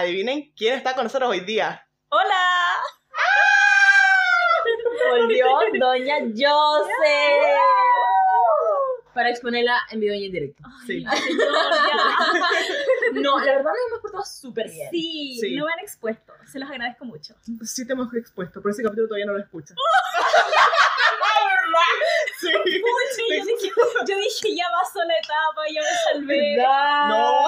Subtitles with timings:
[0.00, 1.86] adivinen quién está con nosotros hoy día.
[2.08, 2.76] ¡Hola!
[5.10, 5.46] Volvió
[5.78, 7.56] Doña Jose.
[9.14, 10.62] Para exponerla en vivo y en directo.
[10.86, 11.04] Sí.
[11.08, 13.10] Ay, señor, ya.
[13.20, 14.88] No, la verdad nos hemos portado súper bien.
[14.92, 15.56] Sí, Sí.
[15.56, 16.32] no me han expuesto.
[16.46, 17.34] Se los agradezco mucho.
[17.64, 19.76] Sí te hemos expuesto, pero ese capítulo todavía no lo escuchas.
[22.40, 22.48] Sí.
[22.48, 23.70] Pucha, yo, dije,
[24.08, 26.56] yo dije, ya pasó la etapa, ya me salvé.
[26.56, 27.46] No.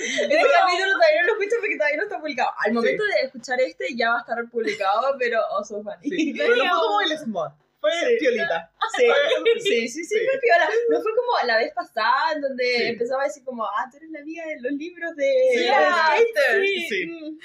[0.00, 2.50] Este capítulo todavía no lo escucho porque todavía no está publicado.
[2.58, 6.08] Al momento de escuchar este ya va a estar publicado, pero oh, so funny.
[6.08, 6.34] Sí.
[6.38, 7.52] Pero no fue como el smot.
[7.80, 8.16] Fue Sí.
[8.20, 8.70] piolita.
[8.96, 9.06] Sí,
[9.60, 10.16] sí, sí, sí, Sí.
[10.26, 10.68] fue piola.
[10.90, 12.82] No fue como la vez pasada en donde Sí.
[12.88, 16.66] empezaba a decir como, ah, tú eres la amiga de los libros de, Sí, skaters.
[16.66, 17.06] sí, Sí.
[17.06, 17.38] mm.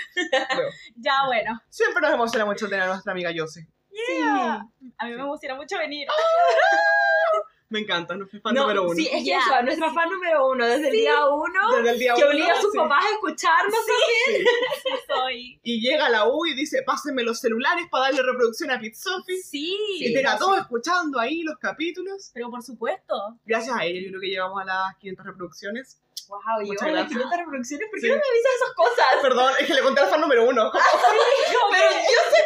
[0.57, 0.63] No.
[0.97, 1.61] Ya, bueno.
[1.69, 3.65] Siempre nos emociona mucho tener a nuestra amiga Yose.
[3.91, 4.61] Yeah.
[4.97, 6.05] A mí me emociona mucho venir.
[7.69, 8.93] Me encanta, nuestra fan No, número uno.
[8.93, 12.13] Sí, es que eso, nuestra fan número uno, desde el día uno, Desde el día
[12.13, 12.77] que uno, obliga a sus sí.
[12.77, 14.45] papás a escucharnos también.
[14.45, 14.91] Sí.
[15.07, 15.59] Soy.
[15.63, 18.93] Y llega a la U y dice, pásenme los celulares para darle reproducción a Pit
[18.93, 19.41] Sophie.
[19.41, 19.75] Sí.
[19.99, 22.31] y tener a todos escuchando ahí los capítulos.
[22.33, 23.15] Pero por supuesto.
[23.45, 25.99] Gracias a ella, yo creo que llegamos a las 500 reproducciones.
[26.27, 27.09] Wow, Muchas llevamos las gracias.
[27.09, 28.09] 500 reproducciones, ¿por qué Sí.
[28.09, 29.05] no me avisas esas cosas?
[29.21, 30.71] Perdón, es que le conté al fan número uno.
[31.71, 32.39] Pero yo sé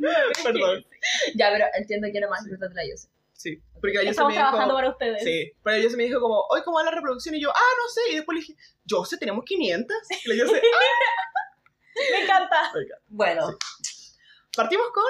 [0.42, 0.84] Perdón.
[1.34, 3.08] Ya, pero entiendo que era más importante la yo sé.
[3.32, 4.48] Sí, porque la Yose Estamos me dijo...
[4.48, 5.22] trabajando para ustedes.
[5.24, 7.72] Sí, pero la Yose me dijo como, hoy cómo va la reproducción y yo, ah,
[7.82, 8.54] no sé, y después le dije,
[8.84, 9.96] Yose, tenemos 500.
[10.24, 10.62] Y la Yose,
[12.12, 12.56] Me encanta.
[12.64, 12.72] ah.
[13.08, 13.48] Bueno,
[14.56, 15.04] Partimos con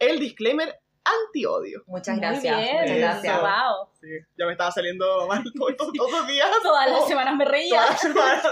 [0.00, 0.80] el disclaimer
[1.26, 1.82] anti-odio.
[1.86, 2.56] muchas Muy gracias.
[2.58, 2.76] bien.
[2.82, 3.40] Muchas gracias.
[3.40, 3.88] Wow.
[4.00, 6.48] Sí, ya me estaba saliendo mal todos, todos, todos los días.
[6.62, 7.70] Todas las Oh, semanas me reía.
[7.76, 8.46] todas las semanas.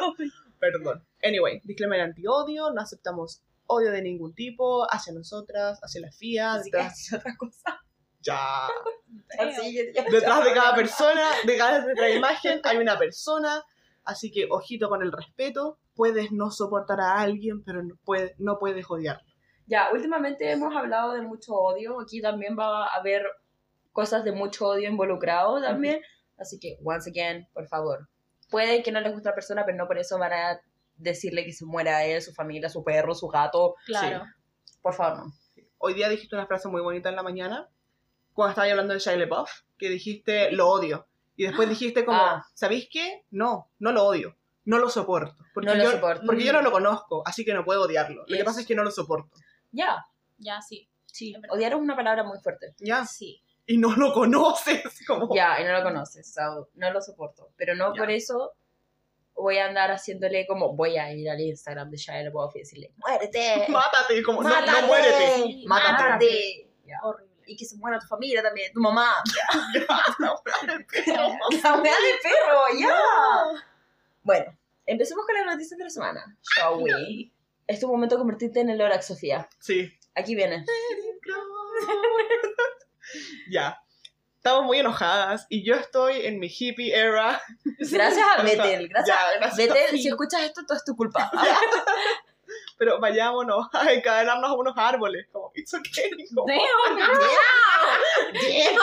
[0.59, 1.05] Perdón.
[1.23, 6.71] Anyway, disclaimer anti-odio, no aceptamos odio de ningún tipo hacia nosotras, hacia la FIA, Así
[6.71, 7.81] que detrás, es otra cosa.
[8.21, 8.67] ya,
[9.39, 13.63] Así que ya- detrás de cada persona, de cada, de cada imagen hay una persona,
[14.05, 18.59] así que ojito con el respeto, puedes no soportar a alguien, pero no, puede, no
[18.59, 19.25] puedes odiarlo.
[19.67, 22.01] Ya, últimamente hemos hablado de mucho odio.
[22.01, 23.25] Aquí también va a haber
[23.93, 26.01] cosas de mucho odio involucrado también.
[26.39, 28.09] Así que, once again, por favor.
[28.51, 30.61] Puede que no les guste a la persona, pero no por eso van a
[30.97, 33.75] decirle que se muera a él, su familia, su perro, su gato.
[33.87, 34.25] Claro.
[34.83, 35.33] Por favor, no.
[35.79, 37.69] Hoy día dijiste una frase muy bonita en la mañana,
[38.33, 41.07] cuando estabas hablando de Shia LaBeouf, que dijiste, lo odio.
[41.37, 42.47] Y después dijiste como, Ah.
[42.55, 43.25] ¿sabéis qué?
[43.31, 45.37] No, no lo odio, no lo soporto.
[45.53, 46.23] Porque, No lo yo, soporto.
[46.27, 48.23] porque yo no lo conozco, así que no puedo odiarlo.
[48.23, 48.45] Lo que Yes.
[48.45, 49.31] pasa es que no lo soporto.
[49.75, 50.05] Ya,
[50.39, 50.89] Ya, sí.
[51.07, 51.35] sí.
[51.51, 52.75] Odiar es una palabra muy fuerte.
[52.79, 53.05] ¿Ya?
[53.07, 53.43] Sí.
[53.67, 54.83] Y no lo conoces.
[55.07, 55.35] Como...
[55.35, 57.51] Ya, y no lo conoces, so, no lo soporto.
[57.57, 57.99] Pero no Ya.
[58.01, 58.53] por eso
[59.35, 62.93] voy a andar haciéndole como, voy a ir al Instagram de Shia LaBeouf y decirle,
[62.97, 63.67] ¡muérete!
[63.69, 64.81] Mátate, como, no, ¡Mátate!
[64.81, 65.35] no muérete.
[65.37, 65.93] Sí, Mátate.
[66.03, 66.71] ¡Mátate!
[66.87, 66.99] Ya.
[67.03, 67.35] Horrible.
[67.47, 69.13] Y que se muera tu familia también, tu mamá.
[70.19, 70.79] No, pero-
[71.63, 72.97] La wea de perro, ya.
[74.23, 76.39] Bueno, empecemos con las noticias de la semana.
[76.57, 77.31] Shall we?
[77.67, 79.49] Es tu momento de convertirte en el Lorax, Sofía.
[79.59, 79.91] Sí.
[80.15, 80.65] Aquí viene.
[83.51, 83.81] ya.
[84.37, 87.41] Estamos muy enojadas y yo estoy en mi hippie era.
[87.79, 88.89] Gracias a Betel.
[88.89, 89.17] Gracias.
[89.19, 89.57] Ya, gracias.
[89.57, 90.03] Betel, Sí.
[90.03, 91.31] si escuchas esto, todo es tu culpa.
[92.77, 95.27] Pero vayámonos a encadenarnos a unos árboles.
[95.33, 96.11] Como, it's okay.
[96.35, 96.59] Como, Damn.
[98.35, 98.75] Damn.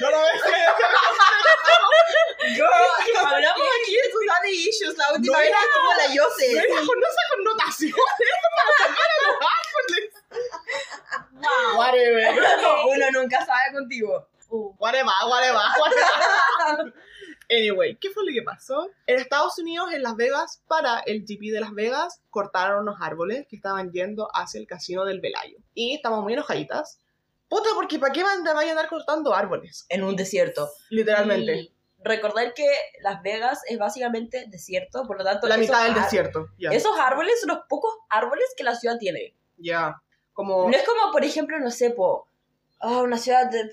[0.00, 0.42] No lo ves.
[2.54, 2.68] Girl,
[3.24, 6.24] hablamos aquí de tus daddy issues la última No, vez estuvo la No esa
[7.30, 7.41] con
[7.78, 7.94] connotación.
[8.56, 10.10] para sacar a los árboles.
[11.32, 11.78] Wow.
[11.78, 12.26] Whatever.
[12.86, 14.28] Uno nunca sabe contigo.
[14.48, 16.92] Uh, Whatever, whatever, whatever.
[17.50, 18.88] Anyway, ¿qué fue lo que pasó?
[19.06, 23.46] En Estados Unidos, en Las Vegas, para el GP de Las Vegas, cortaron unos árboles
[23.46, 25.58] que estaban yendo hacia el casino del Velayo.
[25.74, 26.98] Y estamos muy enojaditas.
[27.48, 29.84] Puta, porque ¿para qué van vayan a andar cortando árboles?
[29.90, 30.70] En un desierto.
[30.88, 31.52] Literalmente.
[31.52, 31.72] Y
[32.04, 32.66] recordar que
[33.02, 35.46] Las Vegas es básicamente desierto, por lo tanto...
[35.48, 36.46] La mitad del desierto.
[36.58, 36.70] Ya.
[36.70, 39.34] Esos árboles son los pocos árboles que la ciudad tiene.
[39.56, 40.00] Ya.
[40.32, 40.68] Como...
[40.68, 42.28] No es como, por ejemplo, no sé, po,
[42.80, 43.70] ah, una ciudad de...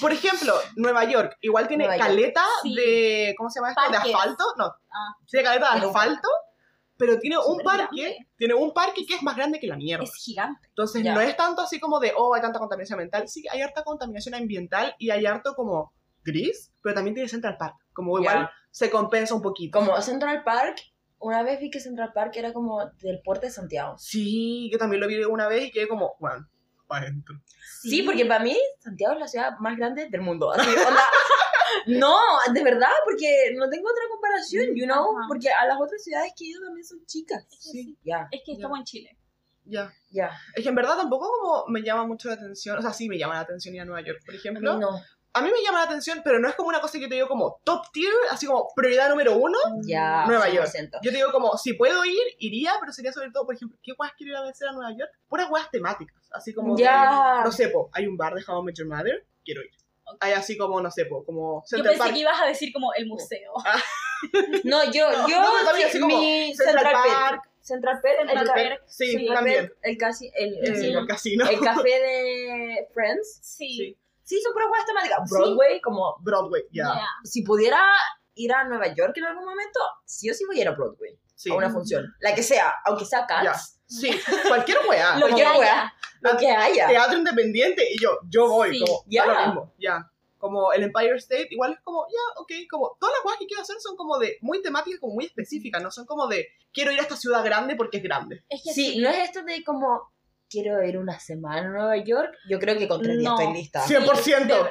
[0.00, 2.74] Por ejemplo, Nueva York igual tiene Nueva caleta Sí.
[2.74, 3.34] de.
[3.38, 3.80] ¿Cómo se llama esto?
[3.82, 4.02] Parques.
[4.04, 4.44] De asfalto.
[4.58, 4.64] No.
[4.66, 5.16] Ah.
[5.30, 6.28] Tiene caleta de asfalto,
[6.96, 8.02] pero tiene un parque.
[8.02, 8.26] grande.
[8.36, 10.04] Tiene un parque que es más grande que la mierda.
[10.04, 10.68] es gigante.
[10.68, 11.14] Entonces Ya.
[11.14, 13.28] no es tanto así como de, oh, hay tanta contaminación ambiental.
[13.28, 15.92] Sí, hay harta contaminación ambiental y hay harto como
[16.26, 17.76] gris, pero también tiene Central Park.
[17.92, 19.78] Como igual se compensa un poquito.
[19.78, 20.76] Como Central Park,
[21.18, 23.96] una vez vi que Central Park era como del puerto de Santiago.
[23.98, 26.46] Sí, que también lo vi una vez y quedé como, bueno,
[26.86, 27.36] para adentro.
[27.80, 30.50] Sí, porque para mí Santiago es la ciudad más grande del mundo.
[30.52, 31.00] Así, onda,
[31.86, 32.16] no,
[32.52, 35.26] de verdad, porque no tengo otra comparación, you know, Ajá.
[35.28, 37.46] porque a las otras ciudades que he ido también son chicas.
[37.58, 37.96] Sí.
[38.04, 39.16] Ya, Es que estamos en Chile.
[39.64, 39.92] Ya.
[40.10, 40.30] ya.
[40.54, 43.18] Es que en verdad tampoco como me llama mucho la atención, o sea, sí me
[43.18, 44.78] llama la atención ir a Nueva York, por A mí ejemplo.
[44.78, 45.00] no.
[45.36, 47.28] A mí me llama la atención, pero no es como una cosa que te digo
[47.28, 49.58] como top tier, así como prioridad número uno.
[49.86, 50.68] Ya, Nueva York.
[50.68, 50.98] 100%.
[51.02, 53.92] Yo te digo como, si puedo ir, iría, pero sería sobre todo, por ejemplo, ¿qué
[53.92, 55.10] guas quiero ir a vencer a Nueva York?
[55.28, 57.38] Puras guas temáticas, así como, Ya.
[57.38, 59.70] de- no sé, po, hay un bar de How I Met Your Mother, quiero ir.
[60.20, 62.14] Hay así como, no sé, po, como Yo Central pensé Park.
[62.14, 63.52] que ibas a decir como el museo.
[64.64, 67.50] No, yo, No, yo, no, pero también sí, así como mi Central Central, Park.
[67.60, 68.82] Central Perk, el, Central ca- Perk.
[68.86, 69.66] Sí, Central también.
[69.66, 71.00] Perk, el casi, el, el, casino.
[71.00, 71.48] el casino.
[71.50, 73.38] el café de Friends.
[73.42, 73.68] Sí.
[73.76, 73.96] Sí.
[74.26, 75.18] Sí, son puras huevas temáticas.
[75.24, 75.34] Sí.
[75.34, 76.84] Broadway, como, Broadway, ya.
[76.84, 77.06] Ya.
[77.24, 77.80] si pudiera
[78.34, 81.18] ir a Nueva York en algún momento, sí o sí voy a ir a Broadway.
[81.34, 81.50] Sí.
[81.50, 82.04] A una función.
[82.20, 83.52] La que sea, aunque sea Ya.
[83.52, 83.80] Cats.
[83.86, 84.10] Sí,
[84.48, 85.14] cualquier weá.
[85.20, 85.58] Lo que Cualquier haya.
[85.60, 85.94] wea.
[86.20, 86.88] Lo que haya.
[86.88, 89.26] teatro independiente y yo, yo voy, Sí, como, ya.
[89.26, 90.10] lo mismo, ya.
[90.38, 93.62] Como el Empire State, igual es como, ya, ok, como, todas las cosas que quiero
[93.62, 96.98] hacer son como de, muy temáticas, como muy específicas, no son como de, quiero ir
[96.98, 98.44] a esta ciudad grande porque es grande.
[98.48, 98.98] Es que Sí, sí.
[98.98, 100.12] no es esto de como,
[100.50, 102.32] quiero ir una semana a Nueva York.
[102.48, 103.38] Yo creo que con tres días No.
[103.38, 103.82] estoy lista.
[103.82, 104.68] 100%, de- un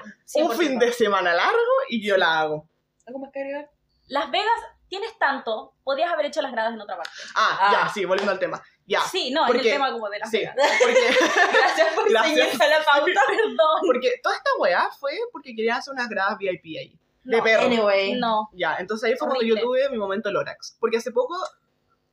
[0.51, 0.57] 100%.
[0.57, 1.57] fin de semana largo
[1.89, 2.68] y yo la hago.
[3.06, 3.69] ¿Algo más que agregar?
[4.07, 4.48] Las Vegas,
[4.88, 7.12] tienes tanto, podías haber hecho las gradas en otra parte.
[7.36, 7.72] Ah, Ah.
[7.72, 8.62] ya, sí, volviendo al tema.
[8.88, 10.56] Ya, Sí, no, en porque- el tema como de Las sí, Vegas.
[10.80, 11.00] porque,
[11.54, 12.54] Gracias por Gracias.
[12.60, 13.21] la pauta.
[13.28, 13.81] Perdón.
[13.86, 17.00] porque toda esta weá fue porque quería hacer unas gradas VIP ahí.
[17.24, 17.63] De perro.
[17.66, 18.13] Anyway.
[18.19, 18.50] No.
[18.54, 20.78] Ya, entonces ahí fue cuando yo tuve mi momento Lorax.
[20.80, 21.36] Porque hace poco,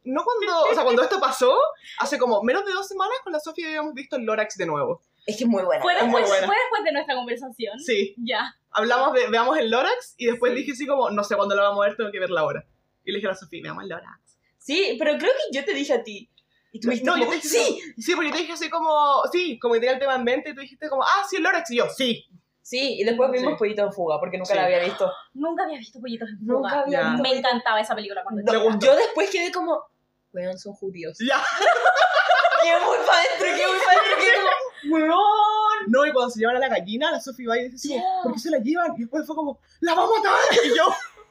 [0.04, 1.54] no cuando, o sea, cuando esto pasó,
[1.98, 5.02] hace como menos de dos semanas con la Sofía habíamos visto el Lorax de nuevo.
[5.26, 5.80] Es que es muy buena.
[5.82, 6.46] Fue muy después, buena.
[6.46, 7.78] fue después de nuestra conversación.
[7.80, 8.56] Sí, Ya.
[8.72, 10.58] hablamos de, veamos el Lorax y después Sí.
[10.58, 12.64] dije así como, no sé cuándo lo vamos a ver, tengo que verla ahora.
[13.04, 14.36] Y le dije a la Sofía, veamos el Lorax.
[14.58, 16.28] Sí, pero creo que yo te dije a ti.
[16.72, 18.52] Y tú me dijiste No, yo como, te dije, sí, Sí, porque yo te dije
[18.54, 21.22] así como, sí, como que tenía el tema en mente y tú dijiste como, ah,
[21.28, 21.70] sí, el Lorax.
[21.70, 22.26] Y yo, sí.
[22.62, 22.96] sí.
[23.00, 23.58] Y después vimos Sí.
[23.58, 24.56] Pollito en Fuga, porque nunca Sí.
[24.56, 25.12] la había visto.
[25.34, 26.80] Nunca había visto pollitos en Nunca fuga.
[26.82, 27.08] había Ya.
[27.10, 27.22] visto.
[27.22, 29.84] Me encantaba esa película cuando No, yo después quedé como,
[30.32, 31.18] weón, son judíos.
[31.20, 31.40] Ya.
[32.62, 35.82] Qué muy pa' dentro, qué muy pa' dentro, qué como, weón.
[35.88, 38.02] No, y cuando se llevan a la gallina, la Sofía va y dice, así, Ya.
[38.22, 38.94] ¿por qué se la llevan?
[38.96, 40.38] Y después fue como, ¡la vamos a matar!
[40.64, 40.84] Y yo,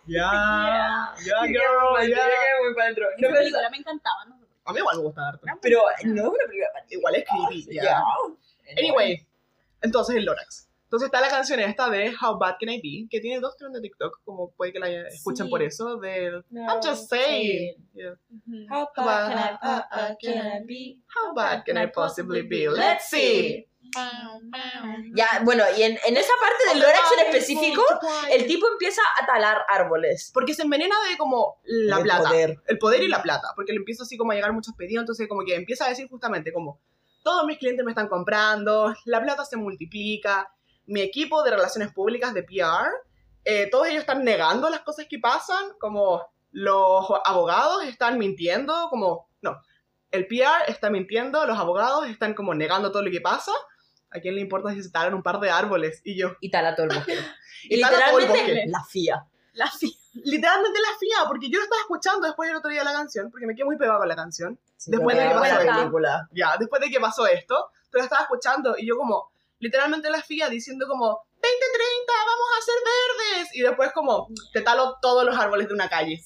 [0.07, 1.61] ya, ya, Qué girl,
[1.97, 2.17] muy, ya.
[2.65, 3.05] muy pa' dentro.
[3.05, 4.25] Esa No, pero, película me encantaba.
[4.25, 4.41] ¿no?
[4.65, 5.45] A mí igual me gusta harto.
[5.61, 7.83] pero no es una película para Igual es creepy, ya.
[7.83, 8.03] Ya.
[8.77, 9.25] Anyway,
[9.81, 10.67] entonces el Lorax.
[10.91, 13.75] Entonces está la canción esta de How Bad Can I Be, que tiene dos trends
[13.75, 15.49] de TikTok, como puede que la escuchen Sí.
[15.49, 17.75] por eso, del No, I'm just saying.
[17.93, 18.11] Yeah.
[18.29, 18.67] Ujú.
[18.69, 20.99] How How bad bad can I, uh, uh, can I be?
[21.15, 22.67] How bad can I possibly be?
[22.69, 23.65] Let's see.
[25.15, 27.81] Ya, bueno, y en, en esa parte del Lorax en específico,
[28.29, 30.29] el tipo empieza a talar árboles.
[30.33, 32.29] Porque se envenena de como la El plata.
[32.29, 32.57] poder.
[32.67, 33.47] El poder y la plata.
[33.55, 35.03] Porque le empieza así como a llegar muchos pedidos.
[35.03, 36.79] Entonces como que empieza a decir justamente como
[37.23, 40.49] todos mis clientes me están comprando, la plata se multiplica,
[40.85, 42.89] mi equipo de relaciones públicas de PR,
[43.45, 49.27] eh, todos ellos están negando las cosas que pasan, como los abogados están mintiendo, como
[49.41, 49.61] no,
[50.11, 53.51] el PR está mintiendo, los abogados están como negando todo lo que pasa.
[54.13, 56.01] ¿A quién le importa si se talan un par de árboles?
[56.03, 57.17] Y yo, Y tala todo el bosque.
[57.63, 58.69] y tala todo el literalmente bosque.
[58.71, 59.25] la fía.
[59.53, 62.91] La fi- literalmente la fía, porque yo lo estaba escuchando después del otro día la
[62.91, 64.59] canción, porque me quedé muy pegado con la canción.
[64.75, 66.27] Sí, Después de que pasó esto.
[66.31, 67.55] Ya, después de que pasó esto,
[67.93, 69.30] yo la estaba escuchando y yo como,
[69.61, 73.55] literalmente la fía diciendo como, 2030, vamos a ser verdes.
[73.55, 76.21] Y después como, te talo todos los árboles de una calle.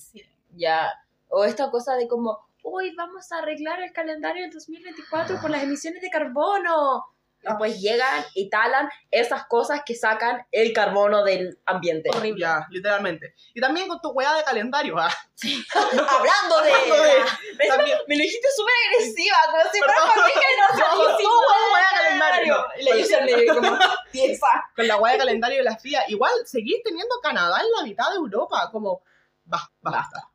[0.55, 0.91] Ya.
[1.29, 5.63] O esta cosa de como, uy, vamos a arreglar el calendario del 2024 por las
[5.63, 7.05] emisiones de carbono.
[7.45, 12.09] Después llegan y talan esas cosas que sacan el carbono del ambiente.
[12.13, 12.41] Horrible.
[12.41, 13.33] Ya, literalmente.
[13.53, 15.09] Y también con tu weá de calendario, ah.
[15.73, 16.71] Hablando de...
[16.73, 17.23] Hablando de-
[17.57, 21.23] Me, también- me lo dijiste súper agresiva, como si fuera conmigo y no No, salí
[21.23, 21.29] tú,
[21.73, 22.65] weá de calendario.
[22.79, 23.77] Y le hice al medio como,
[24.11, 24.47] tiesa.
[24.75, 26.01] Con la weá de calendario de la fía.
[26.07, 29.01] Igual seguís teniendo Canadá en la mitad de Europa, como,
[29.43, 30.29] basta, basta.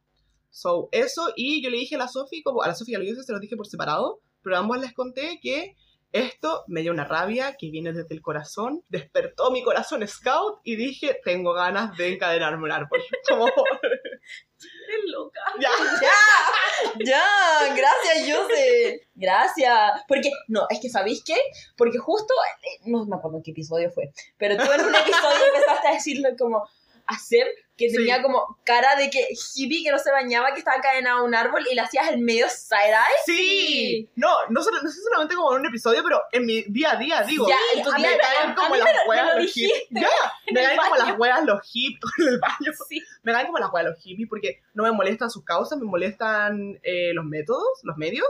[0.51, 2.99] So, eso, y yo le dije a la Sofi, como a la Sofi y a
[2.99, 5.77] Luisa se los dije por separado, pero a ambos les conté que
[6.13, 10.77] esto me dio una rabia que viene desde el corazón, despertó mi corazón scout y
[10.77, 13.01] dije, tengo ganas de encadenarme un árbol.
[13.29, 15.41] Como, Eres loca.
[15.61, 15.71] ya,
[17.01, 19.09] Ya, ya, gracias, Jose.
[19.15, 20.03] Gracias.
[20.09, 21.37] Porque, no, es que ¿sabéis qué?
[21.77, 25.45] Porque justo, eh, no me acuerdo en qué episodio fue, pero tú en un episodio
[25.55, 26.69] empezaste a decirle como,
[27.07, 27.47] hacer
[27.81, 27.97] que Sí.
[27.97, 31.35] tenía como cara de que hippie que no se bañaba, que estaba encadenado a un
[31.35, 33.17] árbol y le hacías el medio side-eye.
[33.25, 34.11] sí.
[34.17, 36.97] No, no, solo- no sé solamente como en un episodio, pero en mi día a
[36.97, 37.49] día, digo.
[37.49, 39.87] Ya, en tu me día a día, caen como las lo los hippies.
[39.91, 40.09] Ya,
[40.53, 42.73] me en caen como las weas los hippies en el baño.
[42.89, 43.03] Sí.
[43.23, 46.79] Me caen como las weas los hippies porque no me molestan sus causas, me molestan
[46.83, 48.27] eh, los métodos, los medios.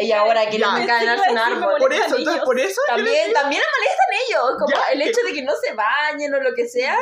[0.00, 1.78] Y ahora quieren encadenarse un Sí, árbol.
[1.80, 5.32] Por eso, entonces por eso También, también me molestan ellos, como Ya, el hecho de
[5.32, 6.96] que no se bañen o lo que sea,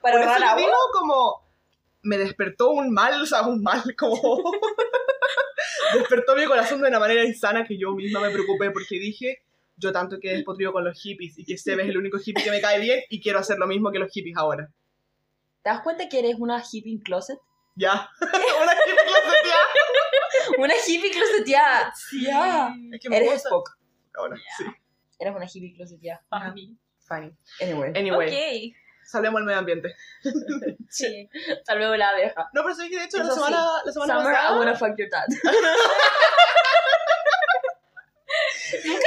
[0.00, 0.70] para por eso agua.
[0.92, 1.50] como
[2.02, 4.42] me despertó un mal, o sea, un mal como
[5.94, 9.42] despertó mi corazón de una manera insana que yo misma me preocupé porque dije
[9.76, 12.50] yo tanto que despotrivo con los hippies y que Sebe es el único hippie que
[12.50, 14.70] me cae bien y quiero hacer lo mismo que los hippies ahora.
[15.62, 17.38] ¿Te das cuenta que eres una hippie in closet?
[17.76, 18.10] Ya.
[18.20, 19.64] Una hippie closeteada.
[20.58, 21.92] Una hippie closeteada.
[22.20, 22.74] Ya.
[22.92, 23.44] Es que me Eres.
[23.44, 23.70] Spock.
[24.14, 24.64] Ahora, sí.
[25.18, 26.22] Eres una hippie closeteada.
[26.28, 26.76] Para mí.
[26.98, 27.32] Funny.
[27.60, 27.92] Anyway.
[27.94, 28.76] Anyway, Ok.
[29.10, 29.96] Salvemos el medio ambiente.
[30.88, 31.30] Sí.
[31.64, 32.50] Salvemos la abeja.
[32.52, 33.38] No, pero sabes que de hecho la Eso sí.
[33.38, 34.58] semana, la semana Summer, I pasada...
[34.58, 35.26] wanna fuck your dad.
[38.84, 39.06] ¿Nunca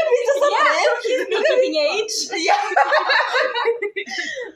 [0.50, 1.28] thread?
[1.30, 2.16] Mi keeping age.
[2.44, 2.56] Yeah.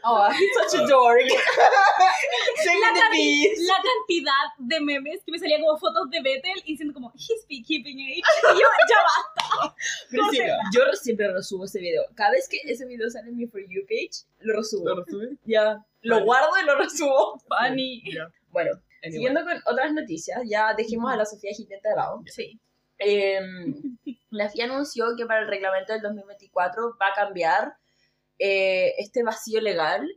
[0.03, 1.21] Oh, he's such a dork.
[1.27, 3.59] La, the canti- bees.
[3.67, 7.45] la cantidad de memes que me salían como fotos de Bethel y diciendo como, he's
[7.65, 8.19] keeping age.
[8.19, 9.75] Y yo, ya va.
[10.11, 12.03] Pero sí, ¿Cómo yo siempre resubo ese video.
[12.15, 14.85] Cada vez que ese video sale en mi For You page, lo resubo.
[14.87, 15.37] ¿Lo resume?
[15.45, 15.83] Ya.
[16.01, 16.25] Lo Vale.
[16.25, 17.39] guardo y lo resubo.
[17.47, 18.03] Funny.
[18.13, 18.27] Ya.
[18.49, 18.71] Bueno,
[19.03, 19.11] Anyway.
[19.11, 22.21] siguiendo con otras noticias, ya dejemos a la Sofía Gigante de lado.
[22.27, 22.59] Sí.
[22.99, 23.39] Eh,
[24.31, 27.73] la FIA anunció que para el reglamento del 2024 va a cambiar
[28.39, 30.07] eh, este vacío legal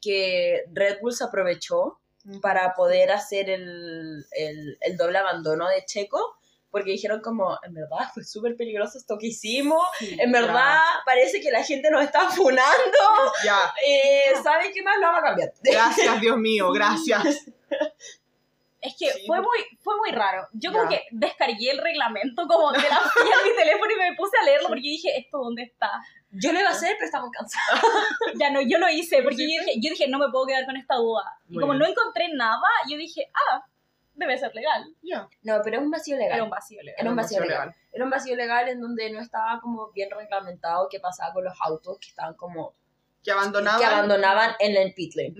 [0.00, 2.00] que Red Bull se aprovechó
[2.42, 6.36] para poder hacer el, el, el doble abandono de Checo,
[6.70, 10.40] porque dijeron como, en verdad fue súper peligroso esto que hicimos, en Ya.
[10.40, 12.98] verdad parece que la gente nos está funando,
[13.44, 13.58] Ya.
[13.86, 14.96] eh, ¿saben qué más?
[14.98, 15.52] Lo vamos a cambiar.
[15.62, 17.46] Gracias, Dios mío, gracias.
[18.80, 19.24] Es que Sí.
[19.26, 20.48] fue muy, fue muy raro.
[20.52, 24.16] Yo como que descargué el reglamento como de la FIA en mi teléfono y me
[24.16, 25.90] puse a leerlo porque dije, ¿esto dónde está?
[26.30, 27.80] Yo lo iba a hacer, pero estaba muy cansada.
[28.40, 30.64] Ya no, yo lo hice ¿Lo porque yo dije, yo dije, no me puedo quedar
[30.64, 31.24] con esta duda.
[31.48, 31.80] Y Muy como bien.
[31.80, 33.64] no encontré nada, yo dije, ah,
[34.14, 34.84] debe ser legal.
[35.02, 35.28] Ya.
[35.42, 36.34] No, pero es un vacío legal.
[36.36, 36.96] Era un vacío legal.
[37.00, 37.76] Era un vacío Demasiado legal.
[37.92, 41.54] Era un vacío legal en donde no estaba como bien reglamentado qué pasaba con los
[41.60, 42.72] autos que estaban como
[43.22, 43.78] Que abandonaban.
[43.80, 45.34] que abandonaban en el pit lane.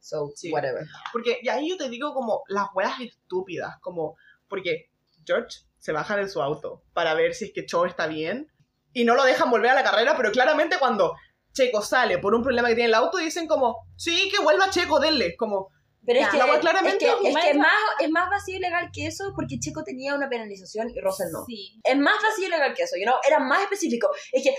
[0.00, 0.50] So, Sí.
[0.52, 0.86] whatever.
[1.12, 4.16] Porque, y ahí yo te digo como las weas estúpidas, como,
[4.48, 4.90] porque
[5.24, 8.50] George se baja de su auto para ver si es que Cho está bien
[8.92, 11.14] y no lo dejan volver a la carrera, pero claramente cuando
[11.52, 15.00] Checo sale por un problema que tiene el auto, dicen como, sí, que vuelva Checo,
[15.00, 15.68] denle, como,
[16.06, 19.32] Pero es que, La es que, es que más, es más vacío legal que eso
[19.34, 21.44] porque Checo tenía una penalización y Russell no.
[21.46, 21.80] Sí.
[21.84, 23.16] Es más vacío legal que eso, you know?
[23.26, 24.08] Era más específico.
[24.32, 24.54] Es que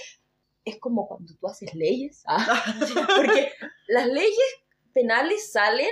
[0.63, 2.24] es como cuando tú haces leyes.
[2.27, 2.63] ¿ah?
[3.15, 3.51] Porque
[3.88, 4.61] las leyes
[4.93, 5.89] penales salen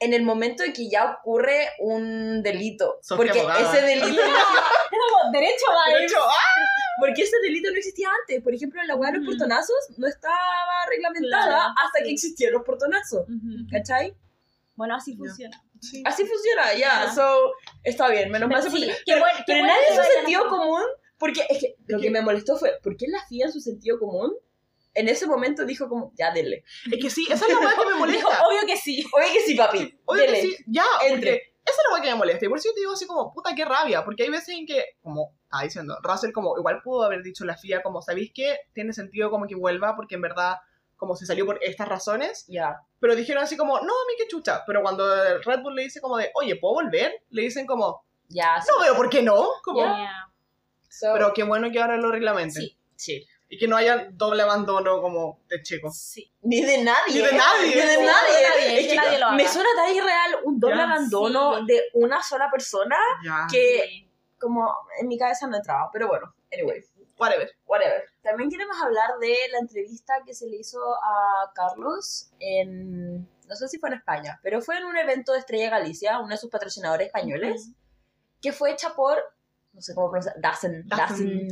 [0.00, 2.98] en el momento en que ya ocurre un delito.
[3.02, 3.72] Sofía porque abogada.
[3.76, 6.32] ese delito no, derecho va de hecho, ¡ah!
[7.00, 8.42] porque ese delito no existía antes.
[8.42, 10.36] Por ejemplo, en la hueá de los portonazos no estaba
[10.88, 12.12] reglamentada Claro, hasta que sí.
[12.14, 13.26] existieron los portonazos.
[13.70, 14.16] ¿Cachai?
[14.76, 15.18] Bueno, así Ya.
[15.18, 15.64] funciona.
[15.80, 16.02] Sí.
[16.06, 17.04] Así funciona, ya.
[17.06, 17.12] Ya.
[17.12, 17.52] So,
[17.82, 18.60] está bien, menos mal.
[18.62, 20.82] Pero sí, pero pero bueno nadie que en su sentido común,
[21.18, 23.60] porque es que lo que que- me molestó fue, ¿por qué la FIA en su
[23.60, 24.32] sentido común
[24.98, 26.64] en ese momento dijo como, ya, dele?
[26.90, 28.46] Es que sí, esa es la wea que me Dijo, molesta.
[28.46, 29.04] obvio que sí.
[29.12, 30.42] Oye que sí, papi, Oye, que dele.
[30.42, 31.32] sí, ya, Entre.
[31.34, 32.44] esa es la wea que me molesta.
[32.44, 34.04] Y por eso yo te digo así como, puta, qué rabia.
[34.04, 37.56] Porque hay veces en que, como estaba diciendo, Russell como igual pudo haber dicho la
[37.56, 38.56] FIA como, ¿sabéis qué?
[38.74, 40.56] Tiene sentido como que vuelva porque en verdad
[40.96, 42.44] como se salió por estas razones.
[42.48, 42.76] Ya.
[42.98, 44.64] Pero dijeron así como, no, a mí qué chucha.
[44.66, 45.06] Pero cuando
[45.44, 47.12] Red Bull le dice como de, oye, ¿puedo volver?
[47.30, 48.68] Le dicen como, Ya, sí.
[48.76, 49.48] no veo por qué no.
[49.62, 50.10] Como, Ya.
[50.90, 52.62] So, Pero qué bueno que ahora lo reglamenten.
[52.62, 53.26] Sí, sí.
[53.50, 55.90] Y que no haya doble abandono como de Checo.
[55.90, 56.30] sí.
[56.42, 57.14] Ni de nadie.
[57.14, 57.66] Ni de nadie.
[57.66, 58.42] Ni de nadie.
[58.48, 61.66] nadie, Es que nadie lo me suena tan irreal un doble Ya, abandono sí.
[61.66, 63.46] de una sola persona Ya.
[63.50, 65.88] que como en mi cabeza no entraba.
[65.92, 66.84] Pero bueno, anyway.
[67.18, 67.50] Whatever.
[67.66, 68.04] whatever.
[68.22, 73.66] También queremos hablar de la entrevista que se le hizo a Carlos en, no sé
[73.66, 76.48] si fue en España, pero fue en un evento de Estrella Galicia, uno de sus
[76.48, 77.70] patrocinadores españoles,
[78.40, 79.20] que fue hecha por,
[79.72, 81.48] no sé cómo pronunciar, Dazen, Dazen.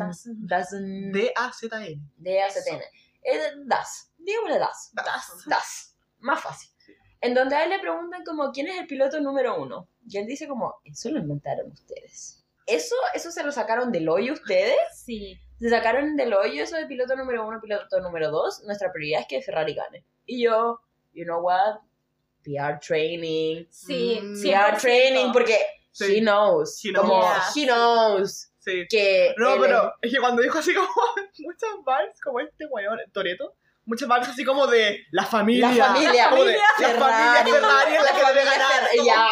[0.46, 2.02] Dazen, D-A-Z-N.
[2.16, 2.82] D-A-Z-N.
[3.66, 5.44] Das, digámosle Das, Das.
[5.46, 6.70] Das, más fácil.
[7.20, 9.88] En donde a él le preguntan como, ¿quién es el piloto número uno?
[10.08, 12.44] Y él dice como, eso lo inventaron ustedes.
[12.66, 15.38] Eso, eso se lo sacaron del hoyo ustedes Sí.
[15.58, 18.62] se sacaron del hoyo eso de piloto número uno, piloto número dos.
[18.64, 20.04] Nuestra prioridad es que Ferrari gane.
[20.26, 20.80] Y yo,
[21.14, 21.78] you know what?
[22.42, 23.66] PR training.
[23.70, 24.36] Sí, Mm.
[24.36, 24.50] sí.
[24.50, 25.58] PR training, porque
[26.04, 26.16] Sí.
[26.16, 26.80] he knows.
[26.84, 27.56] He Como, knows.
[27.56, 28.86] he knows Sí.
[28.90, 29.34] que.
[29.38, 30.88] No, él pero es que cuando dijo así como
[31.38, 35.70] muchas vibes, como este weón, Toreto, muchas vibes así como de la familia.
[35.72, 36.30] La familia.
[36.30, 38.72] como de, La la familia Ferrari es la que debe familia ganar.
[38.72, 39.28] Ferrari, Ya,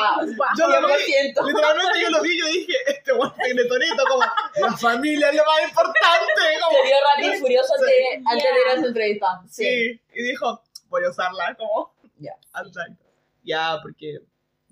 [0.58, 1.46] Yo lo vi, 100%.
[1.48, 4.22] literalmente yo lo vi, yo dije, este weón tiene Toreto, como
[4.68, 6.00] la familia es lo más importante.
[6.64, 8.24] Como, Se vio rápido y furioso antes, Sí.
[8.26, 9.26] antes de ir a su entrevista.
[9.50, 9.64] Sí.
[9.64, 10.00] sí.
[10.14, 11.92] Y dijo, voy a usarla, como.
[12.18, 12.32] Ya.
[12.64, 13.04] Exacto.
[13.42, 14.20] Ya, porque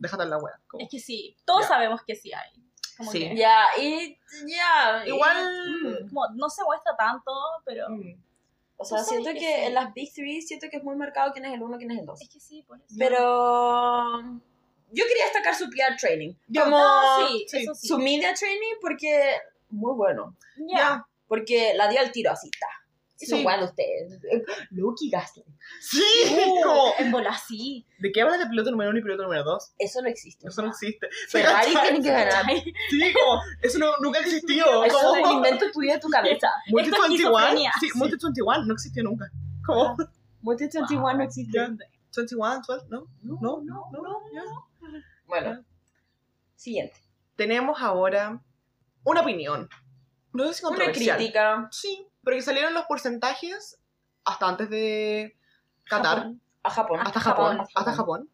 [0.03, 0.61] déjate la wea.
[0.69, 1.69] como- Es que sí, todos Ya.
[1.69, 2.51] sabemos que sí hay.
[2.97, 3.21] Como Sí.
[3.21, 5.03] que- Ya, y ya.
[5.05, 5.37] y- Igual.
[6.05, 6.09] mm.
[6.09, 7.33] como no se muestra tanto,
[7.65, 8.21] pero Mm.
[8.77, 9.63] O sea, siento que que, sí.
[9.67, 12.01] en las Big Three siento que es muy marcado quién es el uno, quién es
[12.01, 12.21] el dos.
[12.21, 12.87] es que sí, por eso.
[12.99, 14.21] Pero
[14.91, 16.35] yo quería destacar su PR training.
[16.53, 17.87] Como No, sí, sí, eso sí.
[17.87, 19.37] su media training porque
[19.71, 20.37] muy bueno.
[20.57, 21.07] Ya.
[21.29, 22.67] Porque la dio al tiro así, ta.
[23.23, 23.41] Eso Sí.
[23.41, 24.19] igual ustedes.
[24.71, 25.45] Lucky Gasly.
[25.81, 27.87] Sí, Uh, como, En bola sí.
[27.99, 29.73] ¿de qué hablas de piloto número uno y piloto número dos?
[29.79, 30.49] Eso no existe.
[30.49, 31.09] Eso no existe.
[31.29, 32.45] Ferrari tiene que ganar.
[32.91, 34.85] Sí, como, eso no, nunca existió.
[34.85, 36.49] Eso Como, es un invento tuyo de tu cabeza.
[36.69, 37.73] Multi Esto es 21, esquizofrenia.
[37.81, 37.89] sí.
[37.95, 39.31] Multi 21 no existió nunca.
[39.65, 39.97] Como,
[40.41, 41.57] Multi 21 no existe.
[41.59, 41.69] Ya.
[42.17, 43.07] 21, 12, ¿no?
[43.23, 44.43] No, no, no, ya.
[45.27, 45.65] Bueno.
[46.57, 46.97] Siguiente.
[47.37, 48.41] Tenemos ahora
[49.05, 49.69] una opinión.
[50.33, 51.69] No sé si Una crítica.
[51.71, 53.79] Sí, pero que salieron los porcentajes
[54.25, 55.37] hasta antes de
[55.85, 56.41] Qatar, Japón.
[56.63, 57.01] A Japón.
[57.03, 58.31] hasta Japón, hasta Japón.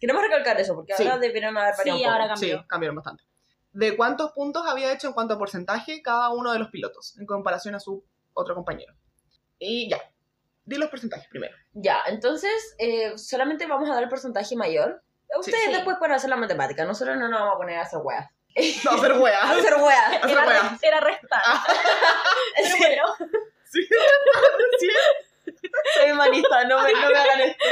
[0.00, 1.04] Queremos recalcar eso, porque Sí.
[1.06, 2.12] ahora debieron haber variado Sí, un poco.
[2.12, 2.58] ahora cambió.
[2.58, 3.24] Sí, cambiaron bastante.
[3.72, 7.26] De cuántos puntos había hecho en cuanto a porcentaje cada uno de los pilotos en
[7.26, 8.94] comparación a su otro compañero.
[9.58, 10.00] Y ya.
[10.64, 11.54] Di los porcentajes primero.
[11.72, 15.02] Ya, entonces eh, solamente vamos a dar el porcentaje mayor.
[15.38, 15.72] Ustedes Sí.
[15.72, 18.28] después pueden hacer la matemática, nosotros no nos vamos a poner a hacer weas.
[18.84, 19.44] No, hacer A weas.
[19.44, 20.12] hacer weas.
[20.24, 21.40] Hacer Era, era restar.
[22.78, 23.04] Pero
[23.72, 23.80] Sí,
[24.78, 24.88] Sí.
[25.94, 27.64] Soy humanista, no me, no me hagan esto.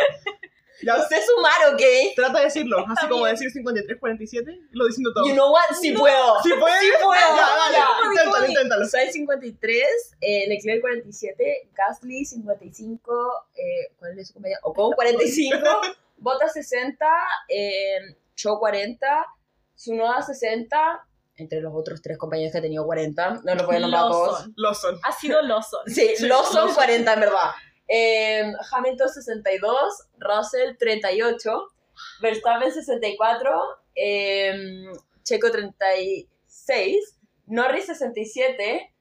[0.82, 1.82] Ya, No sé sumar, ¿ok?
[2.14, 5.26] trata de decirlo, así Está como decir 53, 47, lo diciendo todo.
[5.26, 5.74] You know what?
[5.80, 6.40] Sí puedo.
[6.42, 6.80] ¿Sí puedes?
[6.80, 7.36] Sí puedo.
[7.36, 7.88] Ya, dale, Ya.
[8.12, 8.84] inténtalo, inténtalo.
[8.86, 9.84] Sainz 53,
[10.20, 14.60] eh, Leclerc 47, Gasly 55, eh, ¿cuál es su compañero?
[14.62, 15.58] Ocon 45,
[16.18, 17.06] Bottas 60,
[17.48, 17.98] eh,
[18.36, 19.26] Cho 40,
[19.74, 21.07] Tsunoda 60,
[21.38, 24.08] entre los otros tres compañeros que ha tenido 40, no los voy a nombrar a
[24.08, 24.30] todos.
[24.30, 24.54] Lawson.
[24.56, 25.00] Lo son.
[25.04, 25.80] Ha sido Lawson.
[25.86, 26.74] Sí, Sí, los son Lawson.
[26.74, 27.50] 40 en verdad.
[27.88, 29.72] Eh, Hamilton 62,
[30.18, 31.68] Russell 38,
[32.20, 33.60] Verstappen 64,
[33.94, 34.84] eh,
[35.22, 37.16] Checo 36,
[37.46, 38.92] Norris 67,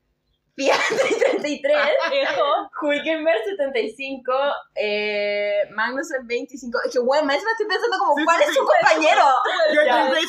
[0.58, 1.78] Piastri 33,
[2.14, 2.44] Ejo.
[2.82, 4.34] Hulkenberg 75,
[4.74, 6.80] eh, Magnussen 25.
[6.88, 8.56] Es que, bueno, más me estoy pensando como, Sí, ¿cuál sí, es sí.
[8.56, 9.26] su compañero?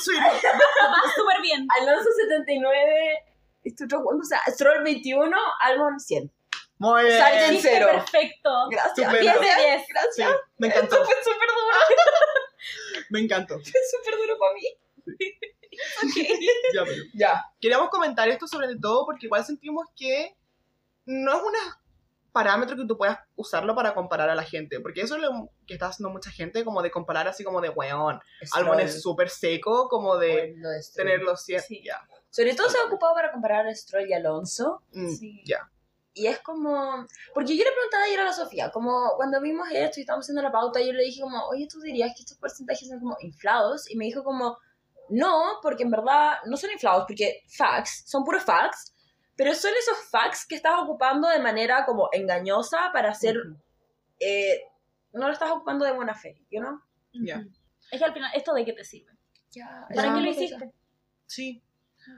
[0.02, 0.20] Sweetie.
[0.20, 1.66] Va súper bien.
[1.80, 3.24] Alonso 79,
[3.64, 4.02] este otro.
[4.04, 6.30] O sea, Stroll 21, Albon 100.
[6.80, 7.18] Muy bien.
[7.18, 7.88] Sargent Hiciste cero.
[7.90, 8.50] perfecto.
[8.70, 8.98] Gracias.
[8.98, 9.40] Estupendo.
[9.40, 9.80] 10 de 10.
[9.80, 10.30] Sí, Gracias.
[10.58, 11.04] me Esto encantó.
[11.06, 11.76] fue súper duro.
[13.10, 13.54] Me encantó.
[13.64, 14.62] Fue súper duro para mí.
[16.74, 17.44] Ya, pero- Ya.
[17.60, 20.36] Queríamos comentar esto sobre todo porque igual sentimos que
[21.06, 21.52] no es un
[22.32, 25.74] parámetro que tú puedas usarlo para comparar a la gente, porque eso es lo que
[25.74, 28.20] está haciendo mucha gente, como de comparar así como de weón,
[28.52, 31.82] algo es súper seco, como de Bueno, cien Sí.
[31.84, 32.06] ya.
[32.30, 34.82] Sobre todo se ha ocupado para comparar a Stroll y Alonso.
[34.92, 35.42] Mm, Sí.
[35.46, 35.68] ya.
[36.12, 37.06] Y es como...
[37.32, 40.42] Porque yo le preguntaba ayer a la Sofía, como cuando vimos esto y estábamos haciendo
[40.42, 43.88] la pauta, yo le dije como, oye, ¿tú dirías que estos porcentajes son como inflados?
[43.90, 44.58] Y me dijo como,
[45.10, 48.94] no, porque en verdad no son inflados, porque facts, son puros facts,
[49.36, 53.36] pero son esos facts que estás ocupando de manera como engañosa para hacer...
[53.38, 53.56] Ujú.
[54.20, 54.62] eh,
[55.12, 56.80] no lo estás ocupando de buena fe, ¿you know?
[57.12, 57.38] Ya.
[57.38, 57.48] Ujú.
[57.90, 59.12] Es que al final, ¿esto de qué te sirve?
[59.50, 60.70] Ya, ¿Para qué lo hiciste?
[61.26, 61.62] Sí.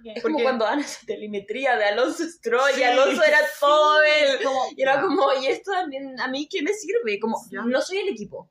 [0.00, 0.06] Ok.
[0.16, 4.02] Es como Porque- cuando dan esa telemetría de Alonso Stroll Sí, y Alonso era todo
[4.02, 4.42] él.
[4.42, 7.18] Como, Y era como, ¿y esto también a mí qué me sirve?
[7.20, 8.48] Como, no soy el equipo.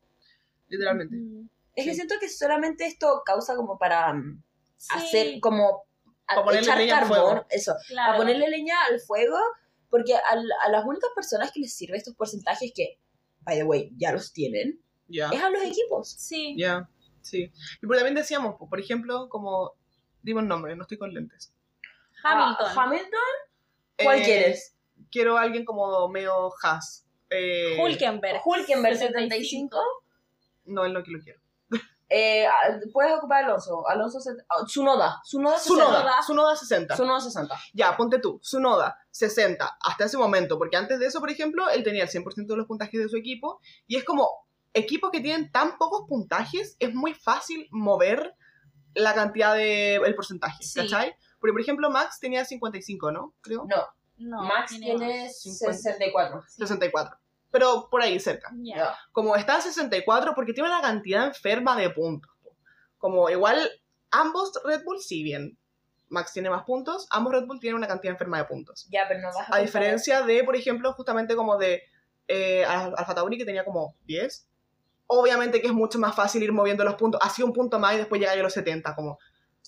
[0.69, 1.15] Literalmente.
[1.75, 4.43] Es que siento que solamente esto causa como para mm,
[4.77, 5.83] sí, hacer, como,
[6.27, 7.45] a- Para ponerle echar leña al fuego.
[7.49, 8.13] eso, claro.
[8.13, 9.37] a ponerle leña al fuego,
[9.89, 12.99] porque al- a las únicas personas que les sirve estos porcentajes que,
[13.41, 15.29] by the way, ya los tienen, Ya.
[15.29, 16.09] es a los equipos.
[16.11, 16.55] Sí.
[16.57, 16.89] Ya.
[17.21, 17.51] Sí.
[17.81, 19.73] Y pero también decíamos, po, por ejemplo, como
[20.21, 21.53] dime un nombre, no estoy con lentes.
[22.23, 22.67] Hamilton.
[22.67, 23.19] Ah, Hamilton,
[24.03, 24.75] ¿cuál Eh, quieres?
[25.11, 27.05] Quiero a alguien como medio Haas.
[27.29, 28.41] Eh, Hulkenberg.
[28.45, 29.77] Hulkenberg 75.
[29.77, 29.79] 75.
[30.65, 31.39] No, él no que lo quiero.
[32.09, 33.87] Eh, ah, puedes ocupar Alonso.
[33.87, 35.21] Alonso, set- ah, Tsunoda.
[35.23, 35.75] Tsunoda 60.
[35.85, 36.21] Sunoda.
[36.23, 36.93] Sunoda 60.
[36.95, 37.55] Tsunoda 60.
[37.73, 41.69] Ya, ponte tú, su Noda, 60, hasta ese momento, porque antes de eso, por ejemplo,
[41.69, 44.27] él tenía el 100% de los puntajes de su equipo, y es como,
[44.73, 48.33] equipos que tienen tan pocos puntajes, es muy fácil mover
[48.95, 50.79] la cantidad de, el porcentaje, Sí.
[50.79, 51.15] ¿cachai?
[51.39, 53.35] Porque, por ejemplo, Max tenía 55, ¿no?
[53.41, 53.65] Creo.
[53.69, 53.85] No,
[54.17, 55.41] No, Max tiene tiene más.
[55.41, 56.43] 64.
[56.47, 57.17] 64.
[57.51, 58.51] Pero por ahí cerca.
[58.57, 58.95] Ya.
[59.11, 62.31] Como está en 64 porque tiene una cantidad enferma de puntos.
[62.97, 63.69] Como igual,
[64.11, 65.57] ambos Red Bull, si bien
[66.09, 68.87] Max tiene más puntos, ambos Red Bull tienen una cantidad enferma de puntos.
[68.91, 69.57] Ya, pero no vas a.
[69.59, 71.81] Diferencia de, por ejemplo, justamente como de
[72.27, 74.47] eh, Al- Alfa Tauri, que tenía como 10.
[75.07, 77.19] Obviamente que es mucho más fácil ir moviendo los puntos.
[77.23, 78.93] Así un punto más y después llegar a los 70.
[78.95, 79.17] Como,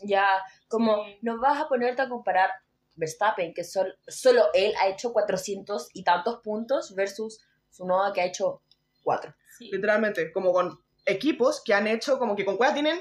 [0.03, 0.27] Ya,
[0.67, 1.17] como Sí.
[1.23, 2.51] no vas a ponerte a comparar
[2.95, 7.39] Verstappen, que sol- solo él ha hecho 400 y tantos puntos, versus
[7.71, 8.61] Tsunoda, que ha hecho
[9.03, 9.33] 4.
[9.57, 9.69] Sí.
[9.71, 12.99] literalmente, como con equipos que han hecho, como que con cuál tienen,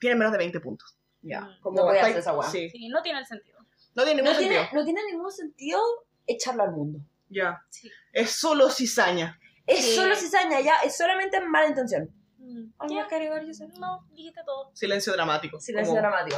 [0.00, 0.96] tienen menos de 20 puntos.
[1.22, 1.60] Ya, Mm.
[1.60, 2.48] Como no voy a hacer esa weá.
[2.50, 2.68] Sí.
[2.70, 3.58] Sí, no tiene el sentido.
[3.94, 4.60] No tiene ningún No sentido.
[4.62, 5.80] tiene, no tiene ningún sentido
[6.26, 6.98] echarlo al mundo.
[7.30, 7.62] Ya.
[7.70, 7.90] Sí.
[8.12, 9.38] Es solo cizaña.
[9.66, 9.94] Es Sí.
[9.94, 12.10] solo cizaña, ya, es solamente mala intención.
[12.38, 13.00] Mm, ¿Algo ya.
[13.00, 13.72] más que agregar, Yosef?
[13.78, 14.70] No, dijiste todo.
[14.74, 15.58] Silencio dramático.
[15.60, 16.36] Silencio Como- dramático.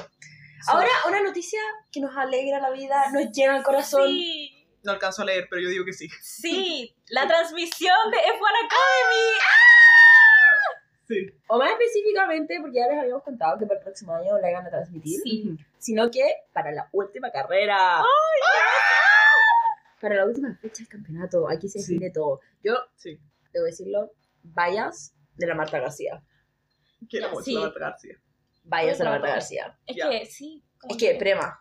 [0.68, 1.60] Ahora, una noticia
[1.92, 4.06] que nos alegra la vida, nos llena el corazón.
[4.08, 4.55] Sí.
[4.86, 6.08] No alcanzo a leer, pero yo digo que sí.
[6.22, 9.32] Sí, la transmisión de F1 Academy.
[11.08, 11.26] Sí.
[11.48, 14.66] O más específicamente, porque ya les habíamos contado que para el próximo año la iban
[14.66, 15.56] a transmitir, Sí.
[15.78, 18.02] sino que para la última carrera.
[20.00, 21.94] Para la última fecha del campeonato, aquí se Sí.
[21.94, 22.40] define todo.
[22.62, 23.18] Yo, Sí.
[23.52, 26.22] debo decirlo, vayas de la Marta García.
[27.08, 27.54] Quiero mucho sí.
[27.54, 28.16] la Marta García.
[28.64, 29.28] Vayas de la Marta.
[29.28, 29.78] García.
[29.86, 30.10] Es Ya.
[30.10, 30.62] que sí.
[30.88, 31.58] Es que, prema.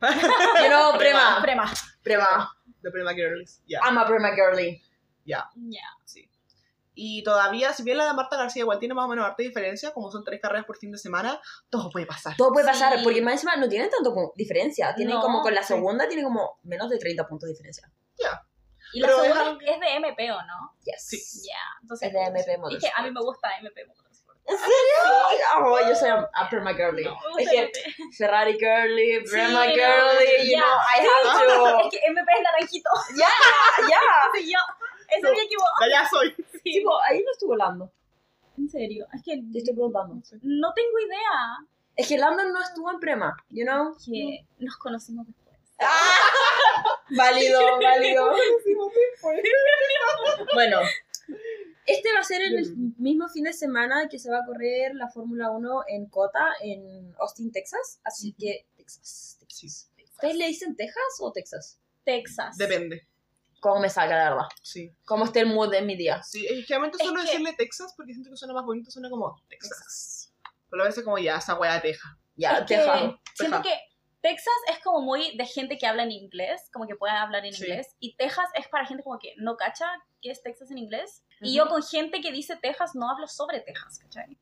[0.62, 1.40] You know, Prema.
[1.42, 1.72] prema.
[2.02, 2.56] Prema.
[2.82, 3.62] De Prima Girls.
[3.66, 3.80] Ya.
[3.84, 4.82] I'm a prema girly.
[5.24, 5.48] Ya.
[6.04, 6.28] Sí.
[6.94, 9.92] Y todavía, si bien la de Marta García igual tiene más o menos harta diferencia,
[9.92, 11.40] como son tres carreras por fin de semana,
[11.70, 12.36] todo puede pasar.
[12.36, 13.04] Todo puede pasar, Sí.
[13.04, 14.94] porque más encima no tienen tanto como diferencia.
[14.94, 15.68] Tienen No, como con la sí.
[15.68, 17.90] segunda, tiene como menos de 30 puntos de diferencia.
[18.92, 20.74] Y la Pero es segunda algo- es de MP, ¿o no?
[20.84, 21.06] Yes.
[21.06, 21.48] Sí.
[21.48, 21.54] Ya.
[21.80, 23.04] Entonces, Es de MP Es que a Motorsport.
[23.04, 24.09] mí me gusta MP Motorsport.
[24.50, 25.64] ¿En serio?
[25.64, 27.04] Oh, yo soy a prema girly.
[27.04, 27.70] No, es que.
[28.16, 31.80] Ferrari girly, Brema Sí, no, girly, you know, I have to.
[31.80, 32.90] Es que MP es naranjito.
[33.16, 33.28] Ya,
[33.88, 34.00] ya.
[34.34, 34.58] Sí, yo.
[35.08, 35.64] Ese equipo.
[35.80, 36.34] Ya, ya soy.
[36.52, 36.60] Sí.
[36.62, 37.90] Tipo, ahí no estuvo Lando.
[38.56, 39.06] En serio.
[39.12, 40.14] Es que Te estoy preguntando.
[40.42, 41.58] no tengo idea.
[41.96, 43.96] Es que Lando no estuvo en Prema, you know.
[44.04, 45.56] Que nos conocimos después.
[47.16, 48.30] Válido, válido.
[50.54, 50.80] bueno,
[51.92, 54.94] este va a ser en el mismo fin de semana que se va a correr
[54.94, 58.00] la Fórmula 1 en Cota, en Austin, Texas.
[58.04, 59.90] Así que, Texas, Texas.
[60.14, 61.80] ¿Ustedes le dicen Texas o Texas?
[62.04, 62.56] Texas.
[62.56, 63.06] Depende.
[63.60, 64.46] Cómo me salga, la verdad.
[64.62, 64.90] Sí.
[65.04, 66.22] Cómo esté el mood de mi día.
[66.22, 68.90] Sí, es que generalmente Es suelo que- decirle Texas porque siento que suena más bonito,
[68.90, 70.32] suena como Texas.
[70.70, 72.10] Pero a veces como ya, esa weá de Texas.
[72.36, 73.00] Ya, Es que Texas.
[73.34, 73.62] Siento Texas.
[73.62, 73.90] que
[74.22, 77.52] Texas es como muy de gente que habla en inglés, como que puede hablar en
[77.52, 77.64] Sí.
[77.64, 77.96] inglés.
[78.00, 79.86] Y Texas es para gente como que no cacha
[80.22, 81.22] qué es Texas en inglés.
[81.40, 84.36] Y yo con gente que dice Texas no hablo sobre Texas, ¿cachai?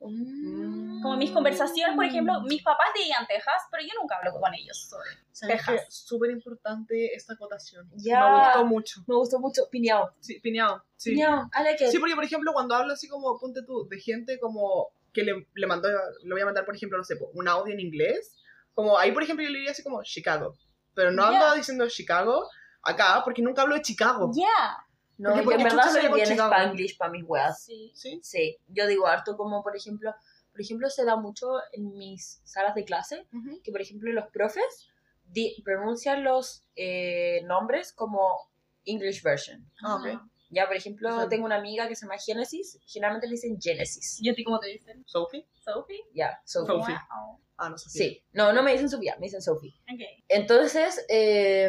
[0.00, 1.02] Mm.
[1.02, 4.88] Como mis conversaciones, por ejemplo, mis papás dirían Texas, pero yo nunca hablo con ellos
[4.90, 5.86] sobre ¿Sabes Texas.
[5.88, 7.90] Súper importante esta acotación.
[7.96, 8.20] Ya.
[8.20, 9.04] Me gustó mucho.
[9.06, 9.62] Me gustó mucho.
[9.70, 10.12] Piñao.
[10.20, 10.84] Sí, piñado.
[10.96, 11.10] Sí.
[11.12, 11.88] Piñao, it.
[11.90, 15.46] Sí, porque por ejemplo, cuando hablo así como, ponte tú, de gente como que le,
[15.54, 15.88] le mandó,
[16.22, 18.36] le voy a mandar, por ejemplo, no sé, un audio en inglés,
[18.74, 20.54] como ahí, por ejemplo, yo le diría así como Chicago.
[20.94, 21.40] Pero no Ya.
[21.42, 22.46] ando diciendo Chicago
[22.82, 24.30] acá, porque nunca hablo de Chicago.
[24.34, 24.85] Yeah.
[25.18, 26.52] No, Porque- yo porque en verdad soy bien Chicago.
[26.54, 27.62] spanglish para mis weas.
[27.64, 27.90] Sí.
[27.94, 28.20] ¿Sí?
[28.22, 30.14] Sí, yo digo harto como, por ejemplo,
[30.52, 33.60] por ejemplo, se da mucho en mis salas de clase, Ujú.
[33.62, 34.88] que por ejemplo los profes
[35.24, 38.50] di- pronuncian los eh, nombres como
[38.84, 39.68] English version.
[39.82, 40.20] Ah, ok.
[40.50, 44.18] Ya, por ejemplo, tengo una amiga que se llama Genesis, generalmente le dicen Genesis.
[44.22, 45.02] ¿Y a ti cómo te dicen?
[45.06, 45.44] ¿Sophie?
[45.58, 46.00] ¿Sophie?
[46.14, 46.74] Ya, Sophie.
[46.76, 46.94] Sophie.
[46.94, 47.40] Wow.
[47.58, 47.88] Ah, no sé.
[47.90, 49.74] Sí, no, no me dicen Sofía, me dicen Sophie.
[49.92, 50.00] Ok.
[50.28, 51.68] Entonces, eh,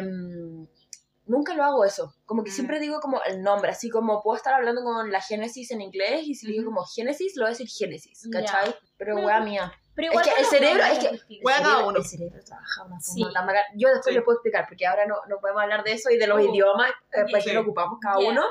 [1.28, 2.14] nunca lo hago eso.
[2.26, 2.54] Como que Mm.
[2.54, 6.22] siempre digo como el nombre, así como puedo estar hablando con la Génesis en inglés
[6.26, 8.28] y si le digo como Génesis, lo voy a decir Génesis.
[8.32, 8.74] ¿cachai?
[8.96, 9.24] Pero Mm.
[9.24, 9.72] wea mía.
[9.94, 11.40] Pero Es que el cerebro- es que-.
[11.42, 11.98] Wea cada uno.
[11.98, 13.20] El cerebro trabaja una Sí.
[13.22, 13.62] forma tan bacán.
[13.76, 14.14] Yo después Sí.
[14.14, 16.50] le puedo explicar, porque ahora no, no podemos hablar de eso y de los Uh.
[16.54, 17.48] idiomas, eh, para Sí.
[17.48, 18.30] qué lo ocupamos cada Yeah.
[18.30, 18.42] uno.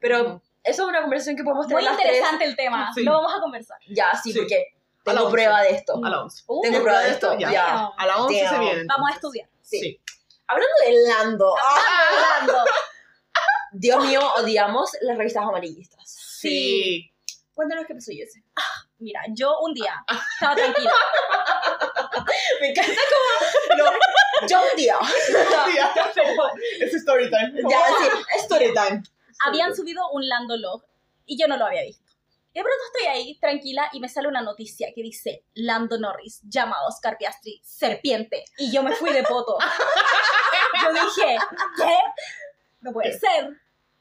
[0.00, 0.40] Pero Ujú.
[0.64, 2.08] eso es una conversación que podemos tener Muy las tres.
[2.16, 2.90] interesante el tema.
[2.92, 3.04] Sí.
[3.04, 3.78] Lo vamos a conversar.
[3.88, 4.38] Ya, sí, Sí.
[4.40, 6.00] porque tengo prueba de esto.
[6.04, 6.42] A la 11.
[6.48, 7.86] Uh, Tengo prueba de esto, Ya.
[7.96, 8.60] A la 11 se Damn.
[8.60, 8.84] viene.
[8.88, 9.48] Vamos a estudiar.
[9.62, 9.78] Sí.
[9.80, 10.00] Sí.
[10.50, 11.78] Hablando de Lando, ah,
[12.40, 12.64] Hablando.
[13.72, 16.02] Dios mío, odiamos las revistas amarillistas.
[16.04, 17.08] Sí.
[17.54, 18.42] Cuéntanos qué pasó, Jesse.
[18.98, 19.94] Mira, yo un día
[20.34, 20.90] estaba tranquila.
[22.60, 23.78] Me encanta como...
[23.78, 24.96] No, yo un día.
[26.80, 27.52] Es story time.
[27.70, 29.02] ya, sí, story time.
[29.46, 30.84] Habían subido un Lando Log
[31.26, 32.09] y yo no lo había visto.
[32.52, 36.40] Y de pronto estoy ahí, tranquila, y me sale una noticia que dice Lando Norris
[36.48, 38.44] llama a Oscar Piastri serpiente.
[38.58, 39.56] Y yo me fui de poto.
[40.82, 41.36] Yo dije,
[41.76, 41.94] ¿qué?
[42.80, 43.18] No puede ¿Qué?
[43.18, 43.50] ser.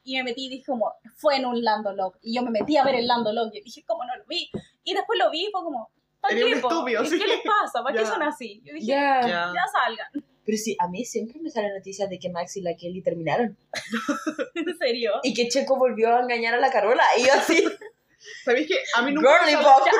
[0.03, 2.15] Y me metí y dije como, fue en un Lando Log.
[2.21, 3.49] Y yo me metí a ver el Lando Log.
[3.53, 4.49] Y dije, ¿cómo no lo vi?
[4.83, 7.19] Y después lo vi y fue como, ¿para qué, estúpido, ¿Y sí.
[7.19, 7.83] ¿Qué les pasa?
[7.83, 8.09] ¿Para qué Ya.
[8.09, 8.61] son así?
[8.63, 9.21] Yo dije, Ya.
[9.21, 9.51] Ya.
[9.53, 10.25] ya salgan.
[10.45, 13.57] Pero sí, a mí siempre me salen noticias de que Max y la Kelly terminaron.
[14.55, 15.13] ¿En serio?
[15.23, 17.03] Y que Checo volvió a engañar a la Carola.
[17.17, 17.63] Y yo así,
[18.43, 19.91] ¿Sabéis que a mí nunca girly me sale-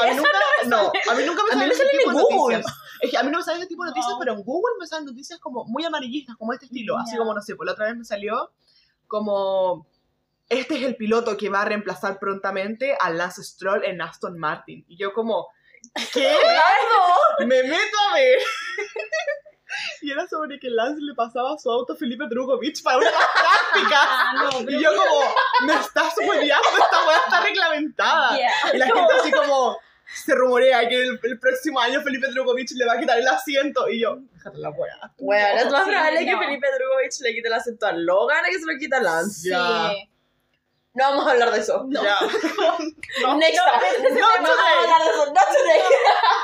[0.00, 0.30] a mí nunca,
[0.66, 2.66] no, a mí nunca me salen ese tipo de noticias.
[3.00, 4.18] Es que a mí no me salen ese tipo de noticias, No.
[4.18, 6.98] pero en Google me salen noticias como muy amarillistas, como este estilo.
[6.98, 8.50] Así como, no sé, por la otra vez me salió
[9.06, 9.86] como
[10.48, 14.84] este es el piloto que va a reemplazar prontamente a Lance Stroll en Aston Martin.
[14.88, 15.46] Y yo como,
[16.12, 16.36] ¿qué?
[17.46, 18.38] me meto a ver.
[20.02, 23.98] y era sobre que Lance le pasaba su auto a Felipe Drugovich para una práctica.
[24.02, 25.34] Ah, no, Y yo como,
[25.66, 28.36] me estás hueveando, esta weá está reglamentada.
[28.36, 28.50] Yeah.
[28.74, 29.78] Y la gente así como,
[30.12, 33.88] se rumorea que el, el próximo año Felipe Drugovich le va a quitar el asiento.
[33.88, 35.12] Y yo, déjate la weá.
[35.18, 36.38] Bueno, es más Sí, probable que no.
[36.40, 39.40] Felipe Drugovich le quite el acento a Logan a que se lo quita a Lance.
[39.50, 40.10] Sí.
[40.92, 41.84] No vamos a hablar de eso.
[41.88, 42.02] No.
[42.02, 44.80] No, Next no, No, tema vamos a no.
[44.80, 45.26] hablar de eso.
[45.26, 45.80] Not today.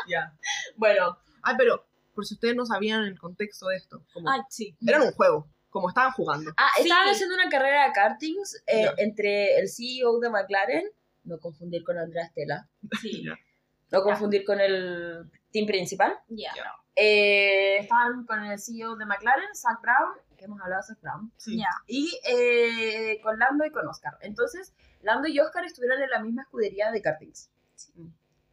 [0.06, 0.32] ya.
[0.76, 1.85] Bueno, Ay, pero,
[2.16, 4.76] por si ustedes no sabían el contexto de esto, como, Ay, sí.
[4.84, 5.48] era un juego.
[5.70, 6.50] como estaban jugando.
[6.56, 6.82] Ah, Sí.
[6.84, 10.90] estaban haciendo una carrera de kartings eh, entre el CEO de McLaren,
[11.24, 12.66] no confundir con Andrea Stella,
[13.02, 13.22] Sí,
[13.92, 16.18] no confundir con el team principal.
[16.28, 16.50] ya.
[16.98, 21.30] Eh, estaban con el CEO de McLaren, Zach Brown, que hemos hablado de Zach Brown,
[21.36, 21.62] Sí.
[21.86, 24.16] Y eh, con Lando y con Oscar.
[24.22, 27.50] Entonces, Lando y Oscar estuvieron en la misma escudería de kartings.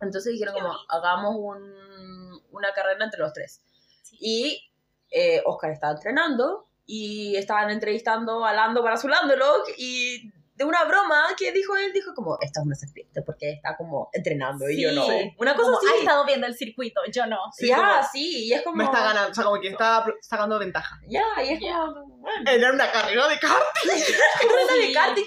[0.01, 2.22] Entonces dijeron como, hagamos un-
[2.53, 3.61] una carrera entre los tres.
[4.03, 4.17] Sí.
[4.21, 4.71] Y
[5.11, 10.83] eh, Oscar estaba entrenando y estaban entrevistando a Lando para su Landolog y de una
[10.83, 14.81] broma que dijo él, dijo como, esta es una serpiente porque está como entrenando y
[14.83, 15.05] yo no.
[15.07, 15.33] Sí.
[15.39, 15.87] Una cosa Como, así.
[15.87, 17.37] ha estado viendo el circuito, yo no.
[17.57, 18.75] Sí, ya, como- sí, y es como...
[18.77, 20.99] Me está ganando, o sea, como que está sacando ventaja.
[21.07, 21.79] Ya, y es Ya.
[21.79, 22.05] como...
[22.17, 23.83] Bueno, Era una carrera de cartas.
[23.83, 24.93] carrera de Sí.
[24.93, 25.25] karting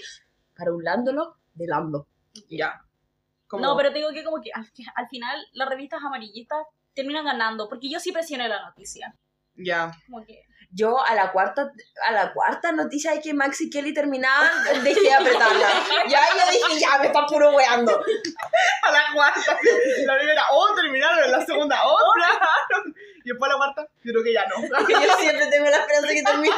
[0.57, 2.07] para un Landolog de Lando.
[2.49, 2.81] Ya.
[3.49, 6.65] Como- No, pero te digo que como que al, al final las revistas amarillistas
[6.97, 9.15] terminan ganando, porque yo sí presioné la noticia.
[9.55, 9.93] Ya.
[10.07, 10.43] Como que...
[10.73, 11.71] Yo a la cuarta,
[12.07, 14.51] a la cuarta noticia de que Max y Kelly terminaban,
[14.85, 15.69] dejé de apretarla.
[16.09, 17.93] Ya yo dije, ya me está puro weando.
[18.83, 19.59] A la cuarta.
[20.05, 21.25] La primera, oh, terminaron.
[21.25, 22.95] En la segunda, oh, terminaron.
[23.25, 24.61] Y después a la cuarta, yo creo que ya no.
[24.89, 26.57] Yo siempre tengo la esperanza de que termine.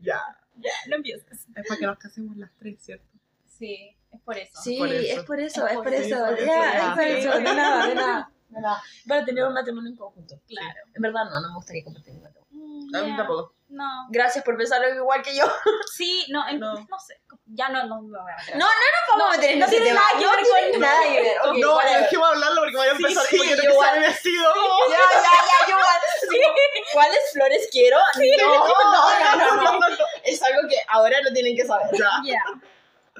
[0.00, 0.20] ya.
[0.56, 1.46] Ya, no empieces.
[1.56, 3.06] Es para que nos casemos las tres, ¿cierto?
[3.46, 4.60] Sí, es por eso.
[4.62, 5.20] Sí, Por eso.
[5.20, 6.24] es por eso, Es por eso, eso.
[6.24, 8.30] por eso, Ya, es por eso, de nada, de nada.
[8.60, 8.82] Nada.
[9.08, 10.34] Para tener un matrimonio en conjunto.
[10.46, 10.78] Claro.
[10.94, 12.42] En verdad no, no me gustaría compartir mi matrimonio.
[12.50, 13.54] Mm, A mí tampoco.
[13.68, 13.88] No.
[14.10, 15.44] Gracias por pensarlo igual que yo.
[15.96, 16.74] Sí, no, en- No.
[16.74, 16.98] no.
[16.98, 17.20] sé.
[17.46, 18.56] Ya no, no me voy a meter.
[18.56, 20.00] No, no nos vamos a meter no ese tiene tema.
[20.00, 21.36] nada que ver no con- nada que ver.
[21.48, 22.00] Ok, no, whatever.
[22.02, 23.88] dejemos hablarlo porque vaya a Sí, empezar sí, como que te yo igual.
[23.88, 24.44] sale vestido.
[24.90, 25.76] Ya, ya, ya, yo
[26.92, 27.96] ¿Cuáles flores quiero?
[28.40, 29.96] No, no, no, no, no.
[30.24, 31.86] Es algo que ahora no tienen que saber.
[32.24, 32.42] Ya.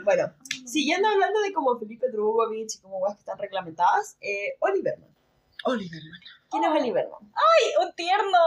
[0.05, 0.33] Bueno,
[0.67, 5.12] siguiendo hablando de como Felipe Drugovich y como weas que están reglamentadas, eh, Oliverman.
[5.65, 6.21] Oliverman.
[6.51, 7.33] ¿Quién es Oliverman?
[7.35, 8.39] Ay, un tierno.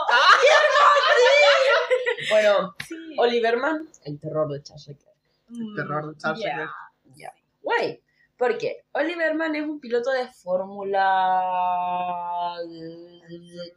[2.30, 2.95] Bueno, Sí.
[3.17, 5.15] Oliverman, el terror de Charles Leclerc.
[5.49, 6.49] Mm, terror de Charles ya.
[6.49, 6.71] Leclerc.
[7.15, 7.34] Ya.
[7.62, 8.01] Guay.
[8.38, 8.86] ¿Por qué?
[8.91, 12.58] Oliverman es un piloto de Fórmula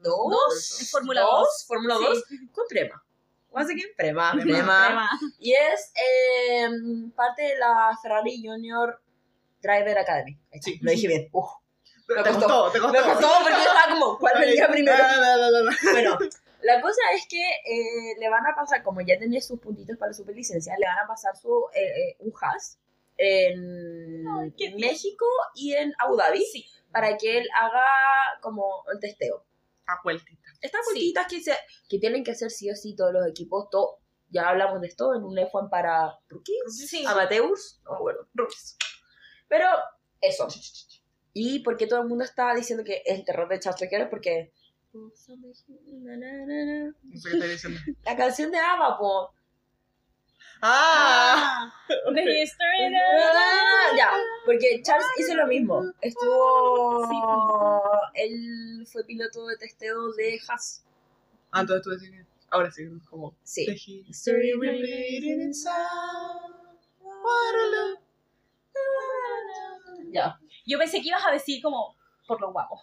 [0.02, 0.30] 2.
[0.30, 1.64] Dos, Fórmula dos.
[1.66, 2.04] Fórmula Sí.
[2.04, 3.02] 2 con Prema.
[3.50, 4.32] Once again, Prema.
[4.32, 4.86] Prema.
[4.86, 5.08] Prema.
[5.38, 6.68] Y es eh,
[7.14, 9.00] parte de la Ferrari Junior
[9.62, 10.38] Driver Academy.
[10.60, 10.78] Sí.
[10.82, 11.28] Lo dije bien.
[11.32, 11.50] Uf,
[12.08, 12.40] Te costó.
[12.40, 12.92] costó, te costó.
[12.92, 14.96] me costó porque yo estaba como, ¿cuál venía primero?
[14.96, 15.76] No, no, no, no, no.
[15.92, 16.18] Bueno,
[16.62, 20.10] la cosa es que eh, le van a pasar, como ya tenía sus puntitos para
[20.10, 22.78] la superlicencia, le van a pasar su eh, eh, un HAS
[23.18, 24.74] en Ay.
[24.78, 26.64] México y en Abu Dhabi Sí.
[26.92, 27.84] para que él haga
[28.40, 29.44] como el testeo.
[29.86, 30.42] A vueltita.
[30.60, 30.92] Estas Sí.
[30.92, 31.56] vueltitas que, se,
[31.88, 33.98] que tienen que hacer sí o sí todos los equipos, todo,
[34.30, 37.04] ya hablamos de esto en un F1 para rookies, Sí.
[37.06, 38.28] amateurs, no me acuerdo.
[39.48, 39.66] Pero
[40.20, 40.46] eso.
[41.40, 44.50] Y porque todo el mundo estaba diciendo que es el terror de Charles Leclerc porque...
[44.92, 45.76] No sé qué estoy
[47.48, 47.78] diciendo.
[48.04, 49.32] La canción de Ava, po.
[50.60, 51.72] Ah.
[52.12, 54.10] The history Ah, ya,
[54.44, 55.84] porque Charles hizo lo mismo.
[56.00, 57.06] Estuvo.
[57.08, 57.16] Sí.
[58.14, 60.84] Él fue piloto de testeo de Haas.
[61.52, 63.64] Ah, entonces tú decís que ahora sí, como Sí.
[63.64, 65.72] The history repeating inside
[67.00, 68.00] Waterloo.
[70.10, 70.40] Ya.
[70.68, 72.80] Yo pensé que ibas a decir como por lo guapo.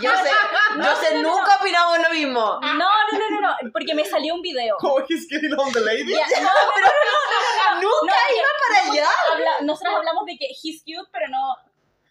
[0.00, 0.30] Yo sé,
[0.78, 2.40] yo sé, nunca opinamos lo mismo.
[2.62, 4.76] No, no, no, no, no, porque me salió un video.
[4.78, 6.12] Como he's getting on the lady.
[6.12, 9.08] Ya, no, pero no, Nunca no, iba para allá.
[9.32, 11.56] habla- nosotros hablamos de que he's cute, pero no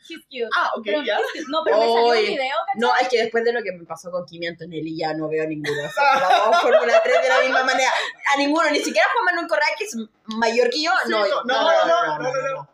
[0.07, 0.47] he's cute.
[0.55, 1.17] Ah, ok, Pero ya.
[1.17, 1.43] cute.
[1.49, 2.79] No, pero me salió un video, ¿cachai?
[2.81, 5.45] No, es que después de lo que me pasó con Kimi Antonelli ya no veo
[5.47, 5.81] ninguno.
[5.89, 7.91] Fórmula 2, Fórmula 3 de la misma manera.
[8.33, 9.95] A ninguno, ni siquiera Juan Manuel Correa, que es
[10.25, 10.91] mayor que yo.
[11.05, 12.69] Sí, No, no, no, no, no, no, no,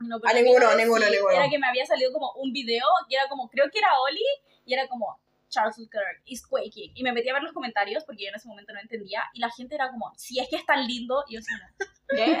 [0.00, 0.18] no.
[0.18, 1.30] No, A ninguno, ninguno, ninguno.
[1.32, 4.22] Era que me había salido como un video que era como, creo que era Oli,
[4.64, 6.92] y era como Charles Leclerc is quaking.
[6.94, 9.22] Y me metí a ver los comentarios porque yo en ese momento no entendía.
[9.32, 11.24] Y la gente era como, si es que es tan lindo.
[11.28, 11.40] Y yo
[12.08, 12.38] ¿qué?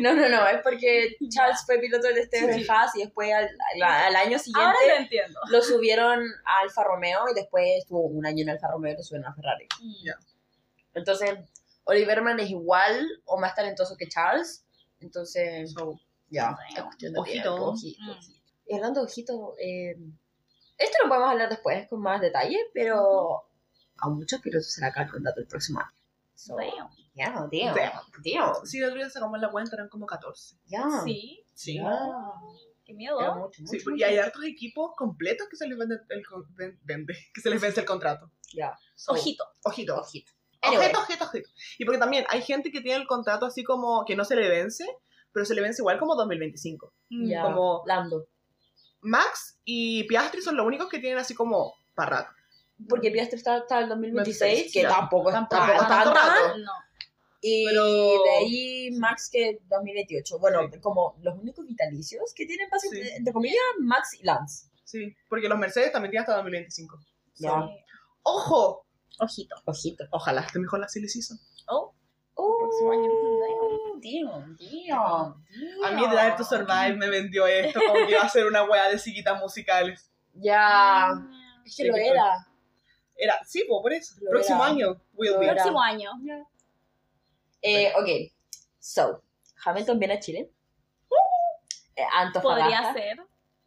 [0.00, 2.62] No, no, no, es porque Charles fue piloto de testeo Sí.
[2.62, 5.40] de Haas y después al, al- al año siguiente Ahora lo entiendo.
[5.50, 9.02] lo subieron a Alfa Romeo y después estuvo un año en Alfa Romeo y lo
[9.02, 9.66] subieron a Ferrari.
[9.80, 10.04] Mm.
[10.06, 10.14] Ya.
[10.94, 11.34] Entonces,
[11.84, 14.64] Oliverman es igual o más talentoso que Charles.
[15.00, 17.42] Entonces, So, ya, es cuestión de Ojito.
[17.42, 18.10] tiempo, ojito, Mm.
[18.10, 18.40] ojito.
[18.68, 19.96] Y hablando de ojito, eh,
[20.78, 23.48] esto lo podemos hablar después con más detalle, pero
[23.98, 25.90] a muchos pilotos se acaba el contrato el próximo año.
[26.34, 26.56] So,
[27.14, 27.48] yeah, Damn.
[27.50, 30.56] damn, sí, el otro día sacamos la cuenta, eran como 14.
[30.66, 31.00] yeah.
[31.04, 31.74] Sí, Sí.
[31.74, 31.96] Yeah.
[32.84, 33.18] qué miedo.
[33.20, 34.26] Era mucho, Sí, mucho, y hay mucho.
[34.26, 36.22] hartos equipos completos que se les vende el,
[36.82, 38.30] vende, que se les vence el contrato.
[38.54, 39.44] Ya, So, Ojito.
[39.64, 39.96] Ojito.
[39.96, 40.32] ojito.
[40.62, 40.86] Anyway.
[40.86, 41.48] Ojito, ojito, ojito.
[41.78, 44.48] Y porque también hay gente que tiene el contrato así como que no se le
[44.48, 44.84] vence,
[45.36, 46.94] pero se le vence igual como 2025.
[47.10, 47.28] Mm.
[47.28, 48.26] Ya, Como- Lando.
[49.02, 52.30] Max y Piastri son los únicos que tienen así como para rato.
[52.88, 54.88] porque Piastri está hasta el 2026, 26, que ya.
[54.88, 55.60] tampoco, Tampoco.
[55.60, 56.28] tampoco tan tanto tan.
[56.28, 56.58] rato.
[56.58, 56.72] No.
[57.42, 57.84] Y Pero-
[58.24, 60.38] de ahí Max que 2028.
[60.38, 60.80] Bueno, Sí.
[60.80, 63.00] como los únicos vitalicios que tienen pase, Sí.
[63.14, 64.70] entre comillas, Max y Lance.
[64.84, 66.98] Sí, porque los Mercedes también tienen hasta 2025.
[67.36, 67.50] Ya.
[67.62, 67.84] Sí.
[68.22, 68.86] ¡Ojo!
[69.20, 69.54] Ojito.
[69.66, 70.04] Ojito.
[70.12, 71.38] Ojalá esté mejor la Silly Season.
[71.68, 71.92] Oh,
[72.38, 73.10] Oh, año.
[74.00, 75.34] Damn, damn,
[75.84, 78.88] A mí Drive to Survive me vendió esto como que iba a ser una wea
[78.88, 80.10] de chiquitas musicales.
[80.34, 81.08] Ya.
[81.64, 82.46] Es que Sí, lo que era.
[83.16, 84.14] Era, sí, pues por eso.
[84.20, 84.72] Lo Próximo era.
[84.72, 85.46] año will Lo be.
[85.46, 85.54] era.
[85.54, 86.10] próximo año.
[87.62, 88.32] Eh, ok.
[88.78, 89.22] So,
[89.64, 90.50] Hamilton viene a Chile.
[91.96, 92.42] Eh, Antofagasta.
[92.82, 93.16] Podría ser.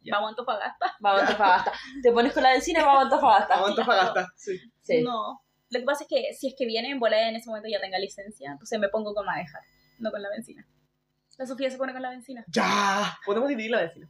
[0.02, 0.14] Ya.
[0.14, 0.96] Vamos a Antofagasta.
[1.00, 1.72] Vamos a Antofagasta.
[2.02, 3.54] Te pones con la benzina, vamos a Antofagasta.
[3.54, 4.58] Vamos a Antofagasta, sí.
[4.82, 5.02] Sí.
[5.02, 5.42] No.
[5.68, 7.80] Lo que pasa es que si es que viene en bola en ese momento ya
[7.80, 9.62] tenga licencia, entonces me pongo con manejar,
[10.00, 10.66] no con la benzina.
[11.38, 12.44] La Sofía se pone con la benzina.
[12.48, 14.08] Ya, podemos dividir la vecina.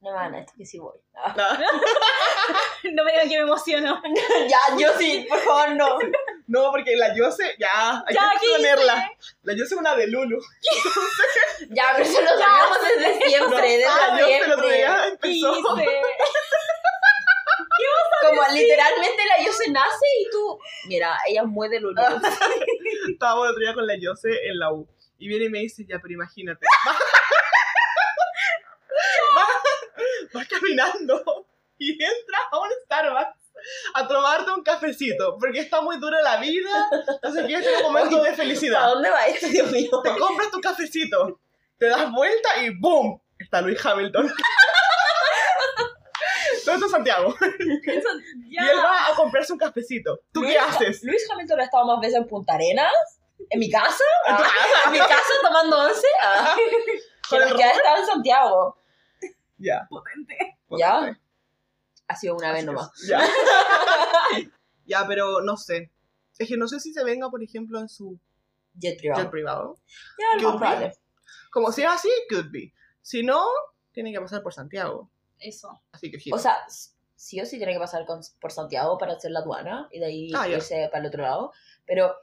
[0.00, 0.98] No, man, esto que sí voy.
[2.94, 4.00] No me digan que me emociono.
[4.48, 5.98] ya, yo sí, por favor, no.
[6.46, 9.10] No, porque la Yose, ya, hay Ya, que ¿qué ponerla.
[9.42, 10.40] La Yose es una de Lulu.
[11.70, 14.76] Ya, pero eso lo sabemos desde siempre, desde la Yose el otro siempre.
[14.78, 15.52] día ¿Qué empezó.
[15.58, 15.88] hice?
[18.22, 20.58] Como literalmente la yo se nace y tú.
[20.86, 22.00] Mira, ella es muy de Lulu.
[23.10, 24.88] Estábamos el otro día con la Yose en la U.
[25.18, 26.64] Y viene y me dice, ya, pero imagínate.
[26.86, 26.92] Va,
[29.36, 29.46] va,
[30.36, 31.46] va caminando
[31.78, 33.38] y entras a un Starbucks
[33.94, 35.36] a tomarte un cafecito.
[35.38, 36.70] Porque está muy dura la vida.
[37.08, 38.86] Entonces quieres un momento de ¿A felicidad.
[38.86, 39.90] dónde va esto, Dios mío?
[40.02, 41.40] Te compras tu cafecito.
[41.78, 43.20] Te das vuelta y ¡boom!
[43.38, 44.32] Está Luis Hamilton.
[46.64, 47.34] Todo esto es Santiago.
[47.86, 48.08] Eso,
[48.48, 50.20] Y él va a comprarse un cafecito.
[50.32, 51.02] ¿Tú qué Luis- haces?
[51.04, 52.92] Luis Hamilton ha estado más veces en Punta Arenas,
[53.50, 54.48] en mi casa, ¿En tu ah,
[54.86, 58.78] en mi casa tomando once, ah, que ¿Con el las que ha estado en Santiago.
[59.58, 59.86] Ya.
[59.90, 60.58] Potente.
[60.78, 61.18] ¿Ya?
[62.08, 62.90] Ha sido una vez Así nomás.
[63.02, 63.08] es.
[63.08, 63.20] Ya.
[64.86, 65.90] ya, pero no sé.
[66.38, 68.18] Es que no sé si se venga, por ejemplo, en su
[68.74, 69.22] Jet privado.
[69.22, 69.78] jet privado.
[70.18, 70.42] Ya, be.
[70.56, 70.92] probable.
[71.50, 72.72] Como si es así, could be.
[73.02, 73.46] Si no,
[73.92, 75.10] tiene que pasar por Santiago.
[75.38, 75.80] Eso.
[75.92, 76.36] Así que ojito.
[76.36, 76.56] O sea,
[77.16, 80.06] sí o sí tiene que pasar con- por Santiago para hacer la aduana y de
[80.06, 81.52] ahí Ah, irse para el otro lado.
[81.86, 82.14] Pero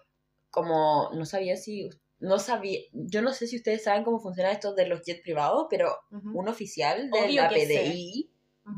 [0.55, 1.89] como no sabía si...
[2.19, 5.67] No sabía, yo no sé si ustedes saben cómo funciona esto de los jets privados,
[5.69, 7.49] pero un oficial de Obvio la.
[7.49, 8.31] PDI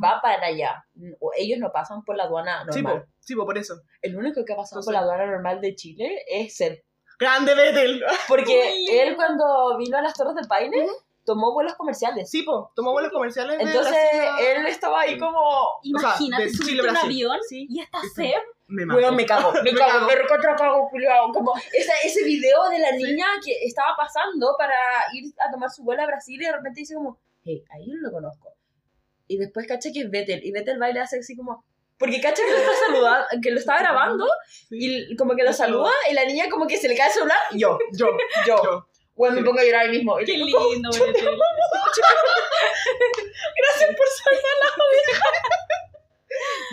[0.03, 0.83] va para allá.
[1.19, 3.05] O Ellos no pasan por la aduana Sí, normal.
[3.19, 3.75] sí, po, por eso.
[4.01, 6.83] El único que ha pasado por la aduana normal de Chile es Seb.
[7.19, 8.03] ¡Grande Vettel!
[8.27, 10.87] Porque él cuando vino a las Torres del Paine
[11.23, 12.29] tomó vuelos comerciales.
[12.31, 13.59] Sí, po, tomó vuelos comerciales.
[13.59, 15.39] de Entonces Brasil a- él estaba ahí como...
[15.83, 17.67] Imagínate de subirte Chile, a un avión Sí.
[17.69, 18.15] y está Eso.
[18.15, 18.41] Seb.
[18.67, 18.99] Me mató.
[18.99, 21.31] Weón, me cago, me Me cago, me recontra cago, culiao.
[21.31, 24.73] Como ese, ese video de la niña que estaba pasando para
[25.13, 27.97] ir a tomar su vuelo a Brasil y de repente dice como, hey, a él
[28.01, 28.53] lo conozco.
[29.27, 31.65] Y después caché que es Vettel, y Vettel baila así así como...
[31.97, 34.25] Porque caché que lo está saludando, que lo está grabando,
[34.69, 37.37] y como que lo saluda, y la niña como que se le cae el celular,
[37.51, 38.07] y yo, Yo,
[38.45, 38.87] yo, yo.
[39.31, 39.43] me Sí.
[39.43, 40.19] pongo a llorar ahí mismo.
[40.21, 40.89] Y Qué lindo.
[43.57, 44.71] Gracias por salvar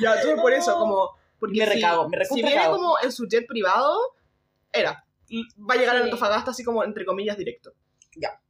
[0.03, 1.17] Ya, entonces por eso, como.
[1.47, 3.99] Porque Me si- recago, me Si recontra viene como en su jet privado,
[4.73, 5.05] era.
[5.59, 6.05] Va a llegar a Sí.
[6.05, 7.73] Antofagasta así como entre comillas directo.
[8.17, 8.41] Ya.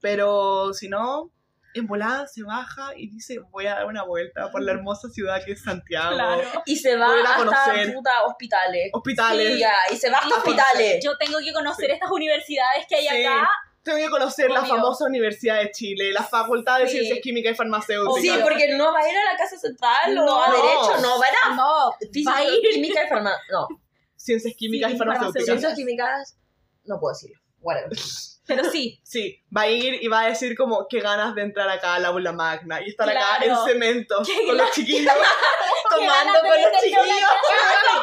[0.00, 1.30] Pero si no,
[1.74, 5.42] en volada se baja y dice: Voy a dar una vuelta por la hermosa ciudad
[5.44, 6.14] que es Santiago.
[6.14, 6.42] Claro.
[6.66, 7.94] Y se va Voy a a hasta conocer.
[7.94, 8.90] puta hospitales.
[8.92, 9.56] Hospitales.
[9.56, 11.04] Y ya, y se va hasta Sí, hospitales.
[11.04, 13.24] Yo tengo que conocer estas universidades que hay Sí.
[13.24, 13.48] acá.
[13.82, 14.76] Tengo que conocer la Obvio.
[14.76, 16.92] famosa Universidad de Chile, la Facultad de Sí.
[16.98, 18.22] Ciencias Químicas y Farmacéuticas.
[18.22, 20.42] Sí, porque no va a ir a la casa central o No.
[20.42, 22.60] a derecho, no, va a ir a No, física, va a ir.
[22.72, 23.42] química y farmacia.
[23.50, 23.68] No,
[24.16, 25.44] Ciencias Químicas Sí, y Farmacéuticas.
[25.44, 26.36] ciencias químicas,
[26.84, 27.38] no puedo decirlo.
[27.60, 27.90] Whatever.
[28.46, 31.68] Pero sí, Sí, va a ir y va a decir como qué ganas de entrar
[31.68, 33.60] acá a la aula magna y estar acá Claro.
[33.62, 34.16] en cemento
[34.46, 35.12] con los chiquillos.
[35.90, 37.06] Tomando con los chiquillos.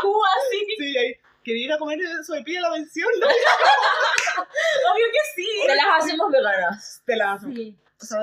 [0.01, 0.65] Cuba, sí.
[0.77, 1.13] Sí, ahí.
[1.49, 3.25] Quería ir a comer sopaipilla a la mención, ¿no?
[3.25, 5.47] Obvio que sí.
[5.65, 7.01] Te las hacemos veganas.
[7.07, 7.79] Te las Sí.
[7.99, 8.19] o sea,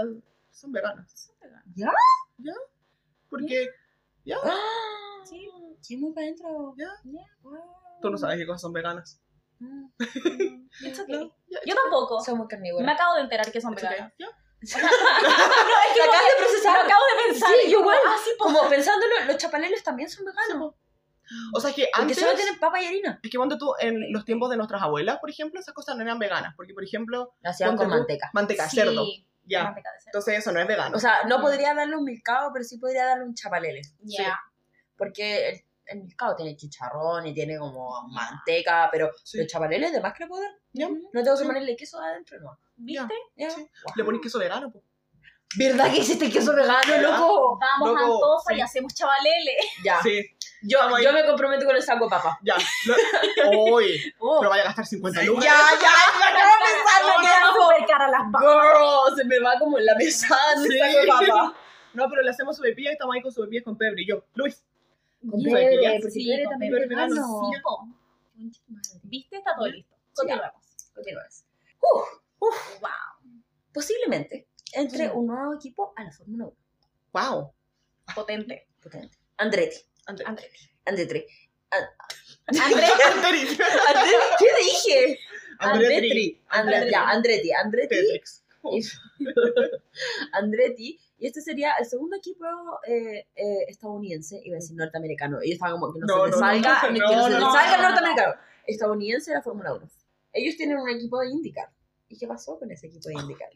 [0.53, 1.33] son veganas.
[1.75, 1.91] ¿Ya?
[2.39, 2.53] ¿Ya?
[3.29, 3.69] Porque
[5.25, 5.51] Sí.
[5.81, 6.75] Sí, muy para adentro.
[6.79, 6.89] Ya.
[7.43, 7.59] Wow.
[8.01, 9.21] tú no sabes qué cosas son veganas.
[9.59, 9.87] Mm.
[10.83, 11.15] It's okay.
[11.19, 11.35] ¿no?
[11.49, 12.21] Ya, Yo tampoco.
[12.21, 12.47] Soy muy
[12.81, 13.93] Me acabo de enterar que son it's okay.
[13.93, 14.15] veganas.
[14.21, 14.29] Ya.
[14.61, 16.77] No, es que Lo acabas de Lo procesar.
[16.77, 17.51] acabo de pensar.
[17.61, 17.99] Sí, yo igual.
[18.07, 18.45] Ah, sí, po.
[18.45, 20.75] Como pensándolo, los chapaleles también son veganos.
[21.53, 22.19] O sea, es que Porque antes...
[22.21, 23.21] solo tienen papa y harina.
[23.23, 26.03] Es que cuando tú, en los tiempos de nuestras abuelas, por ejemplo, esas cosas no
[26.03, 26.55] eran veganas.
[26.57, 27.99] Porque, por ejemplo, Lo hacían Ponte con tú.
[27.99, 28.31] manteca.
[28.33, 29.05] manteca, Sí, cerdo.
[29.45, 29.65] Ya.
[29.65, 30.09] manteca de cerdo.
[30.09, 30.97] Entonces eso no es vegano.
[30.97, 33.83] O sea, no podría darle un milcao, pero sí podría darle un chapalele.
[34.01, 34.39] Ya.
[34.97, 39.39] Porque el, el milcao tiene chicharrón y tiene como manteca, pero Sí.
[39.39, 40.53] los chapaleles de más que le puedo dar.
[41.13, 42.59] No tengo que ponerle queso adentro, no.
[42.77, 43.15] ¿Viste?
[43.37, 43.51] ¿Ya?
[43.51, 43.61] Sí.
[43.85, 43.93] Wow.
[43.97, 44.85] Le pones queso vegano, pues.
[45.57, 47.19] ¿Verdad que hiciste el queso vegano, ¿Verdad?
[47.19, 47.59] loco?
[47.61, 48.55] Vamos Loco, a Antofa sí.
[48.57, 49.57] y hacemos chavalele.
[49.85, 50.03] Ya.
[50.03, 50.27] Sí,
[50.63, 52.39] Yo, yo me comprometo con el saco papa.
[52.43, 52.57] ya.
[52.87, 55.45] Lo- Uy, Oh, pero vaya a gastar 50 lucas.
[55.45, 57.63] Ya, ya, me acabo de pensar no, lo que no, hago.
[57.73, 58.43] súper cara las papas.
[58.43, 60.79] Girl, se me va como en la mesa de Sí.
[60.79, 61.55] saco papa.
[61.95, 64.25] No, pero le hacemos sopaipilla y estamos ahí con sopaipillas con Pedro y yo.
[64.35, 64.63] Luis.
[65.31, 67.15] Con Yeah, Pedro, porque sí, con también vegano.
[67.15, 67.89] Sí, po.
[69.05, 69.39] ¿Viste?
[69.39, 69.95] Está todo listo.
[70.15, 70.53] Continuemos.
[70.95, 71.45] Continuamos.
[72.39, 72.91] Uf, Wow.
[73.73, 75.11] posiblemente entre Sí.
[75.15, 76.57] un nuevo equipo a la Fórmula 1.
[77.13, 77.53] Wow.
[78.15, 78.69] Potente.
[78.83, 79.17] Potente.
[79.39, 79.79] Andretti.
[80.07, 80.31] Andretti.
[80.31, 80.69] Andretti.
[80.85, 81.27] Andrés.
[82.47, 83.57] Andretti.
[84.39, 85.19] ¿Qué dije?
[85.59, 86.41] Andretti.
[86.49, 87.53] Andre- ya, Andretti.
[87.53, 87.97] Andretti.
[90.33, 91.01] Andretti.
[91.19, 92.45] Y este sería el segundo equipo
[92.87, 95.39] eh, eh, estadounidense, iba a decir norteamericano.
[95.41, 97.25] Ellos estaban como que no, No, se les no, salga, no, ni no, que no
[97.25, 97.89] se no, les no, salga no, el no.
[97.89, 98.35] norteamericano.
[98.67, 99.89] Estadounidense de la Fórmula 1.
[100.35, 101.71] Ellos tienen un equipo de IndyCar.
[102.09, 103.49] ¿Y qué pasó con ese equipo de IndyCar?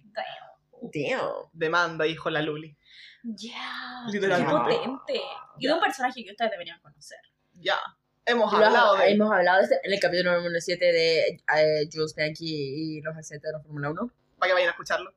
[0.83, 1.31] Damn.
[1.53, 2.77] Demanda, hijo la Luli.
[3.23, 4.05] Ya.
[4.07, 4.53] Qué Literalmente.
[4.77, 5.21] potente.
[5.59, 7.19] Y de un personaje que ustedes deberían conocer.
[7.55, 7.79] Ya.
[8.25, 11.89] Hemos Lo- hablado de Hemos hablado de este en el capítulo número 7 de eh,
[11.93, 14.11] Jules Bianchi y los accidentes de la Fórmula 1.
[14.39, 15.13] para que vayan a escucharlo.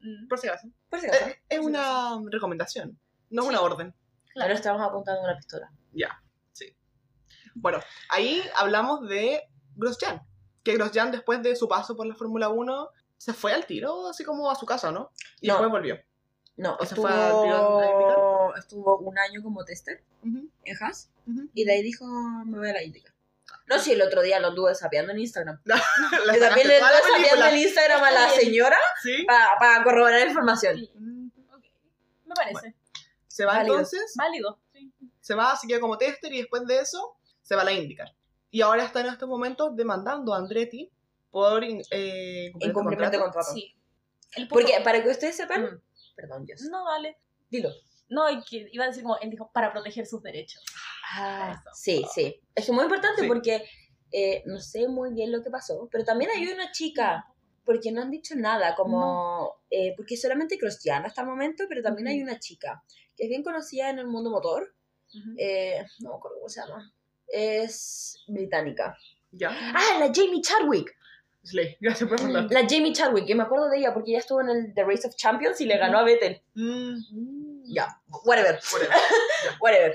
[0.00, 0.68] Mm, Por si acaso.
[0.88, 1.26] Por si acaso.
[1.26, 2.98] Eh, Es una recomendación,
[3.30, 3.94] no es una orden.
[4.36, 5.70] Ahora estamos apuntando una pistola.
[5.92, 6.22] Ya,
[6.52, 6.76] sí.
[7.54, 9.42] Bueno, ahí hablamos de
[9.74, 10.22] Grosjean.
[10.62, 12.88] Que Grosjean, después de su paso por la Fórmula 1,
[13.22, 15.12] se fue al tiro, así como a su casa, ¿no?
[15.40, 15.54] Y No.
[15.54, 15.96] después volvió.
[16.56, 18.58] No, ¿O se estuvo, fue al IndyCar?
[18.58, 21.48] estuvo un año como tester Ujú, en Haas ujú.
[21.54, 22.04] y de ahí dijo,
[22.44, 23.14] me voy a la IndyCar.
[23.68, 25.60] No, sí, el otro día lo anduve sapeando en Instagram.
[26.26, 29.24] La Y también le anduve la sapeando en Instagram a la señora Sí.
[29.58, 30.80] para corroborar información.
[30.94, 31.30] Mm.
[31.54, 31.64] ok.
[32.26, 32.74] Me parece.
[33.28, 33.74] Se va Válido.
[33.76, 34.58] entonces, Válido.
[34.72, 34.92] Sí.
[35.20, 38.08] se va, se queda como tester y después de eso se va a la IndyCar.
[38.50, 40.90] Y ahora está en estos momentos demandando a Andretti
[41.32, 43.52] por eh, Incumplimiento de contrato.
[43.52, 43.74] Sí.
[44.36, 45.80] El puto- Porque, para que ustedes sepan, Mm.
[46.14, 47.16] perdón, Dios, No, dale.
[47.50, 47.70] dilo.
[48.08, 50.62] No, que iba a decir como él dijo, para proteger sus derechos.
[51.14, 51.70] Ah, Eso.
[51.74, 52.40] sí, sí.
[52.54, 53.26] Es que muy importante Sí.
[53.26, 53.64] porque
[54.14, 57.24] eh, no sé muy bien lo que pasó, pero también hay una chica,
[57.64, 62.08] porque no han dicho nada, como, eh, porque solamente Cristiana hasta el momento, pero también
[62.08, 62.24] hay Ujú.
[62.30, 62.84] una chica
[63.16, 64.74] que es bien conocida en el mundo motor,
[65.14, 65.34] Ujú.
[65.38, 66.92] eh, no me acuerdo cómo se llama,
[67.28, 68.98] es británica.
[69.30, 69.48] Ya.
[69.50, 70.94] Ah, la Jamie Chadwick,
[71.44, 72.46] Slay, gracias por preguntar.
[72.50, 75.06] la Jamie Chadwick, que me acuerdo de ella porque ella estuvo en el The Race
[75.08, 76.40] of Champions y le ganó a Vettel.
[76.54, 77.88] Mm, Ya,
[78.24, 78.96] whatever, whatever.
[79.60, 79.94] whatever.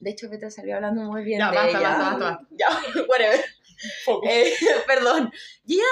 [0.00, 1.88] De hecho, Vettel salió hablando muy bien Ya, de basta, ella.
[1.88, 2.46] basta, basta, basta.
[2.58, 3.44] Ya, whatever.
[4.04, 4.30] Focus.
[4.30, 4.52] Eh,
[4.86, 5.32] perdón.
[5.66, 5.84] Y ella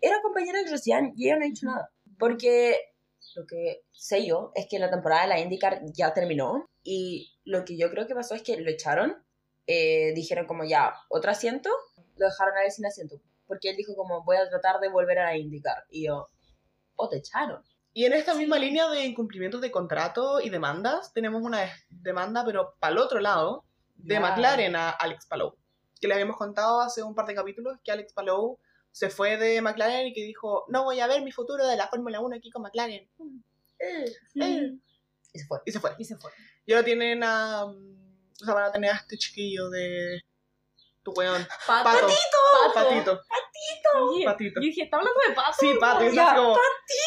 [0.00, 1.90] era compañera de Grosjean y ella no ha dicho nada.
[2.18, 2.78] Porque
[3.34, 7.64] lo que sé yo es que la temporada de la IndyCar ya terminó y lo
[7.64, 9.16] que yo creo que pasó es que lo echaron.
[9.68, 11.68] eh, dijeron como ya, otro asiento,
[12.16, 13.16] lo dejaron a él sin asiento.
[13.46, 15.84] Porque él dijo como voy a tratar de volver a la IndyCar.
[15.90, 16.28] Y yo,
[16.96, 17.62] o te echaron.
[17.92, 22.74] Y en esta misma línea de incumplimientos de contrato y demandas, tenemos una demanda, pero
[22.78, 24.20] para el otro lado, de.
[24.20, 25.56] McLaren a Alex Palou.
[26.00, 28.58] Que le habíamos contado hace un par de capítulos que Alex Palou
[28.92, 31.88] se fue de McLaren y que dijo, no voy a ver mi futuro de la
[31.88, 33.08] Fórmula 1 aquí con McLaren.
[33.78, 34.80] Eh, Mm.
[35.32, 35.58] Y se fue.
[35.66, 35.90] Y se fue.
[35.98, 36.30] Y se fue.
[36.64, 37.64] Y ahora tienen a...
[37.64, 40.20] O sea, van a tener a este chiquillo de...
[41.06, 41.46] Tu weón.
[41.68, 41.84] Pato.
[41.84, 42.74] Pato.
[42.74, 43.22] Patito.
[43.94, 44.60] Oye, Patito.
[44.60, 45.52] Yo dije, ¿está hablando de pato?
[45.60, 46.04] Sí, Pato.
[46.04, 46.56] Y Ya, como...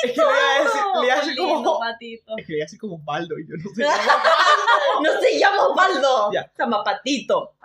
[0.04, 1.80] Es que le iba a decir, le iba a decir Lindo, como...
[1.80, 2.38] patito.
[2.38, 3.84] Es que le iba a decir como Osvaldo y yo no sé.
[5.04, 6.32] no se llama.
[6.32, 6.50] Ya.
[6.56, 7.56] Se llama Patito.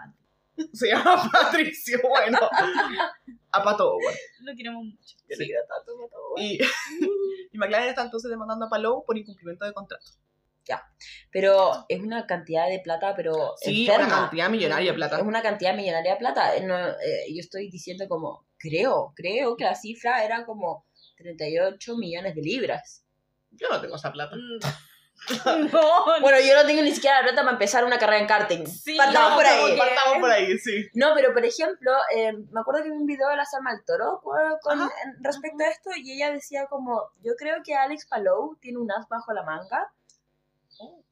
[0.72, 2.38] Se llama Patricio, bueno.
[3.52, 3.96] A Pato.
[4.40, 5.16] Lo queremos mucho.
[5.28, 5.52] Sí.
[5.68, 5.92] Pato.
[6.38, 6.58] Y,
[7.52, 10.04] y McLaren está entonces demandando a Palou por incumplimiento de contrato.
[11.30, 14.06] Pero es una cantidad de plata, pero Sí, enferma.
[14.06, 15.16] una cantidad millonaria de plata.
[15.18, 16.56] Es una cantidad millonaria de plata.
[16.56, 20.86] Eh, no, eh, yo estoy diciendo como, creo, creo que la cifra era como
[21.18, 23.04] 38 millones de libras.
[23.50, 24.36] Yo no tengo esa plata.
[25.72, 28.66] No, Bueno, yo no tengo ni siquiera la plata para empezar una carrera en karting.
[28.66, 29.70] Sí, Partamos no, por ahí.
[29.72, 30.86] que- Partamos por ahí, sí.
[30.94, 33.84] No, pero por ejemplo, eh, me acuerdo que vi un video de la Salma del
[33.86, 34.20] Toro
[34.60, 34.88] con, en-
[35.24, 39.08] respecto a esto y ella decía como, yo creo que Alex Palou tiene un as
[39.08, 39.88] bajo la manga.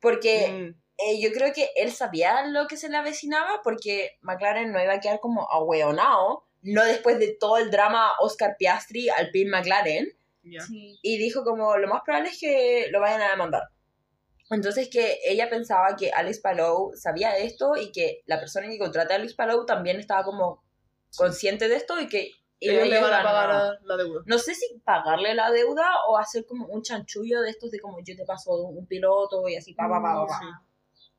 [0.01, 4.73] Porque Mm, eh, yo creo que él sabía lo que se le avecinaba porque McLaren
[4.73, 9.31] no iba a quedar como ahueonado, no después de todo el drama Oscar Piastri al
[9.31, 10.13] pin McLaren.
[10.45, 10.99] Sí.
[11.03, 13.63] y dijo como lo más probable es que lo vayan a demandar.
[14.51, 19.15] Entonces que ella pensaba que Alex Palou sabía esto y que la persona que contrata
[19.15, 20.65] a Alex Palou también estaba como
[21.17, 22.33] consciente de esto y que
[22.71, 24.23] Ellos le van a pagar a la deuda.
[24.25, 27.99] no sé si pagarle la deuda o hacer como un chanchullo de estos de como
[28.05, 30.39] yo te paso un piloto y así pa pa pa pa.
[30.39, 30.47] Sí.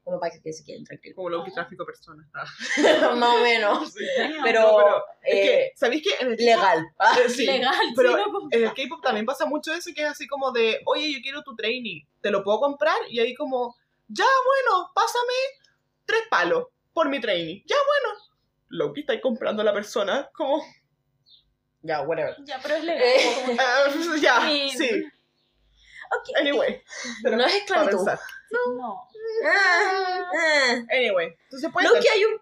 [0.04, 1.16] como para que se queden tranquilos.
[1.16, 2.28] Como lo que tráfico personas.
[3.18, 3.91] Más o menos.
[3.94, 4.06] sí.
[4.44, 6.86] Pero, No, pero es eh, que, ¿sabéis que en el legal.
[7.26, 10.28] Eh, sí, Legal, pero no, en el K-pop también pasa mucho eso, que es así
[10.28, 12.98] como de, oye, yo quiero tu trainee, ¿te lo puedo comprar?
[13.10, 13.76] Y ahí como,
[14.08, 15.34] ya, bueno, pásame
[16.06, 17.64] tres palos por mi trainee.
[17.66, 18.20] Ya, bueno.
[18.70, 20.64] Loki está ahí comprando a la persona, como,
[21.84, 22.36] Ya, whatever.
[22.46, 23.04] Ya, pero es legal.
[23.04, 23.58] Eh, eh,
[24.22, 24.70] ya, Sí.
[24.78, 25.04] sí.
[26.16, 26.40] Ok.
[26.40, 26.82] Anyway.
[27.22, 27.98] pero no es esclavitud.
[27.98, 28.20] pensar.
[28.52, 29.08] No.
[29.46, 30.74] Ah, ah.
[30.92, 32.40] Anyway, entonces puede Loki hay un,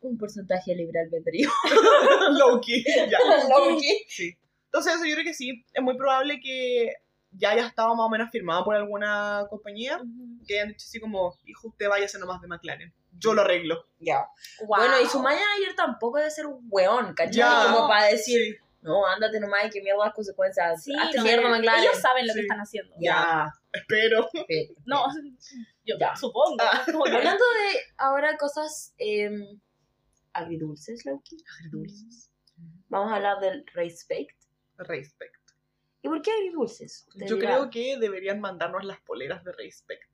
[0.00, 1.50] un porcentaje de libre albedrío.
[2.38, 2.84] Loki.
[2.84, 3.18] Ya.
[3.48, 4.04] Loki.
[4.08, 4.36] Sí.
[4.66, 5.64] Entonces, eso yo creo que sí.
[5.72, 6.92] Es muy probable que
[7.30, 10.00] ya haya estado más o menos firmado por alguna compañía
[10.46, 12.92] que hayan dicho así como, hijo, usted váyase nomás de McLaren.
[13.12, 13.86] Yo lo arreglo.
[13.98, 14.26] Ya.
[14.60, 14.78] Wow.
[14.78, 17.72] Bueno, y su manager tampoco debe ser un weón, ¿cachai?
[17.72, 18.58] Como para decir, Sí.
[18.88, 20.82] No, ándate nomás y que mierda las consecuencias.
[20.82, 21.82] Sí, Hazte no, mierda, McLaren.
[21.84, 22.38] Ellos saben lo Sí.
[22.38, 22.94] que están haciendo.
[23.00, 23.52] Ya.
[23.72, 24.28] Espero.
[24.86, 25.04] No,
[25.84, 26.16] yo Ya.
[26.16, 26.56] supongo.
[26.60, 26.84] Ah.
[26.86, 29.30] Hablando de ahora cosas eh,
[30.32, 32.30] agridulces, Loki, Agridulces.
[32.88, 34.36] vamos a hablar del respect.
[34.78, 35.34] Respect.
[36.02, 37.06] ¿Y por qué agridulces?
[37.26, 40.07] Yo creo que deberían mandarnos las poleras de Respect.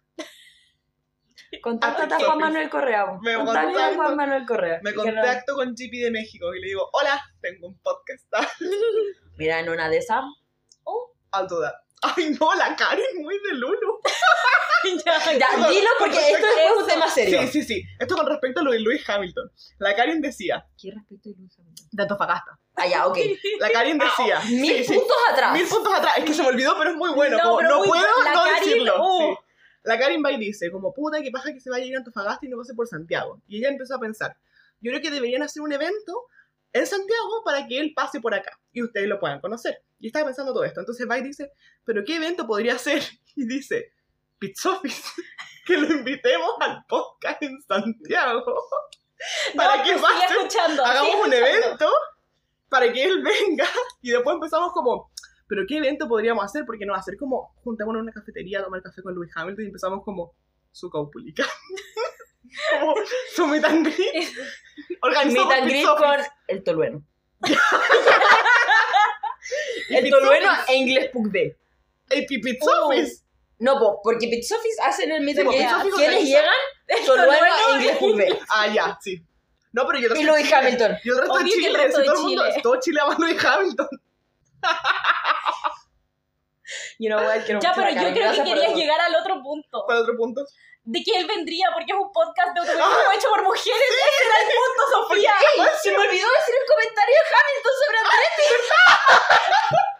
[1.60, 2.40] Contáctate a Ah, Juan sí.
[2.42, 3.06] Manuel Correa.
[3.22, 3.94] Me Contáctate a contacto.
[3.96, 4.80] Juan Manuel Correa.
[4.82, 8.24] Me que no- contacto con GP de México y le digo, hola, tengo un podcast.
[9.36, 10.22] Mira, en una de esas.
[11.36, 11.74] I'll do that.
[12.02, 13.98] Ay, no, la Karen muy de Lulu.
[15.04, 17.40] ya, Ya, dilo porque esto es un tema serio.
[17.42, 17.82] Sí, sí, sí.
[17.98, 19.50] Esto con respecto a lo de Lewis Hamilton.
[19.78, 21.86] La Karen decía, ¿Qué respecto de Luis Hamilton?
[21.90, 22.58] de Antofagasta.
[22.76, 23.16] Ah, ya, ok.
[23.60, 25.52] La Karen decía, Mil sí, sí, puntos atrás.
[25.54, 26.18] mil puntos atrás.
[26.18, 27.36] Es que se me olvidó, pero es muy bueno.
[27.38, 29.02] No, como, no muy puedo no Karen, decirlo.
[29.02, 29.18] uh.
[29.34, 29.38] sí.
[29.84, 31.98] La Karen va y dice, como puta, que pasa que se va a ir a
[31.98, 33.40] Antofagasta y no pase por Santiago.
[33.46, 34.36] Y ella empezó a pensar,
[34.80, 36.26] yo creo que deberían hacer un evento
[36.72, 39.78] en Santiago para que él pase por acá y ustedes lo puedan conocer.
[40.00, 40.80] Y estaba pensando todo esto.
[40.80, 41.52] Entonces va y dice,
[41.84, 43.02] ¿pero qué evento podría ser?
[43.36, 43.92] Y dice,
[44.38, 45.02] Pizza Office,
[45.66, 48.44] que lo invitemos al podcast en Santiago.
[49.56, 50.84] Para No, que pues pase sigue escuchando.
[50.84, 51.90] hagamos un evento
[52.68, 53.66] para que él venga
[54.02, 55.10] y después empezamos como,
[55.46, 56.64] pero ¿qué evento podríamos hacer?
[56.66, 59.68] Porque no, hacer como, juntémonos en una cafetería a tomar café con Luis Hamilton y
[59.68, 60.32] empezamos como
[60.72, 61.44] su caupulica.
[62.80, 62.94] como
[63.34, 64.28] su meet and greet.
[65.26, 67.02] Meet and greet con el tolueno.
[69.90, 71.56] El tolueno e inglés pug B.
[72.10, 72.86] El Pi- Pizza Oh.
[72.88, 73.22] Office.
[73.58, 75.68] No, po, porque Pizza Office hacen el meet and greet.
[75.96, 76.44] ¿Quiénes llegan?
[77.06, 78.38] Tolueno e inglés pug B.
[78.48, 79.22] Ah, ya, sí.
[79.72, 80.54] No, pero yo el Y Chile.
[80.54, 80.96] Hamilton.
[81.04, 82.60] Y el resto de que el Chile, resto si de todo el mundo, Chile.
[82.62, 83.88] todo Chile ama a Lewis Hamilton.
[86.98, 88.76] You know what, quiero Ya, pero yo creo que querías eso.
[88.76, 89.82] llegar al otro punto.
[89.86, 90.42] ¿Cuál otro punto?
[90.84, 92.64] De que él vendría porque es un podcast de Ah.
[92.64, 93.88] automovilismo hecho por mujeres.
[93.88, 95.32] Ese era el punto, Sofía.
[95.32, 95.60] ¡Ey!
[95.82, 98.46] Se me olvidó decir el comentario de Hamilton sobre Andretti.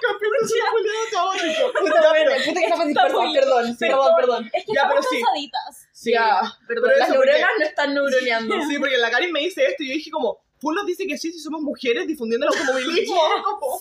[0.00, 0.38] Capítulo
[0.70, 1.72] culiado caótico.
[1.78, 4.50] Puta, bueno, puta que estamos Está dispersos, muy- perdón, sí, perdón, perdón.
[4.52, 5.08] Es que Ya, pero sí.
[5.20, 5.88] cansaditas.
[5.92, 6.12] Sí.
[6.12, 8.54] Ya, Pero perdón, las neuronas no están neuroneando.
[8.68, 11.32] Sí, porque la Karin me dice esto y yo dije como, Full dice que sí,
[11.32, 13.20] si somos mujeres difundiendo el automovilismo.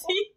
[0.07, 0.33] Sí.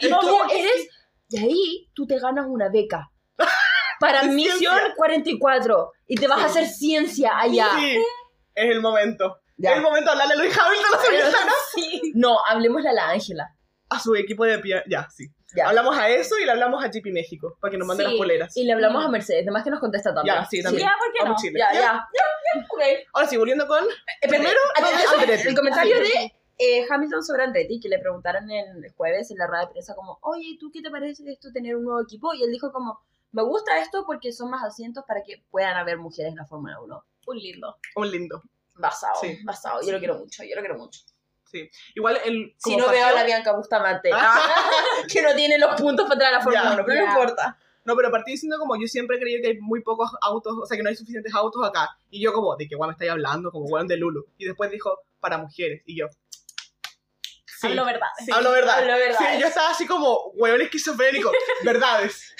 [0.00, 0.88] Y No, tú eres,
[1.28, 3.10] y ahí tú te ganas una beca
[4.00, 4.94] para Misión ciencia.
[4.96, 7.68] 44 y te vas a hacer ciencia allá.
[7.78, 7.96] Sí,
[8.54, 9.38] es el momento.
[9.56, 9.70] Ya.
[9.72, 11.54] Es el momento de hablarle a Luis Hamilton a su Instagram.
[11.74, 12.12] Sí.
[12.14, 13.48] No, hablemosle a la Ángela.
[13.90, 15.26] A su equipo de pia- Ya, sí.
[15.54, 15.68] Ya.
[15.68, 18.10] Hablamos a eso y le hablamos a GP México para que nos mande Sí.
[18.10, 18.56] las poleras.
[18.56, 20.34] Y le hablamos a Mercedes, además que nos contesta también.
[20.34, 20.88] Ya, sí, también.
[20.88, 21.36] Ya, ¿por qué no?
[21.36, 21.58] Chile.
[21.58, 21.80] Ya, Ya.
[21.80, 22.08] ya.
[22.14, 22.22] Ya,
[22.54, 22.82] ya, ok.
[23.12, 23.84] Ahora sí, volviendo con.
[23.84, 26.02] Espérate, Primero, no, el comentario Sí.
[26.18, 29.94] de eh, Hamilton sobre Andretti, que le preguntaron el jueves en la rueda de prensa
[29.94, 32.32] como, oye, ¿tú qué te parece de esto tener un nuevo equipo?
[32.34, 33.00] Y él dijo como,
[33.32, 36.80] me gusta esto porque son más asientos para que puedan haber mujeres en la Fórmula
[36.80, 37.04] 1.
[37.26, 37.76] Un lindo.
[37.96, 38.42] Un lindo.
[38.74, 39.38] Basado, Sí.
[39.44, 39.80] basado.
[39.84, 41.00] Yo lo quiero mucho, yo lo quiero mucho.
[41.94, 42.54] Igual el.
[42.56, 44.40] Si no veo a la Bianca Bustamante, Ah.
[45.12, 47.12] que no tiene los puntos para entrar a la Fórmula Ya, 1, pero no ya.
[47.12, 47.58] importa.
[47.84, 50.64] No, pero partí diciendo como yo siempre he creído que hay muy pocos autos, o
[50.64, 51.90] sea, que no hay suficientes autos acá.
[52.10, 53.50] Y yo como, ¿de qué guay me estáis hablando?
[53.50, 54.24] Como weón de Lulu.
[54.38, 55.82] Y después dijo, para mujeres.
[55.84, 56.06] Y yo,
[57.62, 58.06] sí, Hablo verdad.
[58.18, 58.78] Sí, hablo verdad.
[58.78, 59.16] hablo.
[59.18, 61.30] Sí, yo estaba así como, weón esquizofrénico.
[61.64, 62.34] Verdades.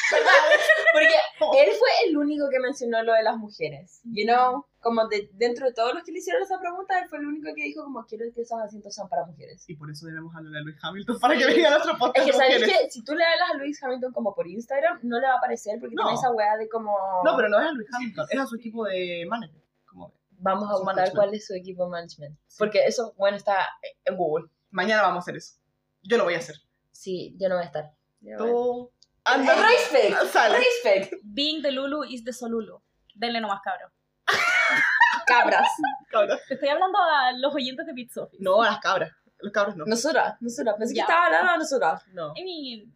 [1.39, 4.01] Porque él fue el único que mencionó lo de las mujeres.
[4.05, 7.19] You know, como de, dentro de todos los que le hicieron esa pregunta, él fue
[7.19, 9.65] el único que dijo como quiero que esos asientos sean para mujeres.
[9.69, 12.19] Y por eso debemos hablar a Luis Hamilton para que venga a nuestro podcast.
[12.29, 15.19] Es que sabes que si tú le hablas a Lewis Hamilton como por Instagram, no
[15.21, 16.03] le va a aparecer porque No.
[16.05, 18.57] tiene esa weá de como No, pero no es a Luis Hamilton, es a su
[18.57, 19.63] equipo de manager.
[19.87, 22.39] Como, vamos a buscar cuál es su equipo de management.
[22.59, 23.69] Porque eso, bueno, está
[24.05, 24.47] en Google.
[24.73, 25.55] Mañana vamos a hacer eso.
[26.03, 26.57] Yo lo voy a hacer.
[26.91, 27.93] Sí, yo no voy a estar.
[28.21, 28.93] Yo voy a- Tú.
[29.25, 29.55] Anda.
[29.55, 30.17] Respect.
[30.33, 30.59] Sale.
[30.59, 31.15] Respect.
[31.23, 32.83] Being the Lulu is the Solulu.
[33.15, 33.91] Denle nomás, cabrón.
[35.27, 35.69] Cabras.
[36.11, 36.41] Cabras.
[36.49, 38.43] Te estoy hablando a los oyentes de Pizza Office.
[38.43, 39.13] No, a las cabras.
[39.39, 39.85] Los cabros no.
[39.87, 40.77] Nosotras, nosotras.
[40.79, 42.03] Pensé que estaba hablando a nosotras.
[42.09, 42.33] No.
[42.37, 42.95] I mean,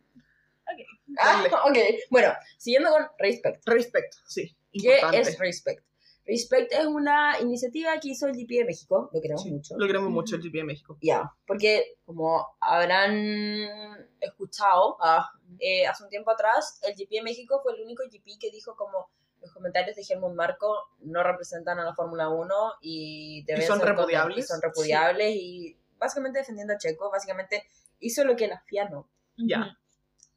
[1.21, 1.79] Ah, ok.
[2.11, 3.63] Bueno, siguiendo con Respect.
[3.69, 4.57] Respect, sí.
[4.73, 5.21] ¿Qué importante.
[5.21, 5.85] es Respect?
[6.27, 9.75] Respect es una iniciativa que hizo el GP de México, lo queremos Sí, mucho.
[9.79, 10.99] Lo queremos mucho el GP de México.
[11.01, 17.61] Ya, porque como habrán escuchado, ah, eh, hace un tiempo atrás, el GP de México
[17.63, 19.09] fue el único GP que dijo como
[19.41, 23.89] los comentarios de Helmut Marco no representan a la Fórmula 1 y, deben son ser
[23.89, 24.39] repudiables.
[24.39, 27.63] y son repudiables y básicamente defendiendo a Checo, básicamente
[28.01, 29.09] hizo lo que la FIA no.
[29.37, 29.61] Ya.
[29.61, 29.71] Ujú.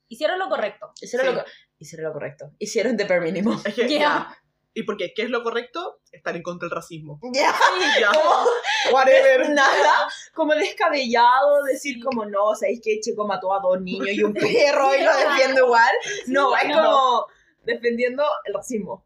[0.10, 0.92] Hicieron lo correcto.
[1.02, 1.34] Hicieron, Sí.
[1.34, 3.60] lo, co- hicieron lo correcto, hicieron de per mínimo.
[3.66, 4.38] Es que, Yeah.
[4.80, 5.14] ¿Y por qué?
[5.14, 6.00] ¿Qué es lo correcto?
[6.12, 7.20] Estar en contra del racismo.
[7.34, 7.54] Ya,
[8.00, 8.12] Ya.
[8.14, 8.46] como
[8.94, 9.50] Whatever.
[9.54, 14.34] nada, como descabellado decir como no, ¿sabéis que Checo mató a dos niños y un
[14.34, 15.92] perro y lo defiende igual?
[16.28, 16.76] No, es no.
[16.76, 17.26] como
[17.64, 19.06] defendiendo el racismo.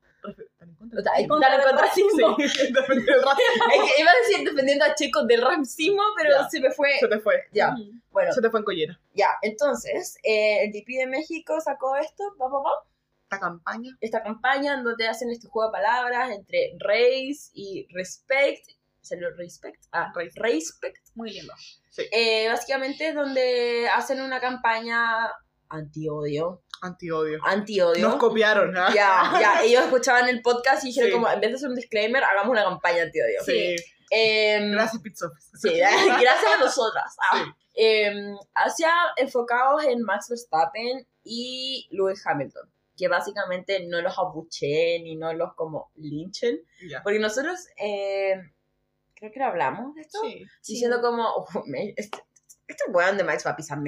[0.95, 2.27] Estar en contra O del sea, racismo.
[2.27, 2.37] contra racismo.
[2.37, 3.65] Sí, el racismo.
[3.73, 6.49] Es que iba a decir defendiendo a Checo del racismo, pero Ya.
[6.49, 6.89] se me fue.
[6.99, 7.43] Se te fue.
[7.51, 7.91] Ya, Ujú.
[8.11, 8.99] bueno, Se te fue en collera.
[9.13, 9.29] ya.
[9.41, 12.69] Entonces, eh, el GP de México sacó esto, pa, pa, pa,
[13.33, 13.91] Esta campaña.
[14.01, 18.65] esta campaña en donde hacen este juego de palabras entre race y respect.
[19.01, 19.83] ¿Salió respect?
[19.91, 20.31] Ah, Race.
[20.35, 20.97] respect.
[21.15, 21.53] Muy lindo.
[22.11, 25.29] Eh, básicamente es donde hacen una campaña
[25.67, 26.63] anti-odio.
[26.81, 27.39] Anti-odio.
[27.43, 28.01] Anti-odio.
[28.07, 28.89] Nos copiaron, ¿ah?
[28.93, 31.13] Ya, ya, ellos escuchaban el podcast y dijeron Sí.
[31.13, 33.43] como, en vez de hacer un disclaimer, hagamos una campaña anti-odio.
[33.45, 33.75] Sí.
[34.09, 35.25] Em, Gracias, Pizza.
[35.59, 37.15] Sí, gracias a nosotras.
[37.31, 37.43] Ah.
[37.75, 37.83] Sí.
[38.55, 45.33] Hacia enfocados en Max Verstappen y Lewis Hamilton, que básicamente no los abuchen y no
[45.33, 47.01] los como linchen, Ya.
[47.03, 48.53] porque nosotros em,
[49.15, 50.45] creo que lo hablamos de esto, Sí.
[50.67, 52.19] diciendo como, "Oh, me- este,
[52.67, 53.79] este weón de Max va a pisar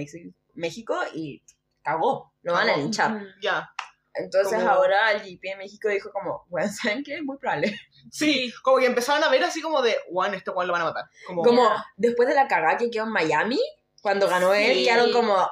[0.54, 1.42] México y
[1.84, 3.22] cagó, lo van a linchar.
[3.42, 3.70] Ya.
[4.18, 7.22] Entonces Como- ahora el GP de México dijo como, bueno, ¿saben qué?
[7.22, 7.78] Muy probable.
[8.12, 10.86] Sí, como que empezaron a ver así como de, Juan, este Juan lo van a
[10.86, 11.04] matar.
[11.28, 13.60] Como, Como después de la cagada que quedó en Miami,
[14.02, 14.84] cuando ganó él, Sí.
[14.86, 15.48] quedaron como,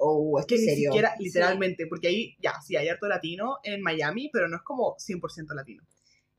[0.00, 0.90] oh, esto que es ni serio.
[0.90, 4.96] siquiera, literalmente, porque ahí, ya, sí, hay harto latino en Miami, pero no es como
[4.96, 5.84] 100% latino.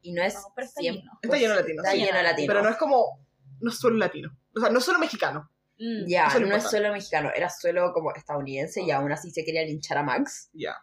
[0.01, 1.12] Y no es No, pero está 100%, lleno.
[1.22, 2.01] Está lleno de latinos, Está sí.
[2.01, 2.47] lleno de latinos.
[2.47, 3.26] Pero no es como,
[3.59, 4.38] no es solo latino.
[4.55, 5.49] O sea, no es solo mexicano.
[5.78, 6.07] Mm.
[6.07, 9.97] Ya, no es solo mexicano, era solo como estadounidense y aún así se quería linchar
[9.97, 10.49] a Max.
[10.53, 10.76] Ya.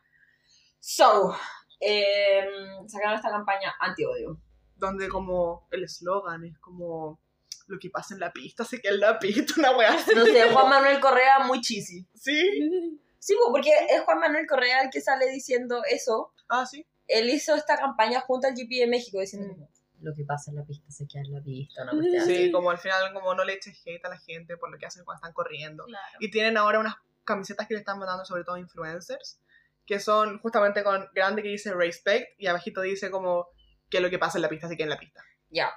[0.81, 1.37] So,
[1.81, 2.45] eh,
[2.87, 4.41] sacaron esta campaña anti-odio.
[4.75, 7.21] Donde como el eslogan es como,
[7.69, 9.97] lo que pasa en la pista se queda en la pista, una weá.
[10.15, 12.07] No sé, Juan Manuel Correa muy cheesy.
[12.15, 12.99] Sí.
[13.19, 16.33] Sí, pues, porque es Juan Manuel Correa el que sale diciendo eso.
[16.49, 16.87] Ah, sí.
[17.07, 20.57] Él hizo esta campaña junto al GP de México diciendo como, lo que pasa en
[20.57, 22.37] la pista se queda en la pista, una cuestión así.
[22.37, 24.87] Sí, como al final, como no le eches hate a la gente por lo que
[24.87, 25.85] hacen cuando están corriendo.
[25.85, 26.19] Claro.
[26.21, 26.95] Y tienen ahora unas
[27.25, 29.41] camisetas que le están mandando sobre todo influencers,
[29.87, 33.49] que son justamente con grande que dice respect y abajito dice como
[33.91, 35.23] que lo que pasa en la pista se queda en la pista.
[35.51, 35.71] Ya.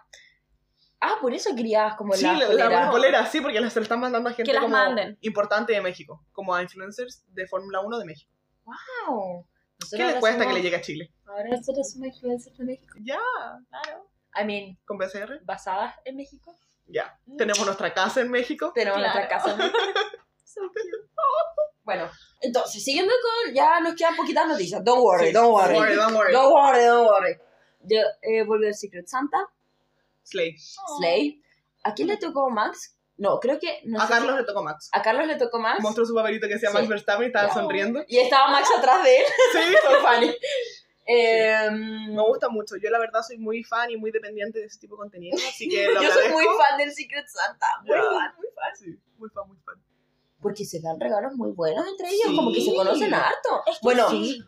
[1.01, 2.69] Ah, por eso querías como Sí, la, la, polera.
[2.85, 5.17] la polera, sí, porque las están mandando a gente Que las como manden.
[5.21, 8.31] importante de México, como a influencers de Fórmula 1 de México.
[8.65, 9.45] Wow.
[9.79, 11.11] Nosotros ¿Qué les cuesta que somos- le llegue a Chile?
[11.25, 12.93] Ahora nosotros somos influencers de México.
[13.01, 13.19] Ya,
[13.69, 14.07] Claro.
[14.39, 16.55] I mean, con PCR, basadas en México.
[16.87, 17.19] ya.
[17.37, 18.71] Tenemos nuestra casa en México.
[18.75, 19.13] Tenemos Claro.
[19.15, 19.77] nuestra casa en México.
[21.83, 22.09] Bueno,
[22.41, 23.53] entonces, siguiendo con.
[23.55, 24.83] Ya nos quedan poquitas noticias.
[24.83, 25.73] Don't worry, Sí, don't worry.
[25.73, 26.33] Don't worry, don't worry.
[26.33, 27.37] Don't worry, don't worry.
[27.81, 29.37] Ya, eh, volvió el Secret Santa,
[30.23, 30.55] Slay.
[30.97, 31.41] Slay.
[31.83, 32.95] ¿A quién le tocó Max?
[33.17, 33.81] No, creo que.
[33.85, 34.89] no A sé Carlos si- le tocó Max.
[34.91, 35.81] a Carlos le tocó Max.
[35.81, 36.73] Mostró su papelito que decía Sí.
[36.75, 37.53] Max Verstappen y estaba Ya.
[37.53, 38.03] sonriendo.
[38.07, 39.23] Y estaba Max atrás de él.
[39.53, 40.35] Sí, So funny.
[41.05, 42.75] Em, me gusta mucho.
[42.77, 45.67] Yo la verdad soy muy fan y muy dependiente de ese tipo de contenido, así
[45.67, 46.57] que lo Yo soy muy agradezco.
[46.63, 47.67] fan del Secret Santa.
[47.83, 48.03] Muy Ya.
[48.03, 48.75] fan, muy fan.
[48.75, 49.75] Sí, muy fan, muy fan.
[50.41, 52.35] Porque se dan regalos muy buenos entre ellos, Sí.
[52.35, 53.61] como que se conocen harto.
[53.67, 54.43] Es que Bueno, sí.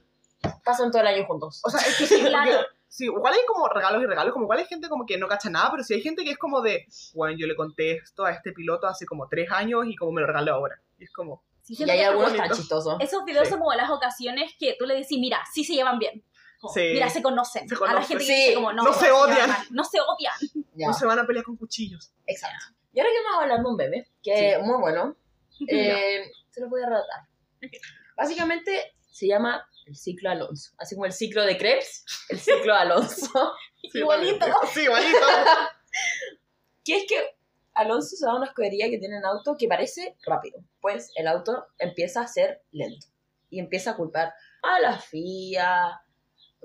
[0.63, 1.61] pasan todo el año juntos.
[1.63, 2.65] O sea, es que sí, Claro.
[2.93, 5.49] Sí, igual hay como regalos y regalos, como igual hay gente como que no cacha
[5.49, 6.85] nada, pero sí hay gente que es como de,
[7.15, 10.21] bueno, yo le conté esto a este piloto hace como tres años y como me
[10.21, 10.79] lo regaló ahora.
[10.99, 12.97] Y es como, Sí, y hay algunos tan chistosos.
[12.99, 13.51] Esos videos Sí.
[13.51, 16.23] son como las ocasiones que tú le decís, mira, sí se llevan bien.
[16.59, 16.81] Como, Sí.
[16.93, 17.67] Mira, se conocen.
[17.69, 19.49] Se A la gente que dice como, no, No se odian.
[19.71, 20.33] No se odian.
[20.75, 22.11] Ya, no se van a pelear con cuchillos.
[22.27, 22.65] exacto.
[22.93, 25.15] Y ahora que vamos a hablar de un bebé, que es muy bueno,
[25.67, 27.21] eh, se lo voy a relatar.
[28.15, 30.71] Básicamente se llama el ciclo Alonso.
[30.77, 33.29] Así como el ciclo de Krebs, el ciclo Alonso.
[33.91, 34.45] Sí, Igualito.
[34.73, 35.17] Sí, igualito.
[36.85, 37.35] que es que
[37.73, 40.63] Alonso se va a una escudería que tiene un auto que parece rápido.
[40.79, 43.07] Pues el auto empieza a ser lento.
[43.49, 46.01] Y empieza a culpar a la FIA,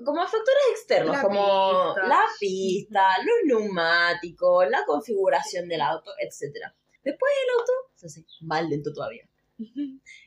[0.05, 2.07] como a factores externos, La como pista.
[2.07, 6.55] la pista, los neumáticos, la configuración del auto, etc.
[7.03, 9.27] Después el auto se hace más lento todavía.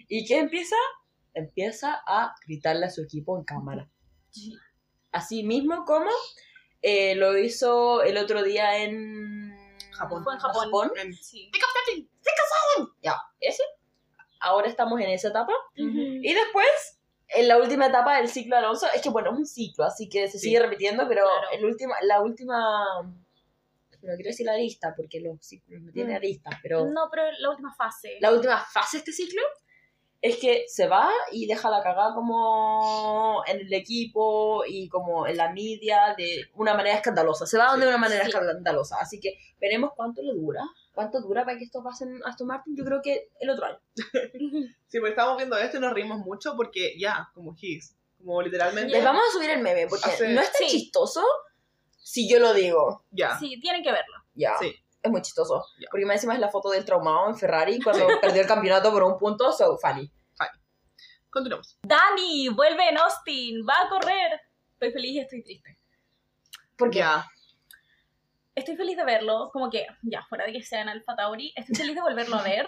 [0.08, 0.76] ¿Y qué empieza?
[1.34, 3.88] Empieza a gritarle a su equipo en cámara.
[5.12, 6.10] Así mismo como
[6.80, 9.52] eh, lo hizo el otro día en
[9.92, 10.24] Japón.
[10.24, 10.90] Fue en Japón.
[10.96, 11.50] En- Sí.
[13.02, 13.62] Ya, ese.
[14.40, 15.52] Ahora estamos en esa etapa.
[15.78, 15.98] Ujú.
[15.98, 19.84] Y después en la última etapa del ciclo Alonso, es que bueno, es un ciclo,
[19.84, 20.46] así que se Sí.
[20.48, 21.46] sigue repitiendo, pero Claro.
[21.58, 26.16] el última, la última, no quiero decir la lista, porque los ciclos no tienen Mm.
[26.16, 28.18] aristas, pero No, pero la última fase.
[28.20, 29.40] la última fase de este ciclo
[30.22, 35.36] es que se va y deja la cagada como en el equipo y como en
[35.36, 37.44] la media de una manera escandalosa.
[37.46, 38.30] Se va de una manera Sí.
[38.30, 38.96] escandalosa.
[39.00, 40.62] Así que veremos cuánto le dura.
[40.94, 42.76] ¿Cuánto dura para que esto pase en Aston Martin?
[42.76, 43.78] Yo creo que el otro año.
[44.86, 48.92] Sí, porque estábamos viendo esto y nos rimos mucho porque ya, como his, como literalmente.
[48.92, 50.78] Les vamos a subir el meme porque Hace- no es tan Sí.
[50.78, 51.24] chistoso
[51.96, 53.04] si yo lo digo.
[53.10, 53.38] Ya.
[53.38, 54.16] Sí, tienen que verlo.
[54.34, 54.52] Ya.
[54.60, 54.74] Sí.
[55.02, 55.64] Es muy chistoso.
[55.80, 55.88] Ya.
[55.90, 59.02] Porque me encima es la foto del traumado en Ferrari cuando perdió el campeonato por
[59.02, 59.52] un punto.
[59.52, 60.10] So funny.
[61.30, 61.78] Continuamos.
[61.82, 64.38] Dani, vuelve en Austin, va a correr.
[64.74, 65.78] Estoy feliz y estoy triste.
[66.76, 67.26] Porque Ya.
[68.54, 71.74] Estoy feliz de verlo, como que, ya, fuera de que sea en Alpha Tauri, estoy
[71.74, 72.66] feliz de volverlo a ver,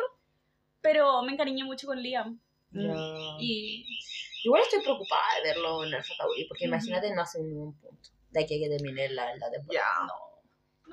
[0.81, 2.41] pero me encariñé mucho con Liam.
[2.71, 2.95] Ya.
[3.39, 3.85] Y
[4.45, 6.75] Igual estoy preocupada de verlo en Alfa Tauri, porque Ujú.
[6.75, 10.07] imagínate no hace ningún punto de aquí a que termine la, la temporada.
[10.07, 10.15] No,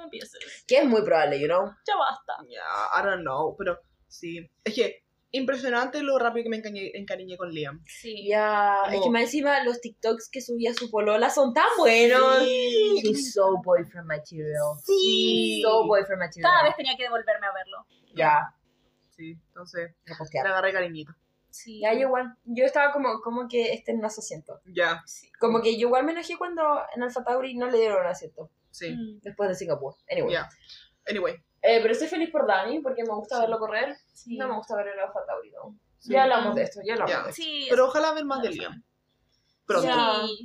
[0.01, 0.63] no empieces.
[0.67, 1.65] Que es muy probable, you know.
[1.87, 2.33] Ya basta.
[2.49, 4.49] Ya, I don't know, pero sí.
[4.63, 7.81] Es que impresionante lo rápido que me encariñé, encariñé con Liam.
[7.87, 8.27] Sí.
[8.27, 12.39] Ya, es Como- que más encima los TikToks que subía su polola son tan buenos.
[12.43, 13.01] Sí.
[13.03, 14.75] He's so boyfriend material.
[14.85, 15.61] Sí.
[15.63, 16.51] So boyfriend material.
[16.51, 17.85] Cada vez tenía que devolverme a verlo.
[18.13, 18.55] Ya,
[19.15, 21.13] Sí, entonces le agarré cariñito.
[21.51, 21.79] Sí.
[21.81, 22.33] Ya, yo igual.
[22.45, 24.59] Yo estaba como, como que este no se asiento.
[24.65, 25.31] Ya, Sí.
[25.39, 26.63] Como que yo igual me enojé cuando
[26.95, 28.49] en Alfa Tauri no le dieron asiento.
[28.71, 28.91] Sí.
[28.91, 29.95] Mm, Después de Singapur.
[30.09, 30.35] Anyway.
[31.07, 31.33] Anyway.
[31.63, 33.41] Eh, pero estoy feliz por Dani porque me gusta Sí.
[33.41, 33.95] verlo correr.
[34.13, 34.37] sí.
[34.37, 35.77] No me gusta ver el Alfa Tauri, no.
[35.99, 36.13] Sí.
[36.13, 37.23] Ya hablamos de esto, ya hablamos Ya.
[37.23, 37.41] de esto.
[37.43, 38.83] Sí, Pero ojalá ver más de Liam.
[39.65, 39.87] Pronto.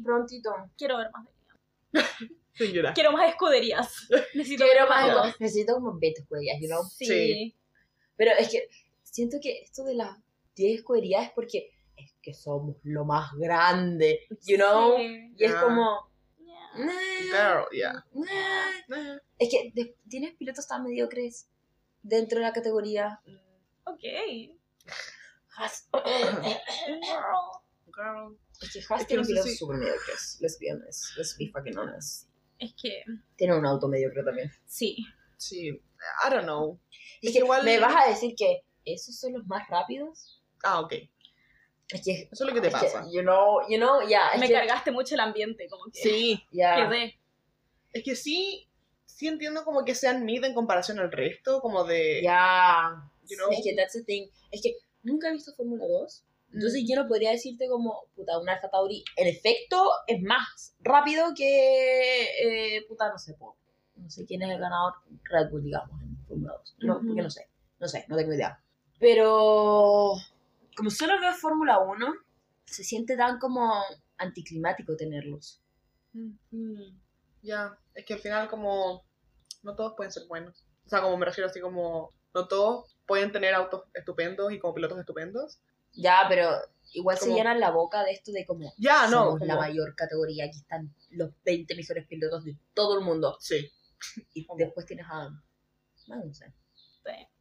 [0.04, 0.50] Prontito.
[0.76, 1.56] quiero ver más de Liam.
[2.74, 2.94] Llorar.
[2.94, 4.08] Quiero más escuderías.
[4.34, 5.40] Necesito Quiero más, autos.
[5.40, 6.82] necesito como 20 escuderías, you know.
[6.84, 7.04] Sí.
[7.06, 7.56] Sí.
[8.16, 8.68] Pero es que
[9.02, 10.16] siento que esto de las
[10.54, 14.96] 10 escuderías es porque es que somos lo más grande, you know.
[14.96, 15.32] Sí.
[15.36, 16.10] Y es como...
[16.76, 16.86] Yeah.
[17.32, 17.66] nah, Girl,
[18.88, 19.14] nah.
[19.16, 21.48] Eh, Es que de- tienes pilotos tan mediocres
[22.02, 23.20] dentro de la categoría.
[23.84, 24.02] Ok.
[25.56, 25.88] Haas-
[27.94, 28.36] Girl.
[28.60, 30.38] Es que Haas Es que tiene no pilotos si- súper mediocres.
[30.40, 31.16] Let's be honest.
[31.16, 32.28] Let's be fucking honest.
[32.58, 33.02] Es que,
[33.36, 34.50] Tiene un auto mediocre también.
[34.66, 34.96] sí.
[35.38, 35.68] Sí.
[35.68, 36.78] I don't know.
[37.20, 40.42] Es Es que igual- me vas a decir que esos son los más rápidos.
[40.62, 40.92] Ah, ok.
[41.90, 43.06] Es que Eso es lo que te es que, pasa.
[43.12, 44.28] you know, you know, ya.
[44.34, 46.42] es Me que- cargaste mucho el ambiente, como que Sí.
[46.50, 46.88] ya.
[46.88, 47.18] quedé.
[47.92, 48.68] Es que sí,
[49.04, 52.20] sí entiendo como que sean mid en comparación al resto, como de...
[52.22, 52.90] Ya.
[53.28, 53.50] You know?
[53.52, 54.28] Es que that's the thing.
[54.50, 56.22] Es que nunca he visto Fórmula 2.
[56.52, 61.26] Entonces yo no podría decirte como, puta, un Alfa Tauri, en efecto, es más rápido
[61.36, 62.22] que,
[62.78, 63.56] eh, puta, no sé, po,
[63.96, 66.76] no sé quién es el ganador Red Bull, digamos, en Fórmula 2.
[66.80, 68.58] No, porque no sé, no sé, no tengo idea.
[68.98, 70.14] Pero,
[70.76, 72.06] como solo veo Fórmula 1,
[72.66, 73.72] se siente tan como
[74.18, 75.60] anticlimático tenerlos.
[76.12, 76.98] Mm.
[77.42, 79.04] Ya, es que al final como
[79.62, 80.64] no todos pueden ser buenos.
[80.84, 84.74] O sea, como me refiero así como no todos pueden tener autos estupendos y como
[84.74, 85.58] pilotos estupendos.
[85.92, 86.50] Ya, pero
[86.92, 89.24] igual se Como- llenan la boca de esto de como, Ya, no.
[89.30, 93.36] somos la mayor categoría, aquí están los 20 mejores pilotos de todo el mundo.
[93.40, 93.70] Sí.
[94.34, 94.58] Y ¿Cómo?
[94.58, 95.30] después tienes a
[96.06, 96.52] Magnussen.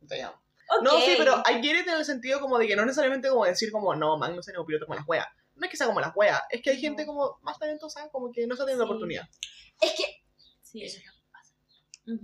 [0.08, 0.34] damn.
[0.82, 3.46] No, sí, pero I get it en el sentido como de que no necesariamente como
[3.46, 5.28] decir como no, Magnussen es un piloto como las weas.
[5.56, 8.32] No es que sea como las weas, es que hay gente como más talentosa como
[8.32, 8.88] que no está teniendo Sí.
[8.88, 9.24] la oportunidad.
[9.82, 10.04] Es que
[10.62, 10.84] Sí.
[10.84, 11.54] eso es lo que pasa.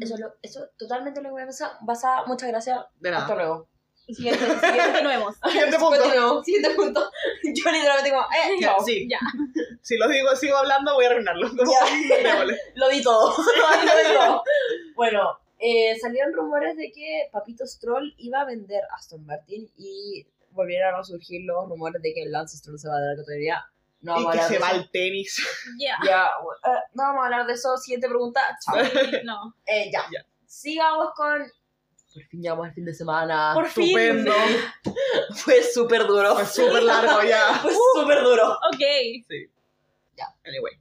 [0.01, 1.71] Eso, es lo- eso totalmente lo que voy a pasar.
[1.81, 2.77] Basa, muchas gracias.
[2.99, 3.35] De Hasta nada.
[3.35, 3.67] luego.
[4.07, 5.35] Siguiente, siguiente, continuemos.
[5.45, 6.43] Siguiente punto.
[6.43, 7.11] Siguiente punto.
[7.43, 8.83] Yo literalmente como, eh, Ya, chao.
[8.85, 9.07] sí.
[9.09, 9.19] Ya.
[9.83, 11.49] Si lo digo, sigo hablando, voy a arruinarlo.
[11.49, 11.63] Como.
[12.75, 13.35] Lo di todo.
[13.35, 14.43] Lo di todo.
[14.95, 20.95] Bueno, eh, salieron rumores de que Papito Stroll iba a vender Aston Martin y volvieron
[20.99, 23.63] a surgir los rumores de que Lance Stroll se va de la categoría.
[24.01, 24.75] No y vamos a que hablar se de va eso.
[24.81, 25.47] al tenis.
[25.79, 25.97] Ya.
[26.03, 27.77] Ya, eh, no vamos a hablar de eso.
[27.77, 28.41] Siguiente pregunta.
[28.65, 28.75] Chao.
[29.23, 29.55] No.
[29.67, 30.01] Eh, ya.
[30.11, 30.25] Ya.
[30.47, 31.43] Sigamos con.
[32.13, 33.51] Por fin llegamos al fin de semana.
[33.53, 33.97] Por fin.
[33.97, 34.33] Estupendo.
[35.35, 36.33] Fue súper duro.
[36.33, 37.53] Fue súper largo ya.
[37.61, 38.49] Fue súper duro.
[38.49, 38.79] Ok.
[39.29, 39.47] Sí.
[40.17, 40.25] Ya.
[40.43, 40.73] Anyway.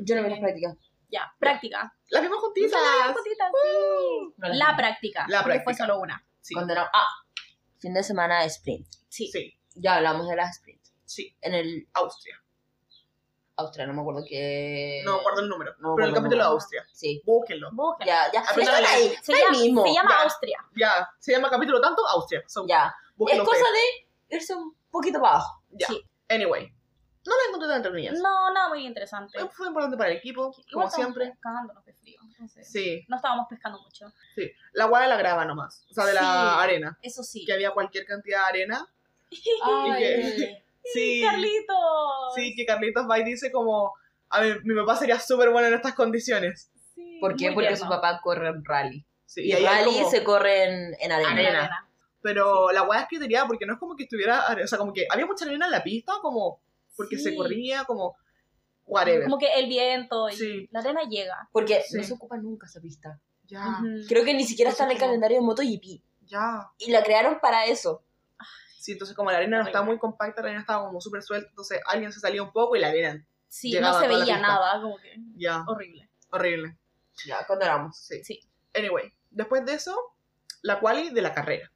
[0.00, 0.76] Yo no vi las prácticas.
[1.10, 1.32] Ya.
[1.38, 1.94] Práctica.
[2.10, 2.80] Las vimos juntitas.
[3.24, 4.34] Sí.
[4.36, 5.26] No La práctica.
[5.28, 5.86] La porque fue práctica.
[5.86, 6.24] solo una.
[6.40, 6.54] Sí.
[6.54, 6.88] Condenado.
[6.92, 7.06] Ah,
[7.78, 8.86] fin de semana sprint.
[9.08, 9.28] Sí.
[9.28, 9.56] Sí.
[9.74, 10.80] Ya hablamos de las sprint.
[11.04, 11.36] Sí.
[11.40, 12.36] En el Austria.
[13.56, 15.02] Austria, no me acuerdo qué.
[15.04, 15.74] No me acuerdo el número.
[15.80, 16.48] no pero el capítulo de.
[16.48, 16.86] Austria.
[16.92, 17.22] Sí.
[17.26, 17.70] Búsquenlo.
[17.72, 18.12] Búsquenlo.
[18.12, 18.44] Ya, ya.
[18.88, 19.14] Ahí.
[19.22, 19.86] Se llama, mismo.
[19.86, 20.22] se llama Ya.
[20.22, 20.66] Austria.
[20.76, 21.10] Ya.
[21.18, 22.42] Se llama capítulo tanto Austria.
[22.46, 22.94] So, Ya.
[23.28, 23.64] Es cosa
[24.28, 25.62] de irse un poquito para abajo.
[25.70, 25.86] Ya.
[25.88, 26.02] Sí.
[26.28, 26.72] Anyway.
[27.26, 28.18] No la encontré tan entretenidas.
[28.18, 29.38] No, nada muy interesante.
[29.50, 31.36] Fue importante para el equipo, Igual como siempre.
[31.40, 32.18] cagándonos de frío.
[32.24, 34.06] Entonces, Sí, no estábamos pescando mucho.
[34.34, 34.50] sí.
[34.72, 35.84] La guada de la grava nomás.
[35.90, 36.62] O sea, de la Sí.
[36.64, 36.98] arena.
[37.02, 37.44] Eso sí.
[37.44, 38.86] Que había cualquier cantidad de arena.
[39.64, 40.64] Ay, que-
[40.94, 41.22] Sí.
[41.22, 42.34] Carlitos.
[42.34, 43.92] Sí, que Carlitos va y dice como,
[44.30, 46.70] a ver, mi papá sería súper bueno en estas condiciones.
[46.94, 47.46] Sí, ¿Por qué?
[47.46, 47.84] muy Porque tierno.
[47.84, 49.04] su papá corre en rally.
[49.26, 51.30] Sí, Y, hay rally como- se corre en, en arena.
[51.30, 51.86] En la Arena.
[52.22, 55.06] Pero la weá es criteria porque no es como que estuviera, o sea, como que
[55.10, 56.60] había mucha arena en la pista, como
[57.00, 57.24] porque Sí.
[57.30, 58.16] se corría, como
[58.86, 59.24] whatever.
[59.24, 60.68] Como que el viento y Sí.
[60.70, 61.48] la arena llega.
[61.52, 61.96] Porque Sí.
[61.96, 63.18] no se ocupa nunca esa pista.
[63.44, 64.06] Ya, Ujú.
[64.08, 66.02] Creo que ni siquiera está en el calendario de MotoGP.
[66.26, 66.68] ya.
[66.78, 68.04] Y la crearon para eso.
[68.78, 71.48] Sí, entonces como la arena no estaba muy compacta, la arena estaba como súper suelta,
[71.50, 74.96] entonces alguien se salía un poco y la arena, Sí, no se veía nada, como
[74.98, 76.08] que ya, horrible.
[76.30, 76.76] horrible.
[77.26, 77.96] Ya, condenamos.
[77.98, 78.22] Sí.
[78.24, 78.40] Sí.
[78.74, 79.94] Anyway, después de eso,
[80.62, 81.70] la quali de la carrera.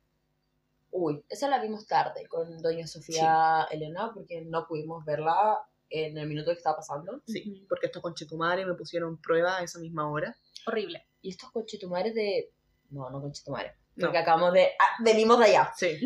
[0.97, 5.59] Uy, esa la vimos tarde con doña Sofía Elena porque no pudimos verla
[5.91, 7.21] en el minuto que estaba pasando.
[7.27, 10.37] Sí, porque estos conchetumares me pusieron prueba a esa misma hora.
[10.67, 11.05] Horrible.
[11.21, 12.53] Y estos conchetumares de...
[12.91, 13.73] No, no conchetumares.
[13.97, 14.07] No.
[14.07, 14.67] Porque acabamos de...
[14.79, 15.73] ah, venimos de allá.
[15.77, 15.99] Sí,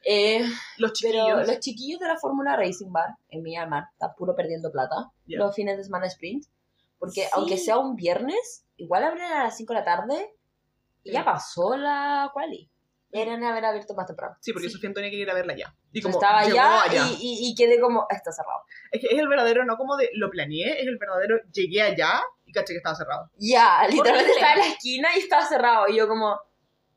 [0.04, 0.44] Eh,
[0.78, 1.46] los pero chiquillos.
[1.48, 5.10] los chiquillos de la Fórmula Racing Bar en Villa del Mar están puro perdiendo plata
[5.26, 5.38] Ya.
[5.38, 6.44] los fines de semana sprint.
[6.98, 7.28] Porque Sí.
[7.32, 10.34] aunque sea un viernes, igual abren a las 5 de la tarde
[11.02, 12.70] y ya pasó la quali.
[13.10, 14.36] Deberían haber abierto más temprano.
[14.40, 14.74] Sí, porque Sí.
[14.74, 15.74] Sofía tenía que ir a verla ya.
[15.92, 18.60] Y como estaba llegó allá, Y, y, y quedé como, está cerrado.
[18.90, 22.20] Es que es el verdadero, no como de lo planeé, es el verdadero llegué allá
[22.44, 23.30] y caché que estaba cerrado.
[23.38, 24.32] Ya, literalmente Horrible.
[24.34, 25.88] estaba en la esquina y estaba cerrado.
[25.88, 26.38] Y yo como,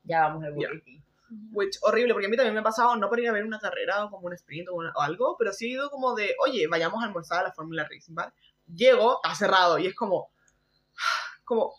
[0.02, 0.52] ya vamos al.
[0.54, 0.82] Burger.
[1.52, 3.60] Which, horrible, porque a mí también me ha pasado no por ir a ver una
[3.60, 6.34] carrera o como un sprint o, una- o algo, pero sí he ido como de,
[6.44, 8.34] oye, vayamos a almorzar a la Fórmula Racing Bar.
[8.66, 10.32] Llego, está cerrado y es como,
[11.44, 11.72] como,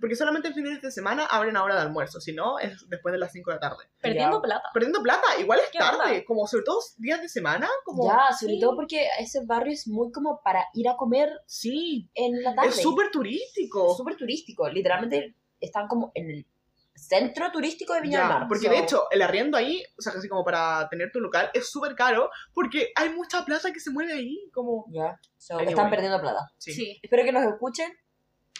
[0.00, 3.12] porque solamente en fines de semana abren a hora de almuerzo, si no es después
[3.12, 3.84] de las 5 de la tarde.
[4.00, 4.42] Perdiendo Ya.
[4.42, 4.68] plata.
[4.72, 6.24] Perdiendo plata, igual es ¿Qué tarde, onda?
[6.24, 8.60] como sobre todo días de semana, como, Ya, sobre sí.
[8.60, 12.68] todo porque ese barrio es muy como para ir a comer sí, en la tarde.
[12.70, 13.90] es súper turístico.
[13.92, 14.68] Es súper turístico.
[14.68, 16.46] Literalmente están como en el
[16.94, 18.48] centro turístico de Viña Ya, del Mar.
[18.48, 21.48] porque So, de hecho, el arriendo ahí, o sea, casi como para tener tu local,
[21.54, 24.84] es súper caro porque hay mucha plata que se mueve ahí, como...
[24.90, 25.74] Ya, so, Anyway.
[25.74, 26.50] están perdiendo plata.
[26.56, 26.98] Sí, Sí.
[27.02, 27.92] Espero que nos escuchen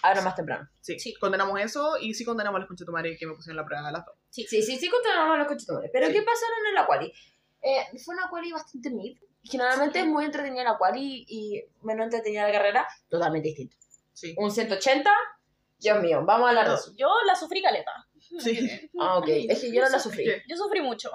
[0.02, 0.68] ahora más temprano.
[0.80, 1.14] sí.
[1.14, 4.04] condenamos eso y sí condenamos a los conchetumares que me pusieron la prueba de las
[4.06, 4.14] dos.
[4.30, 5.90] Sí, sí, sí, sí continuamos los conchetumores.
[5.92, 6.12] Pero Sí.
[6.12, 7.12] ¿qué pasaron en la quali?
[7.62, 9.16] Eh, fue una quali bastante mid.
[9.42, 10.04] Generalmente Sí.
[10.04, 12.88] es muy entretenida la quali y menos entretenida la carrera.
[13.08, 13.76] Totalmente distinto.
[14.12, 14.34] Sí.
[14.36, 15.10] Un 180,
[15.78, 16.92] Dios mío, vamos a hablar de eso.
[16.96, 17.92] Yo la sufrí caleta.
[18.40, 18.68] Sí.
[19.00, 19.26] Ah, ok.
[19.48, 20.26] Es que yo no la sufrí.
[20.48, 21.10] Yo sufrí mucho.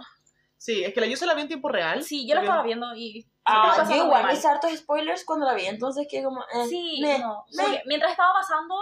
[0.64, 2.04] Sí, es que la yo se la vi en tiempo real.
[2.04, 3.28] Sí, yo la estaba viendo y...
[3.46, 6.42] Ah, yo igual hice hartos spoilers cuando la vi, entonces que como...
[6.44, 7.44] Eh, Sí, meh, no.
[7.58, 7.64] meh.
[7.64, 8.74] porque mientras estaba pasando,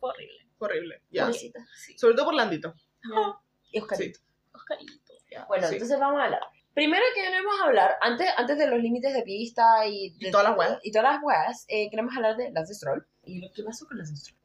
[0.00, 0.48] fue horrible.
[0.58, 1.02] Fue horrible.
[1.10, 1.32] Ya.
[1.32, 1.52] Sí.
[1.96, 2.74] Sobre todo por Landito.
[3.70, 4.18] Y Oscarito.
[4.52, 4.92] Oscarito.
[5.30, 5.44] ya.
[5.46, 5.74] Bueno, Sí.
[5.74, 6.40] entonces vamos a hablar.
[6.74, 10.48] Primero que queremos hablar, antes, antes de los límites de pista y, de- Y todas
[10.48, 10.78] las weas.
[10.82, 13.98] Y todas las weas, eh, queremos hablar de Lance Stroll y lo que pasó con
[13.98, 14.38] Lance Stroll.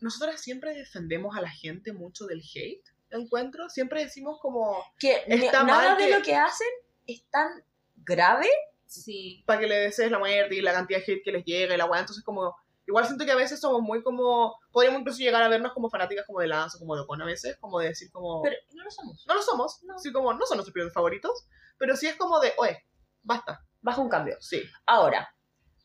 [0.00, 2.84] Nosotras siempre defendemos a la gente mucho del hate.
[3.14, 6.68] Encuentro, siempre decimos como Que Está nada mal de que- lo que hacen
[7.06, 7.48] es tan
[7.96, 8.48] grave.
[8.86, 9.42] Sí.
[9.46, 11.76] para que le desees la muerte y la cantidad de hate que les llega y
[11.76, 11.98] la weá.
[12.00, 12.54] Entonces, como,
[12.86, 16.24] igual siento que a veces somos muy como, podríamos incluso llegar a vernos como fanáticas
[16.26, 18.84] como de Lance o como de Ocon a veces, como de decir como, Pero no
[18.84, 19.24] lo somos.
[19.26, 19.98] no lo somos, No.
[19.98, 21.46] sí como, no son nuestros pilotos favoritos,
[21.76, 22.84] pero sí es como de, oye,
[23.22, 24.36] basta, Bajo un cambio.
[24.40, 25.34] sí, Ahora,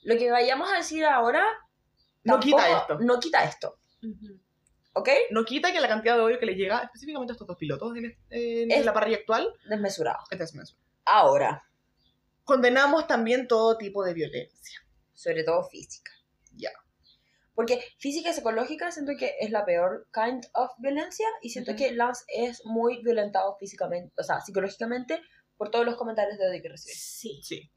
[0.03, 1.43] lo que vayamos a decir ahora
[2.25, 2.99] no quita tampoco- esto.
[3.05, 4.39] No quita esto, Ujú.
[4.93, 5.09] ¿Ok?
[5.31, 7.95] No quita que la cantidad de odio que les llega específicamente a estos dos pilotos
[7.97, 10.19] en, en Es- la parrilla actual Desmesurado.
[10.31, 10.85] es desmesurado.
[11.05, 11.63] Ahora,
[12.43, 14.79] Condenamos también todo tipo de violencia.
[15.13, 16.11] sobre todo física.
[16.55, 16.71] Ya.
[17.53, 21.91] Porque física y psicológica siento que es la peor kind of violencia y siento que
[21.91, 25.21] Lance es muy violentado físicamente, o sea, psicológicamente
[25.57, 26.95] por todos los comentarios de odio que recibe.
[26.95, 27.39] Sí.
[27.43, 27.69] Sí,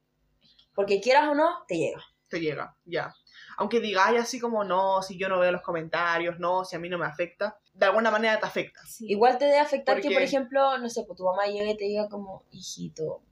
[0.75, 2.03] Porque quieras o no, te llega.
[2.29, 3.13] te llega, ya.
[3.57, 6.89] Aunque digáis así como, no, si yo no veo los comentarios, no, si a mí
[6.89, 8.81] no me afecta, de alguna manera te afecta.
[8.87, 9.07] sí.
[9.11, 11.85] Igual te debe afectar que, por ejemplo, no sé, pues tu mamá llegue y te
[11.85, 13.23] diga como, hijito,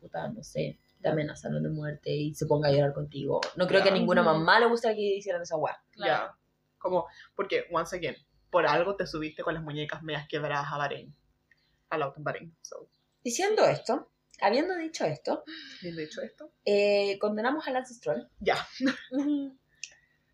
[0.00, 3.40] puta, no sé, te amenazaron de muerte y se ponga a llorar contigo.
[3.56, 5.80] No creo que a ninguna mamá le gustaría que hicieran esa weá.
[5.90, 6.26] Claro.
[6.26, 6.38] Ya.
[6.78, 8.16] Como, porque, once again,
[8.50, 11.14] por algo te subiste con las muñecas medias quebradas a Bahrein.
[11.90, 12.56] Al auto en Bahrein.
[12.62, 12.88] So,
[13.22, 14.08] Diciendo esto,
[14.40, 15.44] habiendo dicho esto,
[15.82, 16.50] bien dicho esto.
[16.64, 18.28] eh, condenamos a Lance Stroll.
[18.40, 18.56] Ya.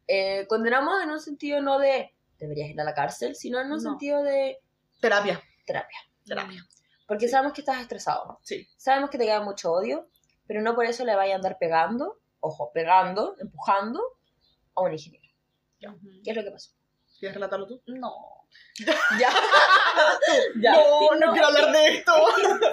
[0.08, 3.74] Eh, condenamos en un sentido no de deberías ir a la cárcel, sino en un
[3.74, 3.80] No.
[3.80, 4.58] sentido de
[5.00, 5.40] Terapia.
[5.64, 5.96] terapia.
[6.26, 6.66] Terapia.
[7.06, 8.38] Porque sabemos que estás estresado.
[8.42, 8.66] Sí.
[8.76, 10.08] Sabemos que te queda mucho odio,
[10.46, 14.02] pero no por eso le vaya a andar pegando, ojo, pegando, empujando
[14.74, 15.28] a un ingeniero.
[15.88, 16.10] Ujú.
[16.24, 16.72] ¿Qué es lo que pasó?
[17.18, 17.80] ¿Quieres relatarlo tú?
[17.86, 18.41] No.
[19.18, 19.30] Ya.
[20.60, 20.72] ya.
[20.72, 21.32] No, Sí, no, no.
[21.32, 22.12] quiero hablar de esto.